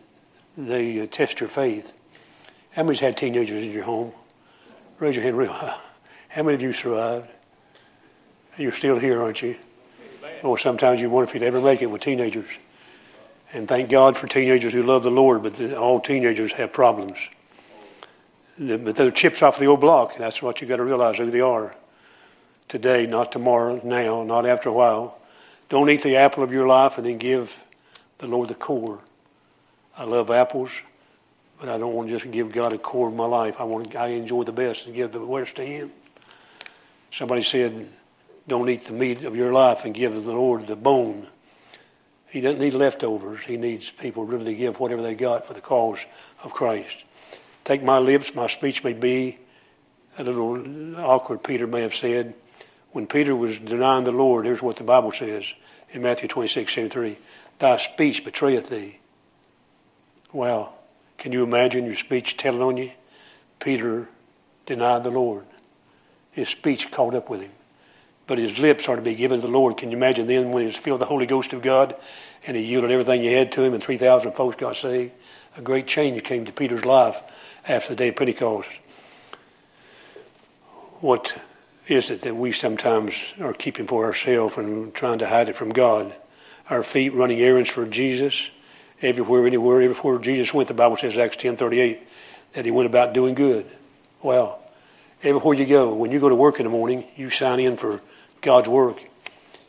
they 0.58 1.00
uh, 1.00 1.08
test 1.08 1.39
your 1.39 1.50
faith. 1.50 1.93
How 2.71 2.84
many's 2.84 3.00
had 3.00 3.17
teenagers 3.17 3.63
in 3.63 3.71
your 3.71 3.84
home? 3.84 4.12
Raise 5.00 5.15
your 5.15 5.23
hand 5.23 5.38
real 5.38 5.52
high. 5.52 5.80
How 6.30 6.43
many 6.43 6.56
of 6.56 6.62
you 6.62 6.73
survived? 6.73 7.30
You're 8.58 8.71
still 8.71 9.00
here, 9.00 9.21
aren't 9.21 9.41
you? 9.41 9.56
Or 10.43 10.58
sometimes 10.58 11.02
you 11.02 11.10
wonder 11.10 11.30
if 11.30 11.34
you'd 11.34 11.43
ever 11.43 11.62
make 11.62 11.82
it 11.82 11.88
with 11.88 12.02
teenagers. 12.02 12.50
And 13.54 13.67
thank 13.67 13.89
God 13.89 14.17
for 14.17 14.28
teenagers 14.28 14.73
who 14.73 14.84
love 14.84 15.04
the 15.04 15.12
Lord, 15.12 15.43
but 15.43 15.60
all 15.73 16.00
teenagers 16.00 16.54
have 16.54 16.73
problems. 16.73 17.29
They're 18.58 19.12
chips 19.12 19.41
off 19.41 19.60
the 19.60 19.67
old 19.67 19.81
block. 19.81 20.15
That's 20.17 20.41
what 20.41 20.62
you 20.62 20.67
got 20.67 20.77
to 20.77 20.83
realize 20.83 21.17
who 21.17 21.29
they 21.29 21.41
are. 21.41 21.75
Today, 22.67 23.05
not 23.05 23.31
tomorrow, 23.31 23.79
now, 23.83 24.23
not 24.23 24.45
after 24.45 24.69
a 24.69 24.73
while. 24.73 25.19
Don't 25.69 25.89
eat 25.89 26.01
the 26.01 26.15
apple 26.15 26.43
of 26.43 26.51
your 26.51 26.67
life 26.67 26.97
and 26.97 27.05
then 27.05 27.17
give 27.17 27.63
the 28.17 28.27
Lord 28.27 28.49
the 28.49 28.55
core. 28.55 29.01
I 29.97 30.05
love 30.05 30.31
apples, 30.31 30.81
but 31.60 31.69
I 31.69 31.77
don't 31.77 31.93
want 31.93 32.10
to 32.10 32.15
just 32.17 32.31
give 32.31 32.51
God 32.51 32.73
a 32.73 32.77
core 32.77 33.10
of 33.10 33.15
my 33.15 33.25
life. 33.25 33.60
I 33.60 33.63
want 33.63 33.95
I 33.95 34.08
enjoy 34.08 34.43
the 34.43 34.51
best 34.51 34.85
and 34.85 34.95
give 34.95 35.12
the 35.12 35.23
worst 35.23 35.55
to 35.58 35.63
Him. 35.63 35.91
Somebody 37.12 37.43
said, 37.43 37.87
"Don't 38.47 38.69
eat 38.69 38.85
the 38.85 38.93
meat 38.93 39.23
of 39.23 39.35
your 39.35 39.51
life 39.51 39.85
and 39.85 39.93
give 39.93 40.13
the 40.23 40.31
Lord 40.33 40.67
the 40.67 40.75
bone." 40.75 41.27
He 42.27 42.41
doesn't 42.41 42.60
need 42.60 42.73
leftovers. 42.73 43.41
He 43.41 43.58
needs 43.58 43.91
people 43.91 44.25
really 44.25 44.45
to 44.45 44.53
give 44.53 44.79
whatever 44.79 45.01
they 45.01 45.15
got 45.15 45.45
for 45.45 45.53
the 45.53 45.62
cause 45.62 46.05
of 46.43 46.53
Christ. 46.53 47.03
Take 47.67 47.83
my 47.83 47.99
lips, 47.99 48.33
my 48.33 48.47
speech 48.47 48.81
may 48.85 48.93
be 48.93 49.37
a 50.17 50.23
little 50.23 50.95
awkward, 51.01 51.43
Peter 51.43 51.67
may 51.67 51.81
have 51.81 51.93
said. 51.93 52.33
When 52.93 53.07
Peter 53.07 53.35
was 53.35 53.59
denying 53.59 54.05
the 54.05 54.13
Lord, 54.13 54.45
here's 54.45 54.61
what 54.61 54.77
the 54.77 54.85
Bible 54.85 55.11
says 55.11 55.53
in 55.91 56.01
Matthew 56.01 56.29
26, 56.29 56.73
73. 56.73 57.17
Thy 57.59 57.75
speech 57.75 58.23
betrayeth 58.23 58.69
thee. 58.69 58.99
Well, 60.31 60.77
Can 61.17 61.33
you 61.33 61.43
imagine 61.43 61.83
your 61.83 61.95
speech 61.95 62.37
telling 62.37 62.61
on 62.61 62.77
you? 62.77 62.91
Peter 63.59 64.07
denied 64.65 65.03
the 65.03 65.11
Lord. 65.11 65.43
His 66.31 66.47
speech 66.47 66.89
caught 66.89 67.15
up 67.15 67.29
with 67.29 67.41
him. 67.41 67.51
But 68.27 68.37
his 68.37 68.57
lips 68.57 68.87
are 68.87 68.95
to 68.95 69.01
be 69.01 69.15
given 69.15 69.41
to 69.41 69.45
the 69.45 69.51
Lord. 69.51 69.75
Can 69.75 69.91
you 69.91 69.97
imagine 69.97 70.25
then 70.27 70.51
when 70.51 70.61
he 70.61 70.67
was 70.67 70.77
filled 70.77 71.01
with 71.01 71.07
the 71.09 71.13
Holy 71.13 71.25
Ghost 71.25 71.51
of 71.51 71.61
God 71.61 71.97
and 72.45 72.55
he 72.55 72.63
yielded 72.63 72.91
everything 72.91 73.23
he 73.23 73.33
had 73.33 73.51
to 73.53 73.63
him 73.63 73.73
and 73.73 73.83
3,000 73.83 74.31
folks 74.31 74.55
got 74.55 74.77
saved? 74.77 75.11
A 75.57 75.61
great 75.61 75.85
change 75.85 76.23
came 76.23 76.45
to 76.45 76.53
Peter's 76.53 76.85
life 76.85 77.21
after 77.67 77.89
the 77.89 77.95
day 77.95 78.11
Pentecost. 78.11 78.69
What 80.99 81.39
is 81.87 82.09
it 82.09 82.21
that 82.21 82.35
we 82.35 82.51
sometimes 82.51 83.33
are 83.39 83.53
keeping 83.53 83.87
for 83.87 84.05
ourselves 84.05 84.57
and 84.57 84.93
trying 84.93 85.19
to 85.19 85.27
hide 85.27 85.49
it 85.49 85.55
from 85.55 85.69
God? 85.69 86.15
Our 86.69 86.83
feet 86.83 87.13
running 87.13 87.39
errands 87.39 87.69
for 87.69 87.85
Jesus, 87.85 88.49
everywhere, 89.01 89.45
anywhere, 89.45 89.81
everywhere 89.81 90.19
Jesus 90.19 90.53
went. 90.53 90.67
The 90.67 90.73
Bible 90.73 90.97
says, 90.97 91.17
Acts 91.17 91.37
ten 91.37 91.55
thirty 91.55 91.79
eight, 91.79 91.99
that 92.53 92.65
he 92.65 92.71
went 92.71 92.87
about 92.87 93.13
doing 93.13 93.35
good. 93.35 93.65
Well, 94.21 94.59
everywhere 95.23 95.55
you 95.55 95.65
go, 95.65 95.93
when 95.93 96.11
you 96.11 96.19
go 96.19 96.29
to 96.29 96.35
work 96.35 96.59
in 96.59 96.65
the 96.65 96.71
morning, 96.71 97.05
you 97.15 97.29
sign 97.29 97.59
in 97.59 97.77
for 97.77 98.01
God's 98.41 98.69
work. 98.69 98.97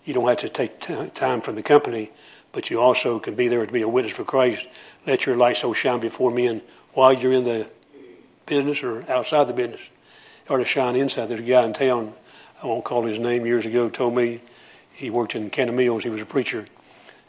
You 0.04 0.14
don't 0.14 0.26
have 0.26 0.38
to 0.38 0.48
take 0.48 0.80
t- 0.80 1.10
time 1.10 1.40
from 1.40 1.54
the 1.54 1.62
company, 1.62 2.10
but 2.52 2.70
you 2.70 2.80
also 2.80 3.18
can 3.18 3.34
be 3.34 3.48
there 3.48 3.64
to 3.64 3.72
be 3.72 3.82
a 3.82 3.88
witness 3.88 4.14
for 4.14 4.24
Christ. 4.24 4.66
Let 5.06 5.26
your 5.26 5.36
light 5.36 5.58
so 5.58 5.72
shine 5.74 6.00
before 6.00 6.30
men 6.30 6.62
while 6.94 7.12
you're 7.12 7.32
in 7.32 7.44
the 7.44 7.70
business 8.48 8.82
or 8.82 9.08
outside 9.10 9.44
the 9.44 9.52
business 9.52 9.80
or 10.48 10.58
to 10.58 10.64
shine 10.64 10.96
inside. 10.96 11.26
There's 11.26 11.40
a 11.40 11.44
guy 11.44 11.64
in 11.64 11.72
town, 11.72 12.12
I 12.62 12.66
won't 12.66 12.84
call 12.84 13.04
his 13.04 13.18
name, 13.18 13.46
years 13.46 13.66
ago, 13.66 13.88
told 13.88 14.14
me 14.14 14.40
he 14.92 15.10
worked 15.10 15.34
in 15.34 15.50
Cannon 15.50 15.76
Mills. 15.76 16.02
He 16.02 16.10
was 16.10 16.20
a 16.20 16.26
preacher. 16.26 16.66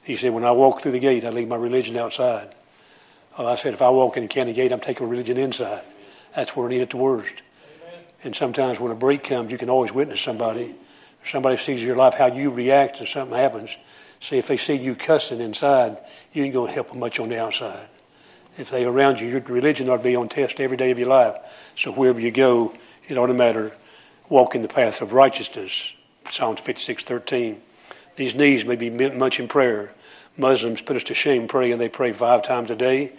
He 0.03 0.15
said, 0.15 0.34
when 0.34 0.43
I 0.43 0.51
walk 0.51 0.82
through 0.82 0.93
the 0.93 0.99
gate, 0.99 1.26
I 1.26 1.30
leave 1.30 1.47
my 1.47 1.55
religion 1.55 1.95
outside. 1.97 2.49
Well, 3.38 3.47
I 3.47 3.55
said, 3.55 3.74
if 3.74 3.82
I 3.82 3.89
walk 3.89 4.17
in 4.17 4.24
the 4.24 4.30
county 4.30 4.53
gate, 4.53 4.72
I'm 4.72 4.80
taking 4.80 5.07
religion 5.07 5.38
inside. 5.38 5.84
That's 6.36 6.55
where 6.55 6.67
I 6.67 6.70
need 6.70 6.82
it 6.82 6.89
the 6.89 6.97
worst. 6.97 7.41
Amen. 7.82 7.99
And 8.24 8.36
sometimes 8.36 8.80
when 8.80 8.91
a 8.91 8.95
break 8.95 9.24
comes, 9.24 9.51
you 9.51 9.57
can 9.57 9.70
always 9.70 9.91
witness 9.91 10.22
somebody. 10.22 10.76
If 11.22 11.30
somebody 11.30 11.57
sees 11.57 11.84
your 11.84 11.95
life, 11.95 12.15
how 12.15 12.28
you 12.28 12.49
react 12.49 13.01
if 13.01 13.09
something 13.09 13.38
happens. 13.38 13.78
See, 14.20 14.38
if 14.38 14.47
they 14.47 14.57
see 14.57 14.76
you 14.76 14.95
cussing 14.95 15.41
inside, 15.41 15.97
you 16.34 16.43
ain't 16.43 16.53
going 16.53 16.67
to 16.67 16.74
help 16.74 16.89
them 16.89 16.99
much 16.99 17.20
on 17.20 17.30
the 17.30 17.39
outside. 17.39 17.88
If 18.60 18.70
they 18.70 18.84
around 18.84 19.22
you, 19.22 19.28
your 19.28 19.39
religion 19.41 19.89
ought 19.89 19.97
to 19.97 20.03
be 20.03 20.18
on 20.18 20.28
test 20.28 20.60
every 20.60 20.76
day 20.76 20.91
of 20.91 20.99
your 20.99 21.07
life. 21.07 21.72
So 21.78 21.93
wherever 21.93 22.20
you 22.20 22.30
go, 22.30 22.74
it 23.07 23.18
ought 23.18 23.28
to 23.28 23.34
matter. 23.34 23.72
Walk 24.28 24.53
in 24.53 24.62
the 24.62 24.68
path 24.68 25.01
of 25.01 25.14
righteousness. 25.14 25.93
Psalms 26.30 26.60
56:13. 26.60 27.62
These 28.18 28.36
knees 28.36 28.66
may 28.66 28.76
be 28.76 28.89
much 28.89 29.39
in 29.39 29.47
prayer. 29.47 29.93
Muslims 30.36 30.82
put 30.82 30.97
us 30.97 31.05
to 31.05 31.14
shame 31.14 31.47
praying. 31.47 31.78
They 31.78 31.89
pray 31.89 32.12
five 32.12 32.43
times 32.43 32.70
a 32.70 32.76
day. 32.76 33.14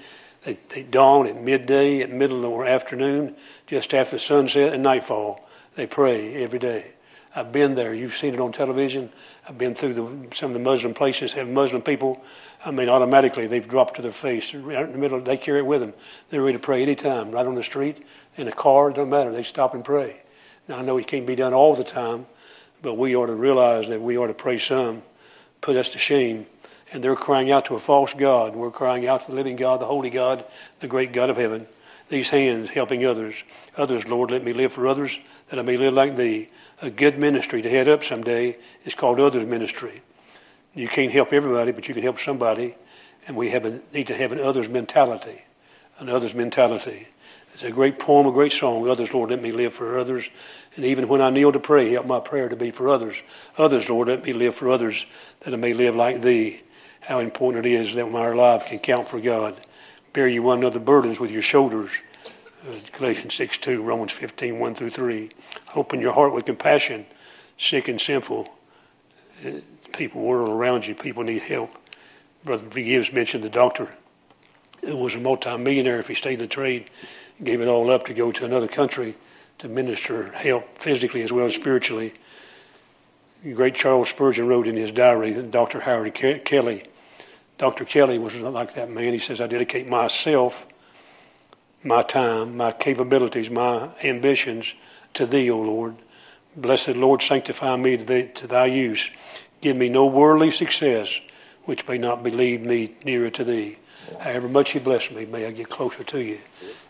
They, 0.44 0.58
they 0.68 0.82
dawn 0.82 1.26
at 1.26 1.36
midday, 1.36 2.02
at 2.02 2.10
middle 2.10 2.44
or 2.44 2.66
afternoon, 2.66 3.34
just 3.66 3.94
after 3.94 4.18
sunset 4.18 4.72
and 4.74 4.82
nightfall. 4.82 5.48
They 5.74 5.86
pray 5.86 6.34
every 6.42 6.58
day. 6.58 6.92
I've 7.34 7.52
been 7.52 7.76
there. 7.76 7.94
You've 7.94 8.16
seen 8.16 8.34
it 8.34 8.40
on 8.40 8.50
television. 8.50 9.10
I've 9.48 9.56
been 9.56 9.74
through 9.74 9.94
the, 9.94 10.34
some 10.34 10.50
of 10.50 10.54
the 10.54 10.64
Muslim 10.64 10.94
places, 10.94 11.32
have 11.34 11.48
Muslim 11.48 11.80
people. 11.80 12.20
I 12.64 12.72
mean, 12.72 12.88
automatically 12.88 13.46
they've 13.46 13.66
dropped 13.66 13.96
to 13.96 14.02
their 14.02 14.10
face 14.10 14.52
right 14.52 14.84
in 14.84 14.92
the 14.92 14.98
middle. 14.98 15.20
They 15.20 15.36
carry 15.36 15.60
it 15.60 15.66
with 15.66 15.80
them. 15.80 15.94
They're 16.30 16.42
ready 16.42 16.58
to 16.58 16.62
pray 16.62 16.82
anytime, 16.82 17.30
right 17.30 17.46
on 17.46 17.54
the 17.54 17.62
street, 17.62 18.04
in 18.36 18.48
a 18.48 18.52
car. 18.52 18.90
It 18.90 18.96
doesn't 18.96 19.10
matter. 19.10 19.30
They 19.30 19.44
stop 19.44 19.74
and 19.74 19.84
pray. 19.84 20.20
Now 20.66 20.78
I 20.78 20.82
know 20.82 20.98
it 20.98 21.06
can't 21.06 21.26
be 21.26 21.36
done 21.36 21.54
all 21.54 21.76
the 21.76 21.84
time, 21.84 22.26
but 22.82 22.94
we 22.94 23.14
ought 23.14 23.26
to 23.26 23.34
realize 23.34 23.88
that 23.88 24.00
we 24.00 24.18
ought 24.18 24.28
to 24.28 24.34
pray 24.34 24.58
some, 24.58 25.02
put 25.60 25.76
us 25.76 25.90
to 25.90 25.98
shame. 25.98 26.46
And 26.92 27.04
they're 27.04 27.14
crying 27.14 27.52
out 27.52 27.66
to 27.66 27.76
a 27.76 27.80
false 27.80 28.12
God. 28.12 28.56
We're 28.56 28.72
crying 28.72 29.06
out 29.06 29.20
to 29.22 29.30
the 29.30 29.36
living 29.36 29.54
God, 29.54 29.80
the 29.80 29.86
holy 29.86 30.10
God, 30.10 30.44
the 30.80 30.88
great 30.88 31.12
God 31.12 31.30
of 31.30 31.36
heaven. 31.36 31.66
These 32.08 32.30
hands 32.30 32.70
helping 32.70 33.06
others. 33.06 33.44
Others, 33.76 34.08
Lord, 34.08 34.32
let 34.32 34.42
me 34.42 34.52
live 34.52 34.72
for 34.72 34.88
others 34.88 35.20
that 35.48 35.60
I 35.60 35.62
may 35.62 35.76
live 35.76 35.94
like 35.94 36.16
thee. 36.16 36.48
A 36.82 36.90
good 36.90 37.18
ministry 37.18 37.60
to 37.60 37.68
head 37.68 37.88
up 37.88 38.02
someday 38.02 38.56
is 38.84 38.94
called 38.94 39.20
others 39.20 39.44
ministry. 39.44 40.00
You 40.74 40.88
can't 40.88 41.12
help 41.12 41.32
everybody, 41.32 41.72
but 41.72 41.88
you 41.88 41.94
can 41.94 42.02
help 42.02 42.18
somebody. 42.18 42.74
And 43.26 43.36
we 43.36 43.50
have 43.50 43.66
a, 43.66 43.80
need 43.92 44.06
to 44.06 44.14
have 44.14 44.32
an 44.32 44.40
others 44.40 44.68
mentality. 44.68 45.42
An 45.98 46.08
others 46.08 46.34
mentality. 46.34 47.08
It's 47.52 47.64
a 47.64 47.70
great 47.70 47.98
poem, 47.98 48.26
a 48.26 48.32
great 48.32 48.52
song. 48.52 48.88
Others, 48.88 49.12
Lord, 49.12 49.28
let 49.28 49.42
me 49.42 49.52
live 49.52 49.74
for 49.74 49.98
others. 49.98 50.30
And 50.76 50.84
even 50.86 51.08
when 51.08 51.20
I 51.20 51.28
kneel 51.28 51.52
to 51.52 51.60
pray, 51.60 51.90
help 51.90 52.06
my 52.06 52.20
prayer 52.20 52.48
to 52.48 52.56
be 52.56 52.70
for 52.70 52.88
others. 52.88 53.22
Others, 53.58 53.90
Lord, 53.90 54.08
let 54.08 54.24
me 54.24 54.32
live 54.32 54.54
for 54.54 54.70
others 54.70 55.04
that 55.40 55.52
I 55.52 55.56
may 55.58 55.74
live 55.74 55.94
like 55.94 56.22
thee. 56.22 56.62
How 57.00 57.18
important 57.18 57.66
it 57.66 57.72
is 57.72 57.94
that 57.94 58.10
my 58.10 58.30
life 58.30 58.64
can 58.64 58.78
count 58.78 59.08
for 59.08 59.20
God. 59.20 59.54
Bear 60.14 60.28
you 60.28 60.42
one 60.42 60.58
another 60.58 60.80
burdens 60.80 61.20
with 61.20 61.30
your 61.30 61.42
shoulders. 61.42 61.90
Galatians 62.92 63.34
6 63.34 63.58
2, 63.58 63.82
Romans 63.82 64.12
15 64.12 64.58
1 64.58 64.74
through 64.74 64.90
3. 64.90 65.30
Open 65.74 66.00
your 66.00 66.12
heart 66.12 66.34
with 66.34 66.44
compassion, 66.44 67.06
sick 67.56 67.88
and 67.88 68.00
sinful. 68.00 68.48
Uh, 69.44 69.52
people, 69.92 70.20
world 70.20 70.50
around 70.50 70.86
you, 70.86 70.94
people 70.94 71.22
need 71.22 71.42
help. 71.42 71.70
Brother 72.44 72.68
Gibbs 72.68 73.12
mentioned 73.12 73.44
the 73.44 73.50
doctor 73.50 73.88
who 74.82 74.96
was 74.96 75.14
a 75.14 75.20
multimillionaire 75.20 76.00
if 76.00 76.08
he 76.08 76.14
stayed 76.14 76.34
in 76.34 76.40
the 76.40 76.46
trade 76.46 76.90
gave 77.42 77.60
it 77.60 77.68
all 77.68 77.90
up 77.90 78.06
to 78.06 78.14
go 78.14 78.32
to 78.32 78.44
another 78.44 78.68
country 78.68 79.14
to 79.58 79.68
minister 79.68 80.30
help 80.32 80.68
physically 80.76 81.22
as 81.22 81.32
well 81.32 81.46
as 81.46 81.54
spiritually. 81.54 82.12
The 83.42 83.54
great 83.54 83.74
Charles 83.74 84.10
Spurgeon 84.10 84.46
wrote 84.48 84.66
in 84.66 84.76
his 84.76 84.92
diary, 84.92 85.32
that 85.32 85.50
Dr. 85.50 85.80
Howard 85.80 86.14
Kelly. 86.14 86.84
Dr. 87.58 87.84
Kelly 87.84 88.18
was 88.18 88.34
like 88.36 88.74
that 88.74 88.90
man. 88.90 89.12
He 89.12 89.18
says, 89.18 89.40
I 89.40 89.46
dedicate 89.46 89.88
myself, 89.88 90.66
my 91.82 92.02
time, 92.02 92.56
my 92.56 92.72
capabilities, 92.72 93.50
my 93.50 93.90
ambitions 94.04 94.74
to 95.14 95.26
thee, 95.26 95.50
O 95.50 95.60
Lord. 95.60 95.96
Blessed 96.56 96.96
Lord, 96.96 97.22
sanctify 97.22 97.76
me 97.76 97.96
to, 97.96 98.04
thee, 98.04 98.28
to 98.34 98.46
thy 98.46 98.66
use. 98.66 99.10
Give 99.60 99.76
me 99.76 99.88
no 99.88 100.06
worldly 100.06 100.50
success 100.50 101.20
which 101.64 101.86
may 101.86 101.98
not 101.98 102.22
lead 102.22 102.62
me 102.62 102.94
nearer 103.04 103.30
to 103.30 103.44
thee. 103.44 103.78
However 104.18 104.48
much 104.48 104.74
you 104.74 104.80
bless 104.80 105.10
me, 105.10 105.24
may 105.26 105.46
I 105.46 105.52
get 105.52 105.68
closer 105.68 106.02
to 106.02 106.20
you. 106.20 106.38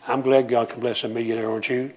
I'm 0.09 0.23
glad 0.23 0.49
God 0.49 0.71
can 0.71 0.81
bless 0.81 1.05
a 1.05 1.09
millionaire, 1.09 1.51
aren't 1.51 1.69
you? 1.69 1.93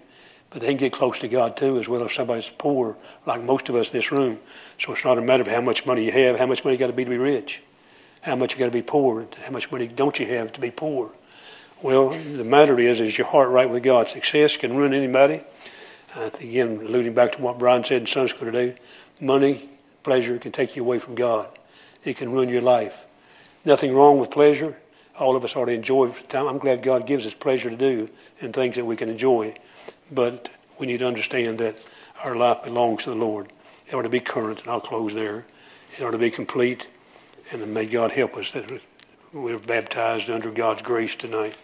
But 0.49 0.61
they 0.61 0.67
can 0.67 0.77
get 0.77 0.93
close 0.93 1.19
to 1.19 1.27
God 1.27 1.57
too, 1.57 1.79
as 1.79 1.87
well 1.87 2.03
as 2.03 2.13
somebody's 2.13 2.49
poor, 2.49 2.97
like 3.25 3.41
most 3.41 3.69
of 3.69 3.75
us 3.75 3.89
in 3.89 3.97
this 3.97 4.11
room. 4.11 4.39
So 4.77 4.93
it's 4.93 5.05
not 5.05 5.17
a 5.17 5.21
matter 5.21 5.41
of 5.41 5.47
how 5.47 5.61
much 5.61 5.85
money 5.85 6.05
you 6.05 6.11
have, 6.11 6.37
how 6.37 6.45
much 6.45 6.63
money 6.63 6.75
you 6.75 6.79
got 6.79 6.87
to 6.87 6.93
be 6.93 7.05
to 7.05 7.09
be 7.09 7.17
rich, 7.17 7.61
how 8.21 8.35
much 8.35 8.53
you 8.53 8.59
got 8.59 8.65
to 8.65 8.71
be 8.71 8.81
poor, 8.81 9.25
how 9.43 9.51
much 9.51 9.71
money 9.71 9.87
don't 9.87 10.19
you 10.19 10.27
have 10.27 10.51
to 10.53 10.61
be 10.61 10.69
poor. 10.69 11.11
Well, 11.83 12.11
the 12.11 12.45
matter 12.45 12.79
is, 12.79 12.99
is 12.99 13.17
your 13.17 13.27
heart 13.27 13.49
right 13.49 13.69
with 13.69 13.83
God. 13.83 14.07
Success 14.07 14.57
can 14.57 14.75
ruin 14.75 14.93
anybody. 14.93 15.41
Uh, 16.15 16.29
again, 16.39 16.77
alluding 16.77 17.13
back 17.13 17.33
to 17.33 17.41
what 17.41 17.59
Brian 17.59 17.83
said 17.83 18.01
in 18.01 18.07
Sunday 18.07 18.29
school 18.29 18.51
today, 18.51 18.75
money, 19.19 19.69
pleasure 20.01 20.37
can 20.39 20.51
take 20.51 20.75
you 20.75 20.83
away 20.83 20.99
from 20.99 21.13
God. 21.13 21.49
It 22.05 22.17
can 22.17 22.31
ruin 22.31 22.49
your 22.49 22.61
life. 22.61 23.05
Nothing 23.65 23.93
wrong 23.93 24.19
with 24.19 24.31
pleasure 24.31 24.77
all 25.19 25.35
of 25.35 25.43
us 25.43 25.55
ought 25.55 25.65
to 25.65 25.73
enjoy 25.73 26.09
time. 26.09 26.47
I'm 26.47 26.57
glad 26.57 26.81
God 26.81 27.05
gives 27.05 27.25
us 27.25 27.33
pleasure 27.33 27.69
to 27.69 27.75
do 27.75 28.09
and 28.41 28.53
things 28.53 28.75
that 28.75 28.85
we 28.85 28.95
can 28.95 29.09
enjoy. 29.09 29.55
But 30.11 30.49
we 30.79 30.87
need 30.87 30.99
to 30.99 31.07
understand 31.07 31.59
that 31.59 31.75
our 32.23 32.35
life 32.35 32.63
belongs 32.63 33.03
to 33.03 33.11
the 33.11 33.15
Lord. 33.15 33.47
It 33.87 33.93
ought 33.93 34.03
to 34.03 34.09
be 34.09 34.19
current, 34.19 34.61
and 34.61 34.69
I'll 34.69 34.81
close 34.81 35.13
there. 35.13 35.45
It 35.97 36.03
ought 36.03 36.11
to 36.11 36.17
be 36.17 36.31
complete, 36.31 36.87
and 37.51 37.73
may 37.73 37.85
God 37.85 38.11
help 38.11 38.35
us 38.35 38.51
that 38.53 38.81
we're 39.31 39.59
baptized 39.59 40.29
under 40.29 40.51
God's 40.51 40.81
grace 40.81 41.15
tonight. 41.15 41.57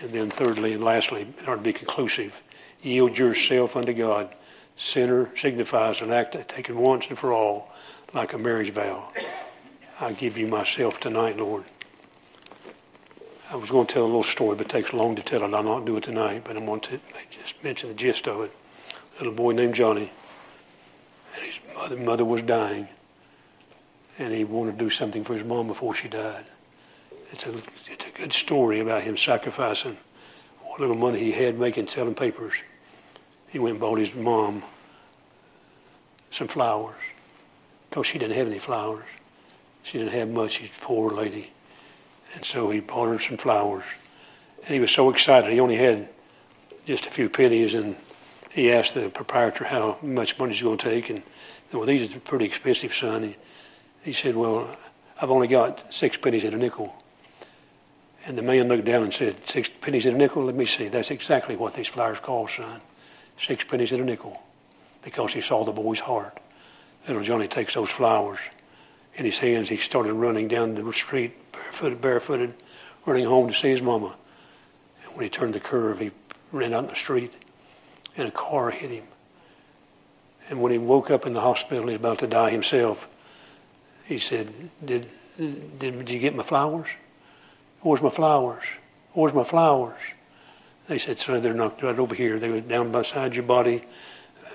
And 0.00 0.10
then 0.10 0.30
thirdly 0.30 0.72
and 0.72 0.82
lastly, 0.82 1.28
it 1.38 1.48
ought 1.48 1.56
to 1.56 1.62
be 1.62 1.72
conclusive. 1.72 2.42
Yield 2.82 3.18
yourself 3.18 3.76
unto 3.76 3.92
God. 3.92 4.34
Sinner 4.76 5.30
signifies 5.36 6.00
an 6.00 6.10
act 6.10 6.48
taken 6.48 6.78
once 6.78 7.08
and 7.08 7.18
for 7.18 7.32
all, 7.32 7.70
like 8.14 8.32
a 8.32 8.38
marriage 8.38 8.70
vow. 8.70 9.12
I 10.00 10.12
give 10.12 10.38
you 10.38 10.46
myself 10.46 10.98
tonight, 11.00 11.36
Lord. 11.36 11.64
I 13.50 13.56
was 13.56 13.70
going 13.70 13.86
to 13.86 13.92
tell 13.92 14.04
a 14.04 14.06
little 14.06 14.22
story, 14.22 14.56
but 14.56 14.66
it 14.66 14.70
takes 14.70 14.94
long 14.94 15.16
to 15.16 15.22
tell 15.22 15.42
it. 15.42 15.52
I'll 15.52 15.62
not 15.62 15.84
do 15.84 15.96
it 15.96 16.04
tonight, 16.04 16.42
but 16.44 16.56
I'm 16.56 16.64
going 16.64 16.80
to 16.80 17.00
just 17.30 17.62
mention 17.62 17.90
the 17.90 17.94
gist 17.94 18.26
of 18.26 18.40
it. 18.42 18.52
A 19.16 19.18
little 19.18 19.34
boy 19.34 19.52
named 19.52 19.74
Johnny, 19.74 20.10
and 21.34 21.44
his 21.44 21.60
mother, 21.74 21.96
mother 21.96 22.24
was 22.24 22.42
dying, 22.42 22.88
and 24.18 24.32
he 24.32 24.44
wanted 24.44 24.78
to 24.78 24.78
do 24.78 24.88
something 24.88 25.24
for 25.24 25.34
his 25.34 25.44
mom 25.44 25.66
before 25.66 25.94
she 25.94 26.08
died. 26.08 26.46
It's 27.32 27.46
a 27.46 27.52
good 28.20 28.32
story 28.34 28.80
about 28.80 29.02
him 29.02 29.16
sacrificing 29.16 29.96
what 30.64 30.78
little 30.78 30.94
money 30.94 31.18
he 31.18 31.32
had 31.32 31.58
making 31.58 31.88
selling 31.88 32.14
papers. 32.14 32.62
He 33.48 33.58
went 33.58 33.72
and 33.72 33.80
bought 33.80 33.98
his 33.98 34.14
mom 34.14 34.62
some 36.30 36.46
flowers 36.46 37.00
because 37.88 38.06
she 38.06 38.18
didn't 38.18 38.36
have 38.36 38.46
any 38.46 38.58
flowers. 38.58 39.06
She 39.84 39.96
didn't 39.96 40.12
have 40.12 40.28
much. 40.28 40.58
She's 40.58 40.76
a 40.76 40.80
poor 40.80 41.10
lady. 41.10 41.50
And 42.34 42.44
so 42.44 42.70
he 42.70 42.80
bought 42.80 43.06
her 43.06 43.18
some 43.18 43.38
flowers. 43.38 43.84
And 44.64 44.74
he 44.74 44.80
was 44.80 44.90
so 44.90 45.08
excited. 45.08 45.50
He 45.50 45.58
only 45.58 45.76
had 45.76 46.10
just 46.84 47.06
a 47.06 47.10
few 47.10 47.30
pennies, 47.30 47.72
and 47.72 47.96
he 48.50 48.70
asked 48.70 48.92
the 48.92 49.08
proprietor 49.08 49.64
how 49.64 49.96
much 50.02 50.38
money 50.38 50.52
he's 50.52 50.62
going 50.62 50.76
to 50.76 50.90
take. 50.90 51.08
And, 51.08 51.22
well, 51.72 51.86
these 51.86 52.14
are 52.14 52.20
pretty 52.20 52.44
expensive, 52.44 52.92
son. 52.92 53.22
He, 53.22 53.36
he 54.04 54.12
said, 54.12 54.36
well, 54.36 54.76
I've 55.20 55.30
only 55.30 55.48
got 55.48 55.92
six 55.92 56.18
pennies 56.18 56.44
and 56.44 56.54
a 56.54 56.58
nickel. 56.58 56.99
And 58.26 58.36
the 58.36 58.42
man 58.42 58.68
looked 58.68 58.84
down 58.84 59.02
and 59.02 59.14
said, 59.14 59.46
Six 59.46 59.68
pennies 59.68 60.06
and 60.06 60.16
a 60.16 60.18
nickel? 60.18 60.44
Let 60.44 60.54
me 60.54 60.64
see. 60.64 60.88
That's 60.88 61.10
exactly 61.10 61.56
what 61.56 61.74
these 61.74 61.88
flowers 61.88 62.20
cost, 62.20 62.56
son. 62.56 62.80
Six 63.38 63.64
pennies 63.64 63.92
and 63.92 64.02
a 64.02 64.04
nickel. 64.04 64.42
Because 65.02 65.32
he 65.32 65.40
saw 65.40 65.64
the 65.64 65.72
boy's 65.72 66.00
heart. 66.00 66.38
Little 67.06 67.22
Johnny 67.22 67.48
takes 67.48 67.74
those 67.74 67.90
flowers 67.90 68.38
in 69.14 69.24
his 69.24 69.38
hands. 69.38 69.68
He 69.68 69.76
started 69.76 70.12
running 70.12 70.48
down 70.48 70.74
the 70.74 70.92
street, 70.92 71.32
barefooted, 71.52 72.00
barefooted, 72.00 72.54
running 73.06 73.24
home 73.24 73.48
to 73.48 73.54
see 73.54 73.70
his 73.70 73.82
mama. 73.82 74.16
And 75.04 75.14
when 75.14 75.24
he 75.24 75.30
turned 75.30 75.54
the 75.54 75.60
curve, 75.60 76.00
he 76.00 76.10
ran 76.52 76.74
out 76.74 76.84
in 76.84 76.90
the 76.90 76.96
street, 76.96 77.32
and 78.16 78.28
a 78.28 78.30
car 78.30 78.70
hit 78.70 78.90
him. 78.90 79.04
And 80.50 80.60
when 80.60 80.72
he 80.72 80.78
woke 80.78 81.10
up 81.10 81.26
in 81.26 81.32
the 81.32 81.40
hospital, 81.40 81.84
he 81.84 81.92
was 81.92 82.00
about 82.00 82.18
to 82.18 82.26
die 82.26 82.50
himself. 82.50 83.08
He 84.04 84.18
said, 84.18 84.52
"Did 84.84 85.06
did, 85.38 85.78
did 85.78 86.10
you 86.10 86.18
get 86.18 86.34
my 86.34 86.42
flowers? 86.42 86.88
Where's 87.82 88.02
my 88.02 88.10
flowers? 88.10 88.64
Where's 89.12 89.34
my 89.34 89.44
flowers?" 89.44 90.00
They 90.88 90.98
said, 90.98 91.18
"Son, 91.18 91.40
they're 91.40 91.54
not 91.54 91.82
right 91.82 91.98
over 91.98 92.14
here. 92.14 92.38
They 92.38 92.48
were 92.48 92.60
down 92.60 92.92
beside 92.92 93.36
your 93.36 93.44
body, 93.44 93.82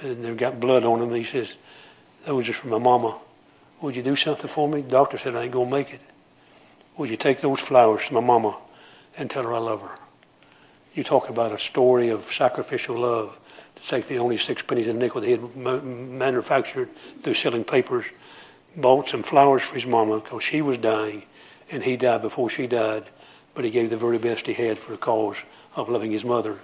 and 0.02 0.24
they've 0.24 0.38
got 0.38 0.60
blood 0.60 0.84
on 0.84 1.00
them." 1.00 1.14
He 1.14 1.24
says, 1.24 1.56
"Those 2.26 2.50
are 2.50 2.54
for 2.54 2.68
my 2.68 2.80
mama." 2.80 3.18
Would 3.82 3.96
you 3.96 4.04
do 4.04 4.16
something 4.16 4.50
for 4.50 4.68
me? 4.68 4.82
The 4.82 4.90
doctor 4.90 5.18
said 5.18 5.36
I 5.36 5.44
ain't 5.44 5.52
gonna 5.52 5.70
make 5.70 5.94
it. 5.94 6.00
Would 6.98 7.10
you 7.10 7.18
take 7.18 7.42
those 7.42 7.60
flowers 7.60 8.08
to 8.08 8.14
my 8.14 8.22
mama 8.22 8.58
and 9.18 9.30
tell 9.30 9.44
her 9.44 9.54
I 9.54 9.60
love 9.60 9.82
her? 9.82 10.00
You 10.94 11.04
talk 11.04 11.30
about 11.30 11.52
a 11.52 11.60
story 11.60 12.10
of 12.10 12.32
sacrificial 12.32 12.98
love 12.98 13.38
to 13.76 13.88
take 13.88 14.08
the 14.08 14.18
only 14.18 14.38
six 14.38 14.64
pennies 14.64 14.88
and 14.88 14.98
nickel 14.98 15.20
they 15.20 15.32
had 15.32 15.56
manufactured 15.56 16.90
through 17.22 17.34
selling 17.34 17.66
papers, 17.66 18.06
bought 18.78 19.10
some 19.10 19.24
flowers 19.24 19.62
for 19.62 19.76
his 19.76 19.86
mama 19.86 20.22
because 20.22 20.42
she 20.42 20.62
was 20.62 20.78
dying, 20.78 21.24
and 21.70 21.84
he 21.84 21.98
died 21.98 22.22
before 22.22 22.50
she 22.50 22.66
died, 22.66 23.04
but 23.56 23.66
he 23.66 23.72
gave 23.72 23.89
the 23.89 23.97
very 23.97 24.20
best 24.20 24.45
he 24.45 24.53
had 24.53 24.78
for 24.78 24.91
the 24.91 24.97
cause 24.97 25.43
of 25.76 25.89
loving 25.89 26.12
his 26.12 26.24
mother. 26.24 26.60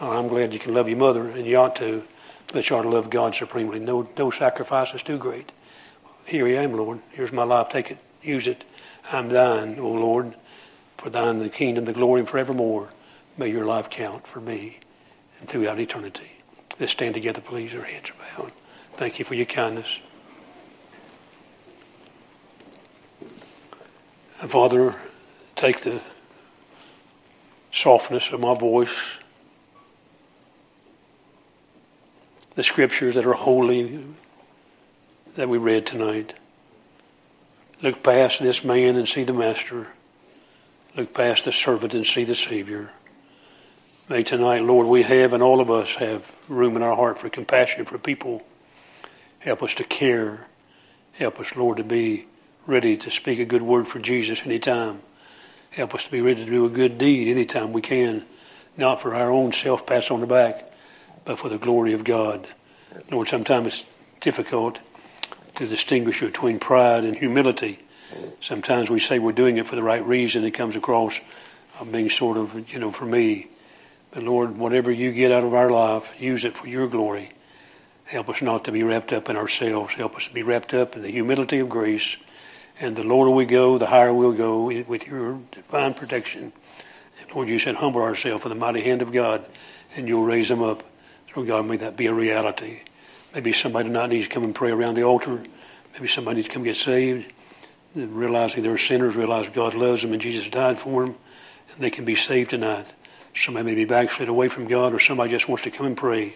Uh, 0.00 0.10
I'm 0.10 0.28
glad 0.28 0.52
you 0.52 0.60
can 0.60 0.74
love 0.74 0.88
your 0.88 0.98
mother, 0.98 1.28
and 1.28 1.44
you 1.44 1.56
ought 1.56 1.74
to, 1.76 2.04
but 2.52 2.68
you 2.68 2.76
ought 2.76 2.82
to 2.82 2.88
love 2.88 3.10
God 3.10 3.34
supremely. 3.34 3.80
No, 3.80 4.08
no 4.16 4.30
sacrifice 4.30 4.94
is 4.94 5.02
too 5.02 5.18
great. 5.18 5.50
Here 6.24 6.46
I 6.46 6.62
am, 6.62 6.74
Lord. 6.74 7.00
Here's 7.10 7.32
my 7.32 7.44
life. 7.44 7.70
Take 7.70 7.90
it. 7.90 7.98
Use 8.22 8.46
it. 8.46 8.64
I'm 9.10 9.30
thine, 9.30 9.78
O 9.80 9.88
Lord. 9.88 10.34
For 10.98 11.10
thine 11.10 11.38
the 11.38 11.48
kingdom, 11.48 11.86
the 11.86 11.92
glory, 11.92 12.20
and 12.20 12.28
forevermore. 12.28 12.90
May 13.36 13.48
your 13.48 13.64
life 13.64 13.88
count 13.88 14.26
for 14.26 14.40
me 14.40 14.78
and 15.40 15.48
throughout 15.48 15.78
eternity. 15.78 16.32
Let's 16.78 16.92
stand 16.92 17.14
together, 17.14 17.40
please. 17.40 17.74
Our 17.74 17.82
heads 17.82 18.10
are 18.10 18.42
bowed. 18.42 18.52
Thank 18.92 19.18
you 19.18 19.24
for 19.24 19.34
your 19.34 19.46
kindness. 19.46 20.00
Father, 24.34 24.94
take 25.56 25.80
the 25.80 26.02
softness 27.78 28.32
of 28.32 28.40
my 28.40 28.54
voice, 28.54 29.18
the 32.56 32.64
scriptures 32.64 33.14
that 33.14 33.24
are 33.24 33.34
holy 33.34 34.04
that 35.36 35.48
we 35.48 35.58
read 35.58 35.86
tonight. 35.86 36.34
Look 37.80 38.02
past 38.02 38.42
this 38.42 38.64
man 38.64 38.96
and 38.96 39.08
see 39.08 39.22
the 39.22 39.32
Master. 39.32 39.94
Look 40.96 41.14
past 41.14 41.44
the 41.44 41.52
servant 41.52 41.94
and 41.94 42.04
see 42.04 42.24
the 42.24 42.34
Savior. 42.34 42.90
May 44.08 44.24
tonight, 44.24 44.64
Lord, 44.64 44.88
we 44.88 45.04
have 45.04 45.32
and 45.32 45.42
all 45.42 45.60
of 45.60 45.70
us 45.70 45.94
have 45.96 46.34
room 46.48 46.74
in 46.74 46.82
our 46.82 46.96
heart 46.96 47.18
for 47.18 47.28
compassion 47.28 47.84
for 47.84 47.98
people. 47.98 48.42
Help 49.38 49.62
us 49.62 49.74
to 49.76 49.84
care. 49.84 50.48
Help 51.12 51.38
us, 51.38 51.54
Lord, 51.54 51.76
to 51.76 51.84
be 51.84 52.26
ready 52.66 52.96
to 52.96 53.10
speak 53.10 53.38
a 53.38 53.44
good 53.44 53.62
word 53.62 53.86
for 53.86 54.00
Jesus 54.00 54.44
anytime. 54.44 55.02
Help 55.78 55.94
us 55.94 56.06
to 56.06 56.10
be 56.10 56.20
ready 56.20 56.44
to 56.44 56.50
do 56.50 56.66
a 56.66 56.68
good 56.68 56.98
deed 56.98 57.28
anytime 57.28 57.72
we 57.72 57.80
can, 57.80 58.24
not 58.76 59.00
for 59.00 59.14
our 59.14 59.30
own 59.30 59.52
self 59.52 59.86
pats 59.86 60.10
on 60.10 60.20
the 60.20 60.26
back, 60.26 60.72
but 61.24 61.38
for 61.38 61.48
the 61.48 61.56
glory 61.56 61.92
of 61.92 62.02
God. 62.02 62.48
Lord, 63.12 63.28
sometimes 63.28 63.66
it's 63.68 63.84
difficult 64.18 64.80
to 65.54 65.68
distinguish 65.68 66.20
between 66.20 66.58
pride 66.58 67.04
and 67.04 67.14
humility. 67.14 67.78
Sometimes 68.40 68.90
we 68.90 68.98
say 68.98 69.20
we're 69.20 69.30
doing 69.30 69.56
it 69.56 69.68
for 69.68 69.76
the 69.76 69.82
right 69.84 70.04
reason. 70.04 70.42
It 70.42 70.50
comes 70.50 70.74
across 70.74 71.20
being 71.92 72.10
sort 72.10 72.38
of, 72.38 72.72
you 72.72 72.80
know, 72.80 72.90
for 72.90 73.06
me. 73.06 73.46
But 74.10 74.24
Lord, 74.24 74.58
whatever 74.58 74.90
you 74.90 75.12
get 75.12 75.30
out 75.30 75.44
of 75.44 75.54
our 75.54 75.70
life, 75.70 76.20
use 76.20 76.44
it 76.44 76.56
for 76.56 76.66
your 76.66 76.88
glory. 76.88 77.28
Help 78.06 78.28
us 78.28 78.42
not 78.42 78.64
to 78.64 78.72
be 78.72 78.82
wrapped 78.82 79.12
up 79.12 79.30
in 79.30 79.36
ourselves. 79.36 79.94
Help 79.94 80.16
us 80.16 80.26
to 80.26 80.34
be 80.34 80.42
wrapped 80.42 80.74
up 80.74 80.96
in 80.96 81.02
the 81.02 81.12
humility 81.12 81.60
of 81.60 81.68
grace. 81.68 82.16
And 82.80 82.94
the 82.94 83.02
lower 83.02 83.28
we 83.30 83.44
go, 83.44 83.76
the 83.76 83.86
higher 83.86 84.14
we'll 84.14 84.32
go 84.32 84.66
with 84.66 85.06
your 85.06 85.40
divine 85.50 85.94
protection. 85.94 86.52
And 87.20 87.34
Lord, 87.34 87.48
you 87.48 87.58
said, 87.58 87.76
humble 87.76 88.02
ourselves 88.02 88.44
in 88.44 88.50
the 88.50 88.54
mighty 88.54 88.82
hand 88.82 89.02
of 89.02 89.12
God, 89.12 89.44
and 89.96 90.06
you'll 90.06 90.24
raise 90.24 90.48
them 90.48 90.62
up. 90.62 90.84
So, 91.34 91.42
God, 91.42 91.66
may 91.66 91.76
that 91.78 91.96
be 91.96 92.06
a 92.06 92.14
reality. 92.14 92.80
Maybe 93.34 93.52
somebody 93.52 93.88
tonight 93.88 94.10
needs 94.10 94.28
to 94.28 94.34
come 94.34 94.44
and 94.44 94.54
pray 94.54 94.70
around 94.70 94.94
the 94.94 95.02
altar. 95.02 95.42
Maybe 95.94 96.06
somebody 96.06 96.36
needs 96.36 96.48
to 96.48 96.54
come 96.54 96.62
get 96.62 96.76
saved. 96.76 97.32
Realizing 97.94 98.62
they're 98.62 98.78
sinners, 98.78 99.16
realize 99.16 99.48
God 99.48 99.74
loves 99.74 100.02
them 100.02 100.12
and 100.12 100.22
Jesus 100.22 100.48
died 100.48 100.78
for 100.78 101.04
them, 101.04 101.16
and 101.72 101.82
they 101.82 101.90
can 101.90 102.04
be 102.04 102.14
saved 102.14 102.50
tonight. 102.50 102.92
Somebody 103.34 103.66
may 103.66 103.74
be 103.74 103.84
backslid 103.86 104.28
away 104.28 104.48
from 104.48 104.68
God, 104.68 104.94
or 104.94 105.00
somebody 105.00 105.30
just 105.30 105.48
wants 105.48 105.64
to 105.64 105.70
come 105.70 105.86
and 105.86 105.96
pray. 105.96 106.34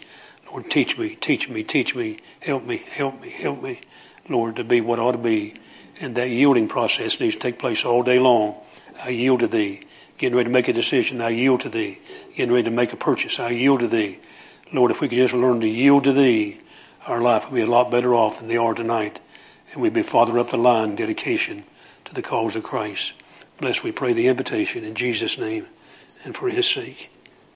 Lord, 0.50 0.70
teach 0.70 0.98
me, 0.98 1.14
teach 1.14 1.48
me, 1.48 1.62
teach 1.62 1.94
me, 1.94 2.18
help 2.40 2.64
me, 2.64 2.78
help 2.78 3.20
me, 3.20 3.30
help 3.30 3.62
me, 3.62 3.80
Lord, 4.28 4.56
to 4.56 4.64
be 4.64 4.80
what 4.80 4.98
I 4.98 5.02
ought 5.02 5.12
to 5.12 5.18
be. 5.18 5.54
And 6.02 6.16
that 6.16 6.30
yielding 6.30 6.66
process 6.66 7.20
needs 7.20 7.36
to 7.36 7.40
take 7.40 7.60
place 7.60 7.84
all 7.84 8.02
day 8.02 8.18
long. 8.18 8.56
I 9.04 9.10
yield 9.10 9.40
to 9.40 9.46
Thee. 9.46 9.82
Getting 10.18 10.36
ready 10.36 10.48
to 10.48 10.52
make 10.52 10.66
a 10.66 10.72
decision, 10.72 11.20
I 11.20 11.28
yield 11.28 11.60
to 11.60 11.68
Thee. 11.68 12.00
Getting 12.36 12.52
ready 12.52 12.64
to 12.64 12.74
make 12.74 12.92
a 12.92 12.96
purchase, 12.96 13.38
I 13.38 13.50
yield 13.50 13.80
to 13.80 13.88
Thee. 13.88 14.18
Lord, 14.72 14.90
if 14.90 15.00
we 15.00 15.08
could 15.08 15.18
just 15.18 15.32
learn 15.32 15.60
to 15.60 15.68
yield 15.68 16.02
to 16.04 16.12
Thee, 16.12 16.58
our 17.06 17.20
life 17.20 17.44
would 17.44 17.54
be 17.54 17.62
a 17.62 17.66
lot 17.66 17.90
better 17.90 18.14
off 18.14 18.40
than 18.40 18.48
they 18.48 18.56
are 18.56 18.74
tonight. 18.74 19.20
And 19.72 19.80
we'd 19.80 19.94
be 19.94 20.02
farther 20.02 20.40
up 20.40 20.50
the 20.50 20.56
line 20.56 20.90
in 20.90 20.96
dedication 20.96 21.62
to 22.04 22.14
the 22.14 22.22
cause 22.22 22.56
of 22.56 22.64
Christ. 22.64 23.12
Bless, 23.58 23.84
we 23.84 23.92
pray 23.92 24.12
the 24.12 24.26
invitation 24.26 24.82
in 24.82 24.96
Jesus' 24.96 25.38
name 25.38 25.66
and 26.24 26.34
for 26.34 26.48
his 26.48 26.68
sake. 26.68 27.11